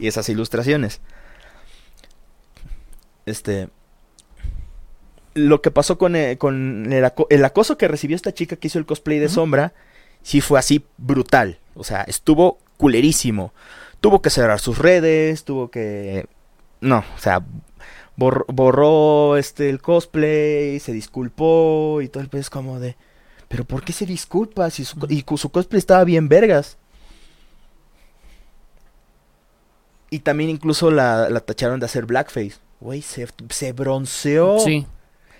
[0.00, 1.00] Y esas ilustraciones.
[3.26, 3.68] Este.
[5.34, 8.66] Lo que pasó con, eh, con el, aco- el acoso que recibió esta chica que
[8.68, 9.72] hizo el cosplay de sombra,
[10.22, 11.58] sí fue así brutal.
[11.74, 13.52] O sea, estuvo culerísimo.
[14.00, 16.26] Tuvo que cerrar sus redes, tuvo que.
[16.80, 17.40] No, o sea,
[18.16, 22.96] bor- borró este el cosplay, se disculpó y todo el pedo es como de.
[23.48, 24.70] Pero ¿por qué se disculpa?
[24.70, 26.78] Si su, y su cosplay estaba bien vergas.
[30.10, 32.54] Y también incluso la, la tacharon de hacer blackface.
[32.80, 34.58] Güey, se, se bronceó.
[34.60, 34.86] Sí.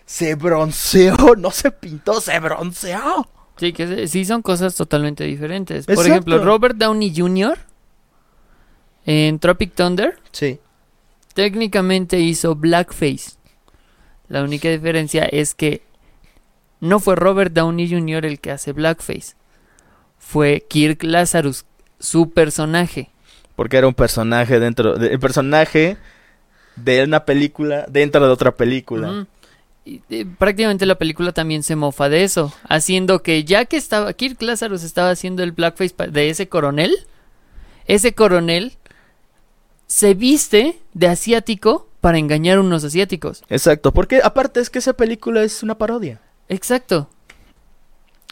[0.07, 1.17] Se bronceó.
[1.37, 3.29] No se pintó, se bronceó.
[3.57, 5.87] Sí, que sí son cosas totalmente diferentes.
[5.87, 7.59] Por ejemplo, Robert Downey Jr.
[9.05, 10.59] en Tropic Thunder Sí.
[11.35, 13.33] técnicamente hizo blackface.
[14.29, 15.83] La única diferencia es que
[16.81, 18.25] no fue Robert Downey Jr.
[18.27, 19.35] el que hace blackface.
[20.19, 21.65] Fue Kirk Lazarus,
[21.99, 23.11] su personaje.
[23.55, 24.97] Porque era un personaje dentro.
[24.97, 25.97] De, el personaje
[26.77, 29.11] de una película dentro de otra película.
[29.11, 29.27] Eh,
[30.39, 34.83] prácticamente la película también se mofa de eso, haciendo que ya que estaba Kirk Lazarus
[34.85, 36.95] estaba haciendo el blackface de ese coronel,
[37.87, 38.77] ese coronel
[39.87, 43.43] se viste de asiático para engañar a unos asiáticos.
[43.49, 43.93] Exacto.
[43.93, 46.21] Porque aparte es que esa película es una parodia.
[46.49, 47.09] Exacto.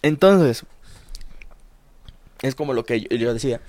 [0.03, 0.65] Entonces,
[2.43, 3.61] es como lo que yo, yo decía.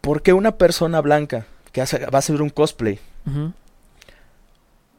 [0.00, 2.98] ¿Por qué una persona blanca que hace- va a hacer un cosplay.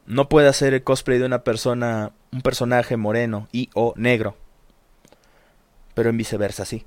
[0.06, 4.36] No puede hacer el cosplay de una persona, un personaje moreno y o negro?
[5.94, 6.84] Pero en viceversa, sí.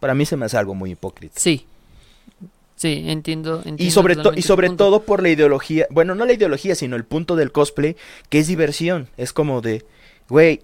[0.00, 1.38] Para mí se me hace algo muy hipócrita.
[1.38, 1.66] Sí.
[2.76, 3.58] Sí, entiendo.
[3.58, 6.96] entiendo Y sobre, to- y sobre todo por la ideología, bueno, no la ideología, sino
[6.96, 7.96] el punto del cosplay,
[8.28, 9.08] que es diversión.
[9.16, 9.84] Es como de,
[10.28, 10.62] güey,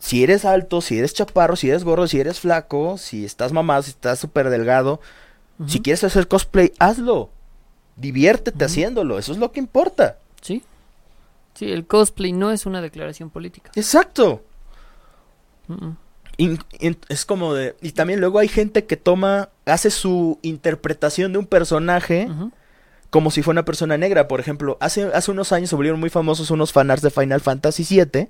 [0.00, 3.82] si eres alto, si eres chaparro, si eres gordo, si eres flaco, si estás mamado,
[3.82, 5.00] si estás súper delgado,
[5.66, 7.30] si quieres hacer cosplay, hazlo.
[7.98, 10.18] Diviértete haciéndolo, eso es lo que importa.
[10.40, 10.62] Sí.
[11.54, 13.70] Sí, el cosplay no es una declaración política.
[13.74, 14.44] Exacto.
[16.36, 17.76] In- in- es como de...
[17.82, 22.28] Y también luego hay gente que toma, hace su interpretación de un personaje
[23.10, 24.28] como si fuera una persona negra.
[24.28, 27.84] Por ejemplo, hace, hace unos años se volvieron muy famosos unos fanarts de Final Fantasy
[27.84, 28.28] VII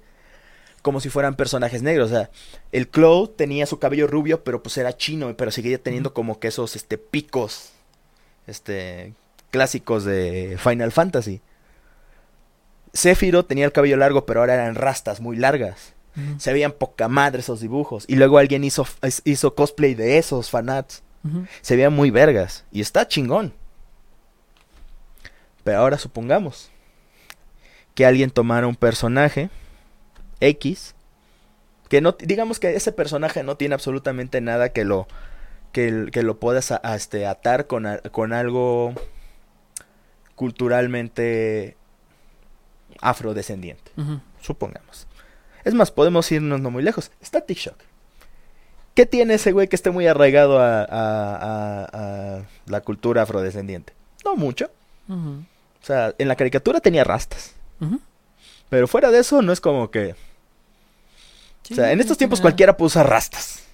[0.80, 2.10] como si fueran personajes negros.
[2.10, 2.30] O sea,
[2.72, 6.48] el Cloud tenía su cabello rubio, pero pues era chino, pero seguía teniendo como que
[6.48, 7.70] esos este, picos
[8.46, 9.12] este,
[9.50, 11.40] clásicos de Final Fantasy.
[12.92, 15.94] Sephiroth tenía el cabello largo, pero ahora eran rastas muy largas.
[16.38, 18.04] Se veían poca madre esos dibujos.
[18.08, 18.84] Y luego alguien hizo,
[19.24, 21.02] hizo cosplay de esos fanats.
[21.60, 22.64] Se veían muy vergas.
[22.72, 23.52] Y está chingón.
[25.62, 26.70] Pero ahora supongamos
[27.94, 29.48] que alguien tomara un personaje
[30.40, 30.94] X.
[31.88, 35.06] Que no, digamos que ese personaje no tiene absolutamente nada que lo,
[35.72, 38.92] que, lo puedas a- a, este, atar con, a- con algo
[40.38, 41.76] culturalmente
[43.00, 43.90] afrodescendiente.
[44.40, 45.06] Supongamos.
[45.64, 47.10] Es más, podemos irnos no muy lejos.
[47.22, 47.76] Static Shock.
[48.94, 51.84] ¿Qué tiene ese güey que esté muy arraigado a, a- a-
[52.38, 53.92] a la cultura afrodescendiente?
[54.24, 54.70] No mucho.
[55.08, 57.54] O sea, en la caricatura tenía rastas.
[58.68, 60.14] Pero fuera de eso, no es como que.
[61.62, 63.64] Sí, o sea, en estos sí, tiempos cualquiera puede usar rastas.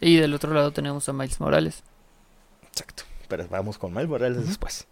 [0.00, 1.82] Y del otro lado tenemos a Miles Morales.
[2.68, 3.04] Exacto.
[3.36, 4.86] Pero vamos con Miles Morales después.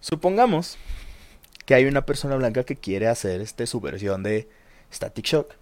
[0.00, 0.78] Supongamos
[1.64, 4.48] que hay una persona blanca que quiere hacer este, su versión de
[4.92, 5.54] Static Shock.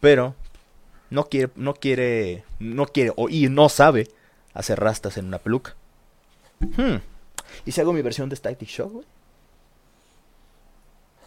[0.00, 0.34] Pero
[1.08, 4.10] no quiere, no quiere, no quiere o y no sabe
[4.52, 5.74] hacer rastas en una peluca.
[6.60, 6.96] Hmm.
[7.64, 9.06] ¿Y si hago mi versión de Static Shock, güey?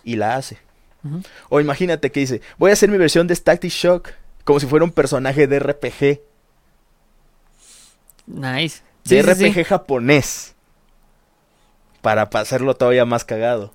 [0.03, 0.59] Y la hace.
[1.49, 4.11] O imagínate que dice, voy a hacer mi versión de Static Shock
[4.43, 6.26] como si fuera un personaje de RPG.
[8.27, 8.81] Nice.
[9.05, 9.29] De Sí.
[9.49, 10.53] RPG japonés.
[12.01, 13.73] Para pa- hacerlo todavía más cagado.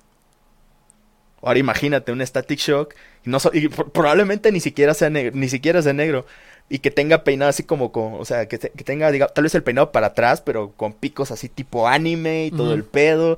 [1.41, 2.93] Ahora imagínate un Static Shock.
[3.25, 6.25] Y, no so- y pro- probablemente ni siquiera sea negro, ni siquiera sea negro.
[6.69, 8.13] Y que tenga peinado así como con.
[8.13, 10.93] O sea, que, te- que tenga, diga, tal vez el peinado para atrás, pero con
[10.93, 13.37] picos así tipo anime y todo el pedo.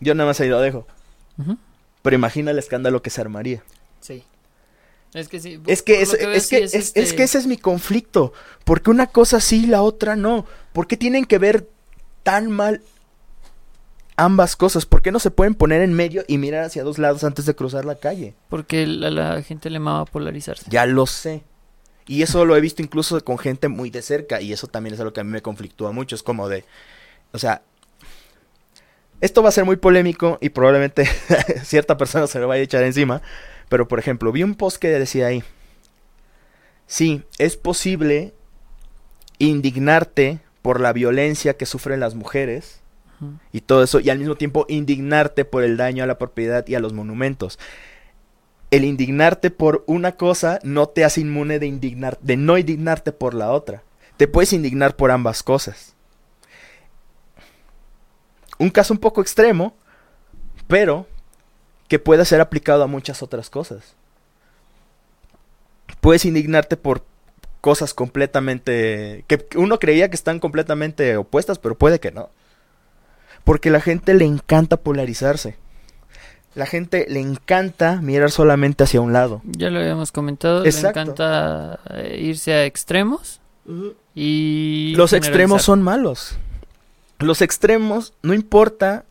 [0.00, 0.86] Yo nada más ahí lo dejo.
[2.02, 3.62] Pero imagina el escándalo que se armaría.
[4.00, 4.24] Sí.
[5.14, 5.60] Es que sí.
[5.66, 8.32] Es que, es, veo, es que, es, este- es que ese es mi conflicto.
[8.64, 10.44] Porque una cosa sí y la otra no.
[10.72, 11.68] ¿Por qué tienen que ver
[12.24, 12.82] tan mal
[14.16, 14.86] ambas cosas?
[14.86, 17.54] ¿Por qué no se pueden poner en medio y mirar hacia dos lados antes de
[17.54, 18.34] cruzar la calle?
[18.48, 20.64] Porque la, la gente le mama polarizarse.
[20.68, 21.42] Ya lo sé.
[22.06, 24.40] Y eso lo he visto incluso con gente muy de cerca.
[24.40, 26.16] Y eso también es algo que a mí me conflictúa mucho.
[26.16, 26.64] Es como de.
[27.32, 27.62] O sea.
[29.20, 31.06] Esto va a ser muy polémico y probablemente
[31.64, 33.22] cierta persona se lo vaya a echar encima.
[33.68, 35.42] Pero por ejemplo, vi un post que decía ahí.
[36.86, 38.34] Sí, es posible
[39.38, 42.80] indignarte por la violencia que sufren las mujeres
[43.52, 46.74] y todo eso, y al mismo tiempo indignarte por el daño a la propiedad y
[46.74, 47.58] a los monumentos.
[48.70, 53.34] El indignarte por una cosa no te hace inmune de indignar, de no indignarte por
[53.34, 53.82] la otra.
[54.16, 55.94] Te puedes indignar por ambas cosas.
[58.58, 59.74] Un caso un poco extremo,
[60.66, 61.06] pero
[61.94, 63.94] que puede ser aplicado a muchas otras cosas.
[66.00, 67.04] Puedes indignarte por
[67.60, 72.30] cosas completamente que uno creía que están completamente opuestas, pero puede que no.
[73.44, 75.56] Porque la gente le encanta polarizarse.
[76.56, 79.40] La gente le encanta mirar solamente hacia un lado.
[79.44, 80.64] Ya lo habíamos comentado.
[80.64, 80.98] Exacto.
[80.98, 83.40] Le encanta eh, irse a extremos
[84.16, 84.94] y.
[84.96, 86.38] Los extremos son malos.
[87.20, 89.04] Los extremos, no importa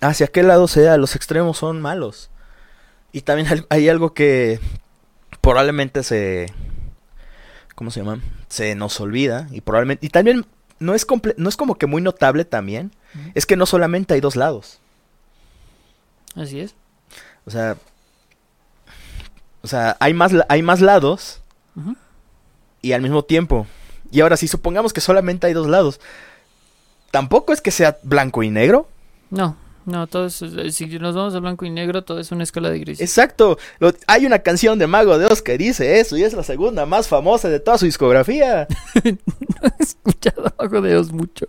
[0.00, 2.30] hacia qué lado sea, los extremos son malos.
[3.12, 4.60] Y también hay- algo que
[5.40, 6.52] probablemente se...
[7.74, 8.20] ¿Cómo se llama?
[8.48, 9.48] Se nos olvida.
[9.50, 10.06] Y probablemente...
[10.06, 10.46] Y también
[10.78, 12.92] no es, comple- no es como que muy notable también.
[13.34, 14.78] Es que no solamente hay dos lados.
[16.36, 16.74] Así es.
[17.46, 17.76] O sea...
[19.62, 21.42] O sea, hay más, hay más lados
[22.80, 23.66] y al mismo tiempo.
[24.10, 26.00] Y ahora, si supongamos que solamente hay dos lados,
[27.10, 28.88] tampoco es que sea blanco y negro.
[29.28, 29.56] No,
[29.86, 30.42] no, todo es.
[30.42, 33.00] eh, Si nos vamos a blanco y negro, todo es una escala de grises.
[33.08, 33.58] Exacto.
[33.78, 36.86] Lo- hay una canción de Mago de Oz que dice eso y es la segunda
[36.86, 38.66] más famosa de toda su discografía.
[39.04, 39.10] no
[39.78, 41.46] he escuchado algo de Dios mucho.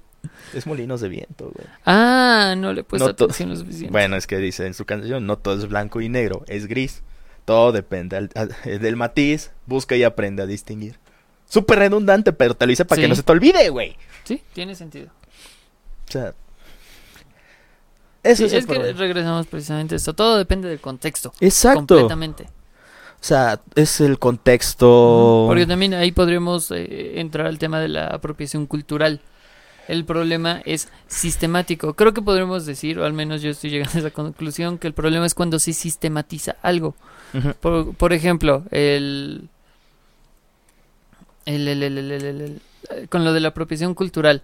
[0.53, 1.68] es Molinos de Viento, güey.
[1.86, 3.91] Ah, no le he puesto No atención lo suficiente.
[3.91, 7.03] Bueno, es que dice en su canción, no todo es blanco y negro, es gris.
[7.45, 10.99] Todo depende al- al- del matiz, busca y aprende a distinguir.
[11.49, 13.02] Súper redundante, pero te lo hice para Sí.
[13.02, 13.95] que no se te olvide, güey.
[14.24, 15.08] Sí, tiene sentido.
[16.08, 16.34] O sea...
[18.23, 18.99] Eso Sí, es, es, que problema.
[18.99, 20.14] regresamos precisamente a esto.
[20.14, 21.34] Todo depende del contexto.
[21.39, 21.80] Exacto.
[21.95, 22.43] Completamente.
[22.43, 25.45] O sea, es el contexto.
[25.48, 29.22] Porque también ahí podríamos eh, entrar al tema de la apropiación cultural.
[29.88, 31.93] El problema es sistemático.
[31.95, 34.93] Creo que podríamos decir, o al menos yo estoy llegando a esa conclusión, que el
[34.93, 36.95] problema es cuando se sistematiza algo.
[37.60, 39.49] Por, por ejemplo, el
[41.45, 42.61] el, el, el, el,
[43.10, 44.43] con lo de la apropiación cultural,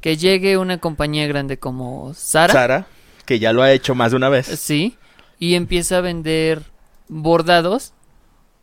[0.00, 2.86] que llegue una compañía grande como Sara, Sara,
[3.24, 4.46] que ya lo ha hecho más de una vez.
[4.46, 4.96] sí,
[5.38, 6.62] y empieza a vender
[7.08, 7.92] bordados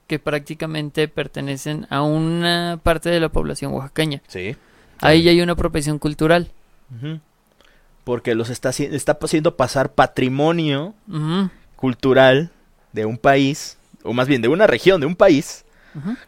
[0.07, 4.21] que prácticamente pertenecen a una parte de la población oaxaqueña.
[4.27, 4.55] Sí.
[4.99, 6.51] Ahí ya hay una apropiación cultural.
[8.03, 10.93] Porque los está, está haciendo pasar patrimonio
[11.75, 12.51] cultural
[12.91, 15.63] de un país, o más bien de una región, de un país,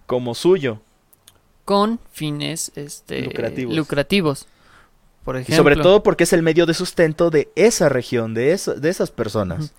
[0.06, 0.82] como suyo.
[1.66, 3.76] Con fines este, Lucrativos.
[3.76, 4.48] lucrativos.
[5.24, 5.56] Por Y ejemplo.
[5.58, 9.10] sobre todo porque es el medio de sustento de esa región, de, esa- de esas
[9.12, 9.74] personas.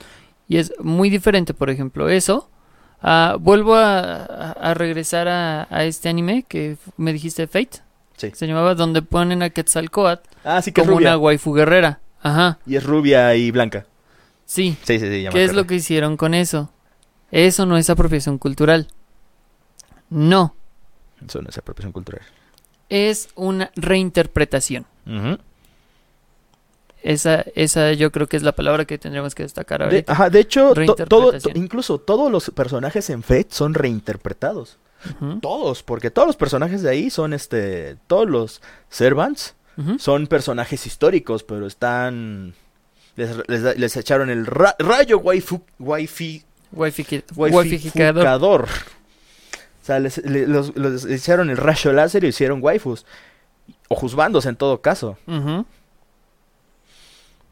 [0.49, 2.49] Y es muy diferente, por ejemplo, eso.
[3.03, 7.83] Ah, vuelvo a, regresar a, a este anime que me dijiste Fate.
[8.17, 8.31] Sí.
[8.35, 11.11] Se llamaba donde ponen a Quetzalcoatl Ah, sí que es como rubia.
[11.11, 12.01] una waifu guerrera.
[12.23, 13.85] Ajá, Y es rubia y blanca.
[14.47, 14.79] sí.
[14.85, 15.23] Sí, sí, sí.
[15.23, 16.71] ya me ¿Qué es lo que hicieron con eso?
[17.31, 18.89] Eso no es apropiación cultural.
[20.09, 20.55] No,
[21.27, 22.23] Eso no es apropiación cultural.
[22.89, 24.87] Es una reinterpretación.
[27.03, 30.13] Esa, esa yo creo que es la palabra que tendríamos que destacar De, ahorita.
[30.13, 30.73] ajá, de hecho,
[31.07, 34.79] todo, incluso todos los personajes en Fate son reinterpretados.
[35.43, 37.97] Todos, porque todos los personajes de ahí son este.
[38.07, 39.55] Todos los servants
[39.99, 42.55] son personajes históricos, pero están.
[43.17, 46.43] Les, les- les echaron el ra- rayo waifu, waifi,
[47.37, 48.67] waifificador.
[49.85, 53.05] O sea, les, le- los- los echaron el rayo láser y hicieron waifus.
[53.89, 55.19] O juzbandos en todo caso.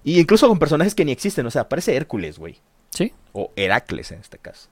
[0.03, 1.45] Y incluso con personajes que ni existen.
[1.47, 2.59] O sea, parece Hércules, güey.
[2.91, 4.69] Sí, O Heracles en este caso.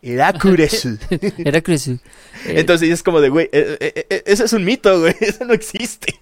[0.00, 0.86] Heracles.
[1.38, 1.92] era Cresu.
[1.92, 5.14] Eh, Entonces es como de, güey, eh, eh, eh, ese es un mito, güey.
[5.20, 6.18] Eso no existe.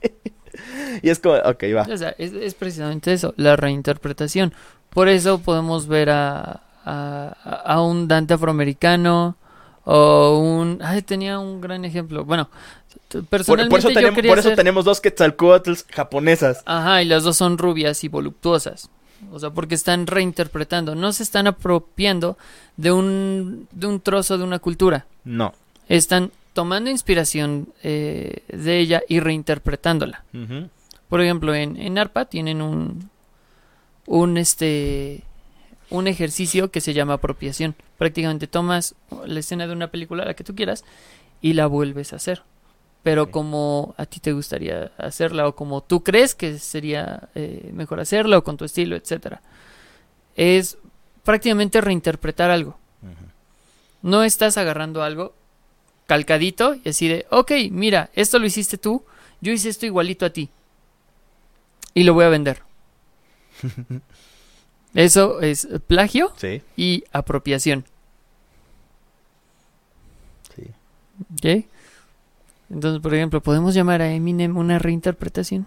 [1.00, 1.82] y es como, ok, va.
[1.92, 4.52] O sea, es, es precisamente eso, la reinterpretación.
[4.90, 9.36] Por eso podemos ver a, a, a un Dante afroamericano
[9.84, 10.78] o un...
[10.82, 12.24] Ay, tenía un gran ejemplo.
[12.24, 12.48] Bueno,
[13.10, 16.62] Por, personalmente por eso, yo tenemos, quería por eso hacer- tenemos dos Quetzalcoatls japonesas.
[16.66, 18.88] Ajá, y las dos son rubias y voluptuosas.
[19.32, 22.36] O sea, porque están reinterpretando, no se están apropiando
[22.76, 25.06] de un, de un trozo de una cultura.
[25.24, 25.54] No.
[25.88, 30.24] Están tomando inspiración eh, de ella y reinterpretándola.
[31.08, 33.08] Por ejemplo, en, en ARPA tienen un,
[34.06, 35.22] un, este,
[35.90, 37.74] un ejercicio que se llama apropiación.
[37.98, 38.94] Prácticamente tomas
[39.26, 40.84] la escena de una película, la que tú quieras,
[41.40, 42.42] y la vuelves a hacer.
[43.02, 48.00] Pero como a ti te gustaría hacerla o como tú crees que sería eh, mejor
[48.00, 49.42] hacerla o con tu estilo, etcétera.
[50.36, 50.78] Es
[51.22, 52.78] prácticamente reinterpretar algo.
[54.02, 55.34] No estás agarrando algo
[56.06, 59.04] calcadito y así de, ok, mira, esto lo hiciste tú,
[59.40, 60.50] yo hice esto igualito a ti.
[61.94, 62.62] Y lo voy a vender.
[64.94, 67.84] Eso es plagio Sí, y apropiación.
[70.54, 70.62] sí.
[71.34, 71.64] ¿Ok?
[72.70, 75.66] Entonces, por ejemplo, ¿podemos llamar a Eminem una reinterpretación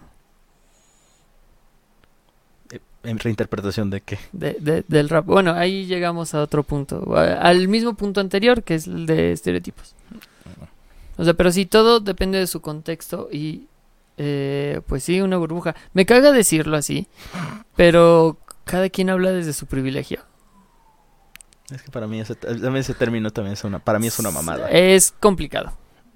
[3.04, 4.18] ¿En reinterpretación de qué?
[4.32, 5.24] de, de- del rap?
[5.24, 9.94] Bueno, ahí llegamos a otro punto, al mismo punto anterior, que es el de estereotipos.
[11.16, 13.66] O sea, pero sí, todo depende de su contexto y,
[14.18, 15.74] eh, pues sí, una burbuja.
[15.94, 17.06] Me caga decirlo así,
[17.76, 18.36] pero
[18.68, 20.20] cada quien habla desde su privilegio.
[21.70, 22.36] Es que para mí ese,
[22.76, 24.70] ese término también es una, para mí es una mamada.
[24.70, 25.72] Es complicado.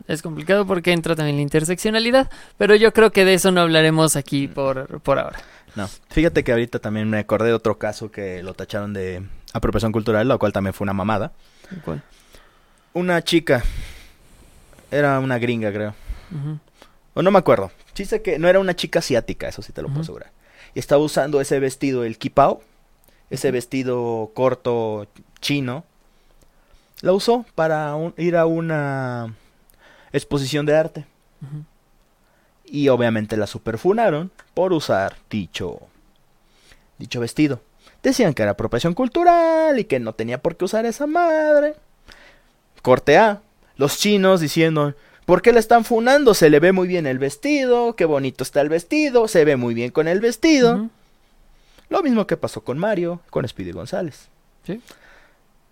[0.06, 4.16] Es complicado porque entra también la interseccionalidad, pero yo creo que de eso no hablaremos
[4.16, 5.38] aquí por, por ahora.
[5.74, 9.92] No, fíjate que ahorita también me acordé de otro caso que lo tacharon de apropiación
[9.92, 11.32] cultural, lo cual también fue una mamada.
[11.84, 12.02] ¿Cuál?
[12.92, 13.62] Una chica,
[14.90, 15.94] era una gringa creo,
[17.14, 17.70] o no me acuerdo.
[17.94, 20.32] Sí sé que no era una chica asiática, eso sí te lo puedo asegurar.
[20.74, 22.62] Y estaba usando ese vestido, el kipao,
[23.30, 25.06] ese vestido corto
[25.40, 25.84] chino.
[27.00, 29.34] La usó para un- ir a una
[30.12, 31.06] exposición de arte.
[32.64, 35.80] Y obviamente la superfunaron por usar dicho,
[36.98, 37.60] dicho vestido.
[38.02, 41.74] Decían que era apropiación cultural y que no tenía por qué usar esa madre.
[42.82, 43.42] Corte A.
[43.76, 44.94] Los chinos diciendo,
[45.24, 46.34] ¿por qué le están funando?
[46.34, 49.74] Se le ve muy bien el vestido, qué bonito está el vestido, se ve muy
[49.74, 50.88] bien con el vestido.
[51.88, 54.28] Lo mismo que pasó con Mario, con Speedy González.
[54.66, 54.80] Sí.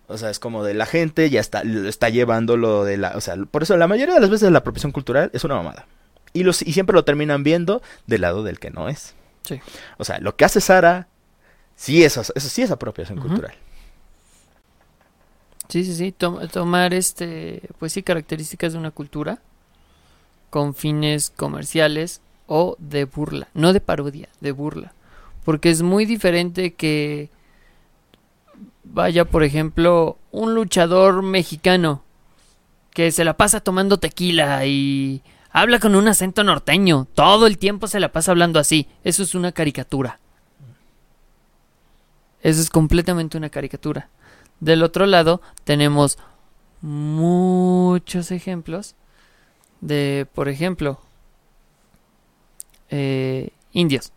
[0.07, 3.15] O sea, es como de la gente ya está, está llevando lo de la...
[3.15, 5.87] O sea, por eso la mayoría de las veces la apropiación cultural es una mamada.
[6.33, 9.15] Y, los, y siempre lo terminan viendo del lado del que no es.
[9.43, 9.61] Sí.
[9.97, 11.07] O sea, lo que hace Sara,
[11.75, 13.53] sí es, eso sí es apropiación cultural.
[15.71, 16.11] Sí, sí, sí.
[16.11, 19.39] tom- tomar este, pues sí, características de una cultura
[20.51, 24.93] con fines comerciales o de burla, no de parodia, de burla.
[25.45, 27.29] Porque es muy diferente que
[28.83, 32.03] vaya, por ejemplo, un luchador mexicano
[32.93, 35.21] que se la pasa tomando tequila y
[35.53, 37.07] Habla con un acento norteño.
[37.13, 38.87] Todo el tiempo se la pasa hablando así.
[39.03, 40.17] Eso es una caricatura.
[42.41, 44.09] Eso es completamente una caricatura.
[44.61, 46.17] Del otro lado tenemos
[46.81, 48.95] muchos ejemplos
[49.81, 50.99] de, por ejemplo,
[52.89, 54.11] eh, indios.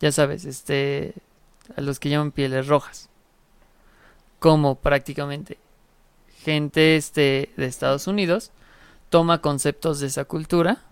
[0.00, 1.14] Ya sabes, este,
[1.76, 3.08] a los que llaman pieles rojas.
[4.38, 5.58] Como prácticamente
[6.44, 8.52] gente este, de Estados Unidos
[9.10, 10.82] toma conceptos de esa cultura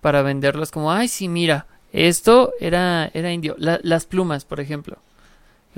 [0.00, 3.54] para venderlos como, ay, sí, mira, esto era, era indio.
[3.58, 4.98] La- las plumas, por ejemplo.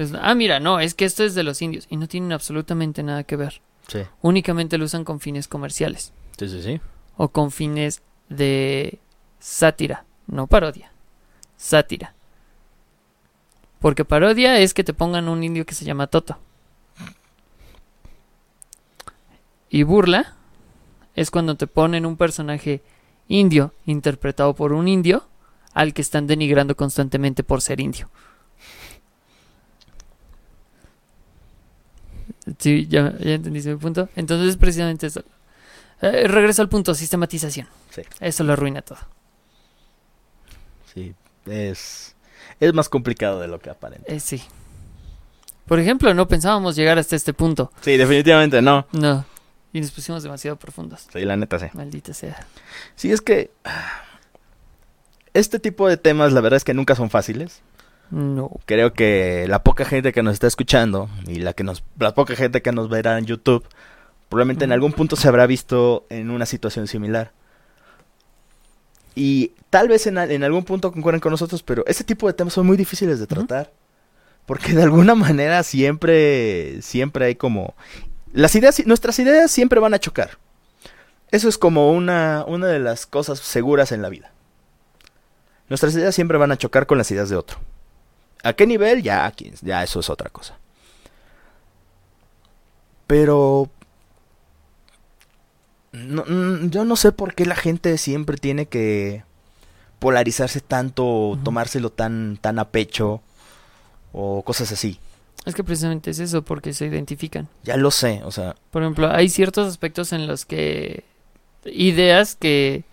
[0.01, 1.87] Es, ah, mira, no, es que esto es de los indios.
[1.91, 3.61] Y no tienen absolutamente nada que ver.
[3.87, 6.13] Sí, Únicamente lo usan con fines comerciales.
[6.39, 6.81] sí, sí, sí.
[7.17, 8.99] O con fines de
[9.41, 10.05] sátira.
[10.27, 10.93] No parodia.
[11.57, 12.15] Sátira.
[13.81, 16.39] Porque parodia es que te pongan un indio que se llama Toto.
[19.69, 20.35] Y burla
[21.15, 22.83] es cuando te ponen un personaje
[23.29, 25.27] indio interpretado por un indio
[25.73, 28.09] al que están denigrando constantemente por ser indio.
[32.59, 34.09] Sí, ya, ya entendiste mi punto.
[34.17, 35.23] Entonces, precisamente eso.
[36.03, 37.69] Eh, regreso al punto, sistematización.
[37.91, 38.03] Sí.
[38.21, 38.99] Eso lo arruina todo.
[40.93, 41.15] Sí,
[41.47, 42.17] es,
[42.59, 44.11] es más complicado de lo que aparenta.
[44.13, 44.43] Eh, sí.
[45.67, 47.71] Por ejemplo, no pensábamos llegar hasta este punto.
[47.83, 48.87] Sí, definitivamente no.
[48.93, 49.25] No.
[49.73, 51.07] Y nos pusimos demasiado profundos.
[51.13, 51.67] Sí, la neta sí.
[51.75, 52.45] Maldita sea.
[52.97, 54.03] Sí, es que ah,
[55.33, 57.61] este tipo de temas la verdad es que nunca son fáciles.
[58.11, 58.51] No.
[58.67, 62.35] Creo que la poca gente que nos está escuchando y la que nos la poca
[62.35, 63.65] gente que nos verá en YouTube
[64.29, 67.33] probablemente en algún punto se habrá visto en una situación similar.
[69.15, 72.33] Y tal vez en, al- en algún punto concuerden con nosotros, pero ese tipo de
[72.33, 73.73] temas son muy difíciles de tratar.
[74.47, 77.75] Porque de alguna manera siempre, siempre hay como...
[78.33, 80.39] Las ideas, nuestras ideas siempre van a chocar.
[81.31, 84.33] Eso es como una, una de las cosas seguras en la vida.
[85.69, 87.59] Nuestras ideas siempre van a chocar con las ideas de otro.
[88.43, 89.03] ¿A qué nivel?
[89.03, 90.57] Ya, ya eso es otra cosa.
[93.07, 93.69] Pero...
[95.93, 99.25] no- mm, yo no sé por qué la gente siempre tiene que
[99.99, 101.43] polarizarse tanto, o Ujú.
[101.43, 103.21] tomárselo tan, tan a pecho
[104.13, 104.99] o cosas así.
[105.47, 107.49] Es que precisamente es eso, porque se identifican.
[107.65, 111.05] Ya lo sé, o sea, Por ejemplo, hay ciertos aspectos en los que
[111.65, 112.85] ideas que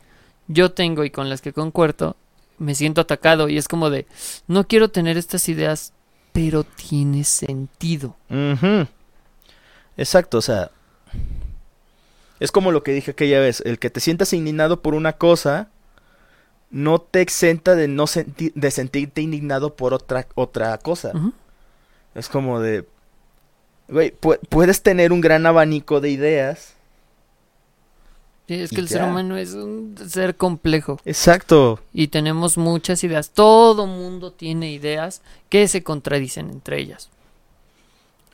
[0.48, 2.16] yo tengo y con las que concuerdo,
[2.58, 4.06] me siento atacado y es como de,
[4.48, 5.94] no quiero tener estas ideas,
[6.34, 8.16] pero tiene sentido.
[9.98, 10.72] Exacto, o sea.
[12.40, 13.62] Es como lo que dije aquella vez.
[13.66, 15.70] El que te sientas indignado por una cosa
[16.70, 21.14] no te exenta de no senti- de sentirte indignado por otra, otra cosa.
[22.14, 22.86] Es como de.
[23.88, 26.76] Güey, pu- puedes tener un gran abanico de ideas.
[28.48, 31.82] Sí, es que el ser humano es un ser complejo Exacto.
[31.94, 33.32] y tenemos muchas ideas.
[33.32, 37.10] Todo mundo tiene ideas que se contradicen entre ellas.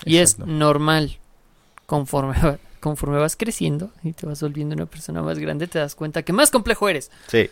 [0.06, 1.18] Y es normal.
[1.88, 2.36] Conforme,
[2.80, 6.32] conforme vas creciendo y te vas volviendo una persona más grande, te das cuenta que
[6.32, 7.10] más complejo eres.
[7.28, 7.50] Sí.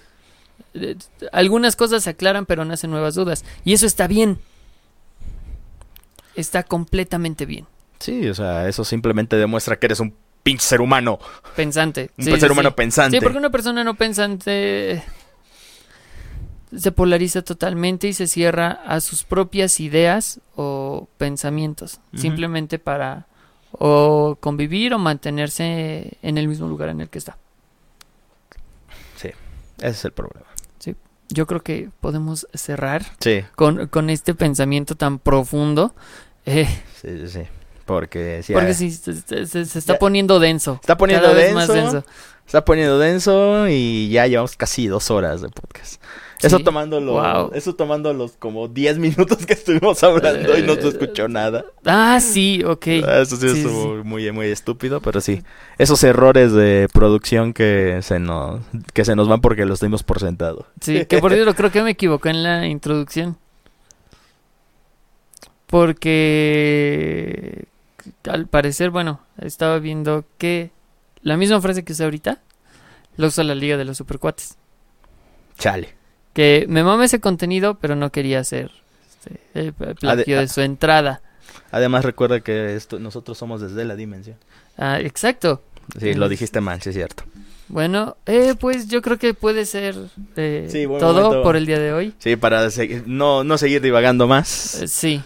[0.76, 0.96] Eh,
[1.32, 3.44] Algunas cosas se aclaran, pero nacen nuevas dudas.
[3.66, 4.38] Y eso está bien.
[6.36, 7.66] Está completamente bien.
[8.00, 11.20] Sí, o sea, eso simplemente demuestra que eres un pinche ser humano.
[11.56, 12.12] Pensante.
[12.18, 12.76] Un Sí, ser sí, humano sí.
[12.76, 13.18] pensante.
[13.18, 15.04] Sí, porque una persona no pensante
[16.76, 23.28] se polariza totalmente y se cierra a sus propias ideas o pensamientos, simplemente para
[23.72, 27.38] o convivir o mantenerse en el mismo lugar en el que está.
[29.18, 29.34] Ese
[29.80, 30.46] es el problema.
[31.34, 35.96] Yo creo que podemos cerrar Sí, con, con este pensamiento tan profundo,
[36.46, 36.68] eh,
[37.02, 37.28] sí, sí.
[37.30, 37.40] sí.
[37.92, 40.00] Porque sí, porque sí, se, se- se- se está Ya.
[40.00, 40.80] poniendo denso.
[40.82, 41.92] Está poniendo cada vez más denso.
[41.94, 42.08] denso.
[42.46, 46.02] está poniendo denso y ya llevamos casi dos horas de podcast.
[46.42, 46.64] Eso Sí.
[46.64, 47.52] los, Wow.
[47.54, 51.66] eso tomando los como 10 minutos que estuvimos hablando y no se escuchó nada.
[51.86, 52.88] Ah, sí, ok.
[53.06, 55.44] Ah, Eso sí, Sí, sí, estuvo muy, muy estúpido, pero sí.
[55.78, 58.62] Esos errores de producción que se nos,
[58.94, 60.66] que se nos van porque los dimos por sentado.
[60.80, 63.38] Sí, que por cierto creo que me equivoqué en la introducción.
[65.68, 67.66] Porque
[68.30, 70.72] al parecer, bueno, estaba viendo que
[71.22, 72.40] la misma frase que usé ahorita
[73.18, 74.58] la usa la Liga de los Supercuates.
[75.58, 75.94] Chale.
[76.34, 78.72] Que me mame ese contenido, pero no quería hacer
[79.12, 81.22] este, el plagio de su entrada.
[81.72, 84.38] Además recuerda que esto, nosotros somos desde la dimensión.
[84.78, 85.62] Ah, exacto.
[86.00, 87.24] Sí, lo dijiste mal, sí es cierto.
[87.68, 89.96] Bueno, eh, pues yo creo que puede ser
[90.36, 91.44] eh, Sí, todo momento.
[91.44, 92.14] por el día de hoy.
[92.20, 94.82] Sí, para seguir- no, no seguir divagando más.
[94.82, 95.24] Eh, sí,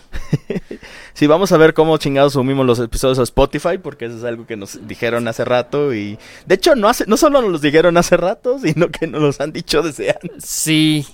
[1.15, 4.45] Sí, vamos a ver cómo chingados subimos los episodios a Spotify, porque eso es algo
[4.45, 6.19] que nos dijeron hace rato y...
[6.45, 9.39] De hecho, no, hace, no solo nos los dijeron hace rato, sino que nos los
[9.39, 10.43] han dicho desde antes.
[10.43, 11.07] Sí.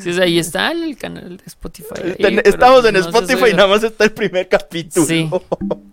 [0.00, 1.88] Sí, o sea, ahí está el canal de Spotify.
[2.02, 5.04] ahí, Ten- pero Estamos en no Spotify y nada más está el primer capítulo.
[5.06, 5.28] Sí.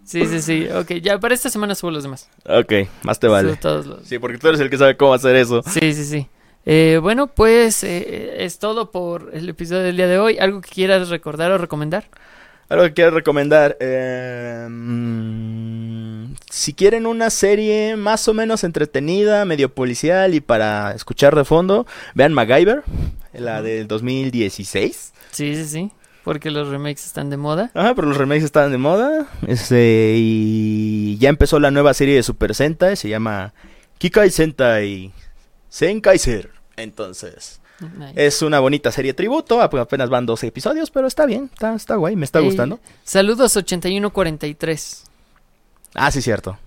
[0.05, 0.67] Sí, sí, sí.
[0.73, 2.29] Ok, ya para esta semana subo los demás.
[2.45, 2.73] ok,
[3.03, 3.57] más te vale.
[3.57, 4.07] Todos los...
[4.07, 5.61] Sí, porque tú eres el que sabe cómo hacer eso.
[5.63, 6.27] Sí, sí, sí.
[6.65, 10.37] Eh, bueno, pues eh, es todo por el episodio del día de hoy.
[10.39, 12.05] ¿Algo que quieras recordar o recomendar?
[12.69, 13.77] Algo que quiero recomendar.
[13.79, 14.67] eh,
[16.49, 21.85] si quieren una serie más o menos entretenida, medio policial y para escuchar de fondo,
[22.15, 22.83] vean MacGyver,
[23.33, 25.13] la del 2016.
[25.31, 25.91] Sí, sí, sí.
[26.23, 27.71] Porque los remakes están de moda.
[27.73, 29.27] Ajá, pero los remakes están de moda.
[29.47, 33.53] Este, y ya empezó la nueva serie de Super Sentai, se llama
[33.99, 35.11] Kikai Sentai
[35.69, 36.49] Senkaiser.
[36.75, 38.13] Entonces, Nice.
[38.25, 41.95] es una bonita serie tributo, ap- apenas van 12 episodios, pero está bien, está, está
[41.95, 42.79] guay, me está Eh, gustando.
[43.03, 45.03] Saludos 8143.
[45.95, 46.57] Ah, sí, cierto.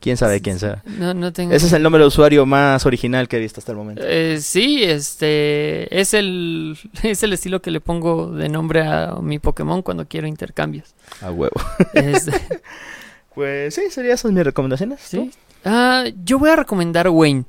[0.00, 0.82] Quién sabe quién sea.
[0.84, 1.52] No, no tengo.
[1.54, 4.02] Ese es el nombre de usuario más original que he visto hasta el momento.
[4.04, 9.38] Eh, sí, este es el es el estilo que le pongo de nombre a mi
[9.38, 10.94] Pokémon cuando quiero intercambios.
[11.20, 11.54] A huevo.
[11.94, 12.32] Este,
[13.34, 15.00] Pues sí, serían esas mis recomendaciones.
[15.02, 15.30] sí.
[15.64, 17.44] Ah, yo voy a recomendar Wayne.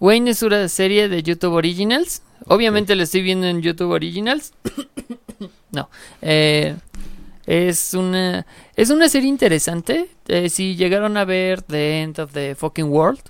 [0.00, 2.22] Wayne es una serie de YouTube Originals.
[2.46, 4.52] Obviamente la estoy viendo en YouTube Originals.
[5.72, 5.88] no.
[6.22, 6.74] Eh,
[7.46, 8.46] es una
[8.76, 10.08] es una serie interesante.
[10.28, 13.20] Eh, si llegaron a ver The End of the Fucking World,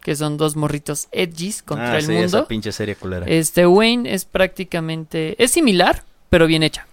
[0.00, 2.26] que son dos morritos edgys contra Ah, el sí, mundo.
[2.26, 3.26] esa pinche serie culera.
[3.26, 6.86] Este Wayne es prácticamente es similar, pero bien hecha.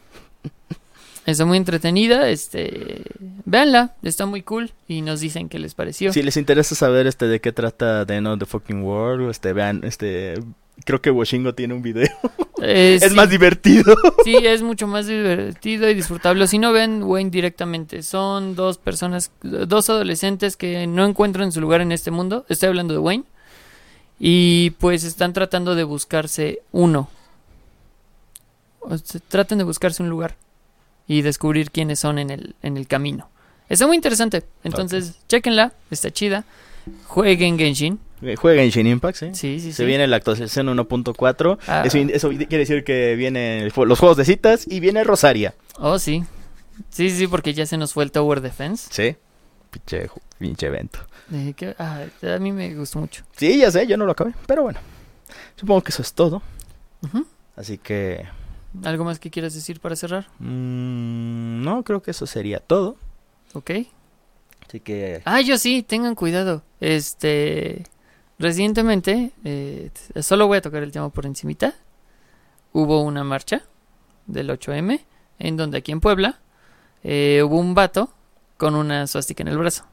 [1.26, 3.04] Está muy entretenida, este,
[3.46, 6.12] véanla, está muy cool y nos dicen qué les pareció.
[6.12, 9.54] Si les interesa saber este de qué trata The End of the Fucking World, este
[9.54, 10.36] vean, este
[10.86, 12.10] creo que Washingo tiene un video.
[12.66, 13.94] Eh, es sí, más divertido.
[14.24, 16.48] sí, es mucho más divertido y disfrutable.
[16.48, 21.82] Si no ven Wayne directamente, son dos personas, dos adolescentes que no encuentran su lugar
[21.82, 22.46] en este mundo.
[22.48, 23.26] Estoy hablando de Wayne
[24.18, 27.10] y pues están tratando de buscarse uno.
[28.80, 30.38] O sea, tratan de buscarse un lugar
[31.08, 33.30] y descubrir quiénes son en el, en el camino.
[33.70, 34.44] Está muy interesante.
[34.64, 36.44] Entonces, chequenla, está chida.
[37.08, 38.00] Jueguen Genshin.
[38.38, 39.26] Juega en Shin Impact, ¿sí?
[39.34, 39.74] Sí, sí, sí.
[39.74, 41.58] Se viene la actualización 1.4.
[41.68, 41.84] Ah.
[41.86, 45.54] Eso, eso quiere decir que vienen los juegos de citas y viene Rosaria.
[45.78, 46.24] Oh, sí.
[46.90, 48.88] Sí, sí, porque ya se nos fue el Tower Defense.
[48.92, 49.18] Sí.
[49.72, 50.10] Pinche,
[50.40, 51.00] pinche evento.
[51.34, 52.04] Eh, que- ah,
[52.34, 53.24] a mí me gustó mucho.
[53.36, 54.80] Sí, ya sé, yo no lo acabé, pero bueno.
[55.58, 56.42] Supongo que eso es todo.
[57.58, 58.26] Así que...
[58.84, 60.28] ¿Algo más que quieras decir para cerrar?
[60.40, 62.98] mm, no, creo que eso sería todo.
[63.54, 63.72] ¿Ok?
[64.68, 65.22] Así que...
[65.26, 66.64] Ah, yo sí, tengan cuidado.
[66.80, 67.84] Este,
[68.40, 69.92] recientemente, eh,
[70.22, 71.76] solo voy a tocar el tema por encimita.
[72.72, 73.62] Hubo una marcha
[74.26, 75.02] del 8M
[75.40, 76.40] en donde aquí en Puebla
[77.04, 78.12] eh, hubo un vato
[78.58, 79.86] con una suástica en el brazo.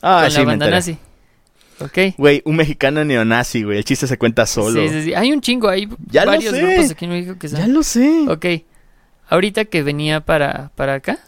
[0.00, 0.98] Ah, con sí, la banda nazi.
[1.84, 2.14] ¿Ok?
[2.16, 3.78] Güey, un mexicano neonazi, güey.
[3.78, 4.80] El chiste se cuenta solo.
[4.80, 5.14] Sí, sí, sí.
[5.14, 6.62] Hay un chingo, hay Ya lo varios sé.
[6.62, 7.58] grupos aquí en México que son.
[7.60, 8.26] Ya lo sé.
[8.28, 8.46] Ok.
[9.28, 11.18] Ahorita que venía para, para acá,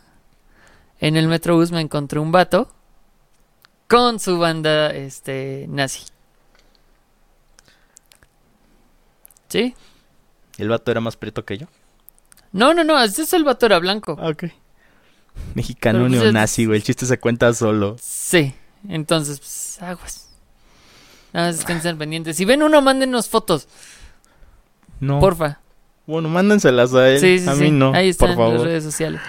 [1.00, 2.72] en el Metrobús me encontré un vato
[3.88, 6.02] con su banda este nazi.
[9.48, 9.74] ¿Sí?
[10.58, 11.66] ¿El vato era más prieto que yo?
[12.52, 14.16] No, no, no, ese es el vato era blanco.
[14.20, 14.44] Ah, ok.
[15.54, 16.78] Mexicano Pero, pues, neonazi, güey.
[16.78, 17.96] El chiste se cuenta solo.
[18.00, 18.54] Sí.
[18.88, 20.23] Entonces, pues, aguas.
[21.34, 22.32] Nada más estén al pendiente.
[22.32, 23.68] Si ven uno, mándenos fotos,
[25.00, 25.20] No.
[25.20, 25.58] porfa.
[26.06, 27.18] Bueno, mándenselas a él.
[27.18, 27.64] Sí, sí, a sí.
[27.64, 27.92] mí no.
[27.92, 28.50] Ahí están por favor.
[28.50, 29.20] en las redes sociales.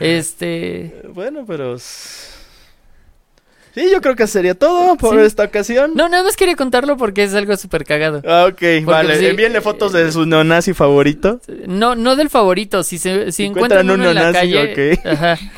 [0.00, 0.84] Este.
[0.86, 1.76] Eh, Bueno, pero...
[1.78, 5.20] Sí, yo creo que sería todo por Sí.
[5.24, 5.92] esta ocasión.
[5.94, 8.20] No, nada más quería contarlo porque es algo súper cagado.
[8.26, 9.16] Ah, ok, vale.
[9.18, 11.40] sí, Envíenle fotos de su neonazi favorito.
[11.68, 12.82] No, no del favorito.
[12.82, 15.06] Si se si encuentran, encuentran uno en la calle, ok.
[15.06, 15.34] ajá.
[15.34, 15.50] Eh,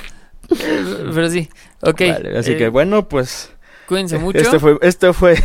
[1.15, 1.49] Pero sí,
[1.81, 2.01] ok.
[2.01, 3.51] Vale, así eh, que bueno, pues...
[3.89, 4.39] cuídense mucho.
[4.39, 5.43] Este fue, este fue,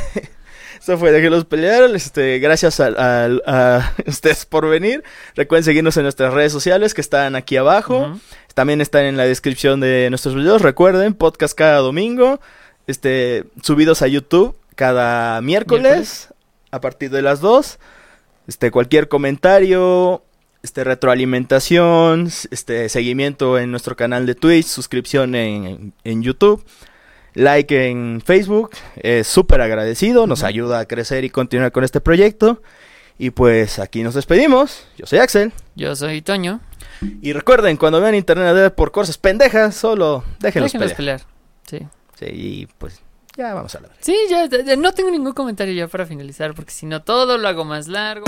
[0.79, 1.89] esto fue Déjenlos pelear.
[1.95, 5.03] Este, gracias a, a- a ustedes por venir.
[5.35, 8.19] Recuerden seguirnos en nuestras redes sociales que están aquí abajo.
[8.53, 10.61] También están en la descripción de nuestros videos.
[10.61, 12.39] Recuerden, podcast cada domingo.
[12.87, 16.29] Este, subidos a YouTube cada miércoles, Miércoles.
[16.71, 17.79] a partir de las 2.
[18.47, 20.23] Este, cualquier comentario,
[20.63, 26.63] este, retroalimentación, este, seguimiento en nuestro canal de Twitch, suscripción en, en YouTube,
[27.37, 32.61] like en Facebook, es súper agradecido, nos ayuda a crecer y continuar con este proyecto.
[33.19, 34.85] Y pues aquí nos despedimos.
[34.97, 35.51] Yo soy Axel.
[35.75, 36.59] Yo soy Toño.
[37.21, 41.21] Y recuerden, cuando vean internet por cosas pendejas, solo déjenlos, Déjenlos pelear.
[41.21, 41.21] pelear.
[41.67, 41.87] Sí.
[42.19, 43.01] Sí, y pues
[43.35, 46.71] ya vamos a la Sí, ya, ya no tengo ningún comentario ya para finalizar porque
[46.71, 48.25] si no todo lo hago más largo.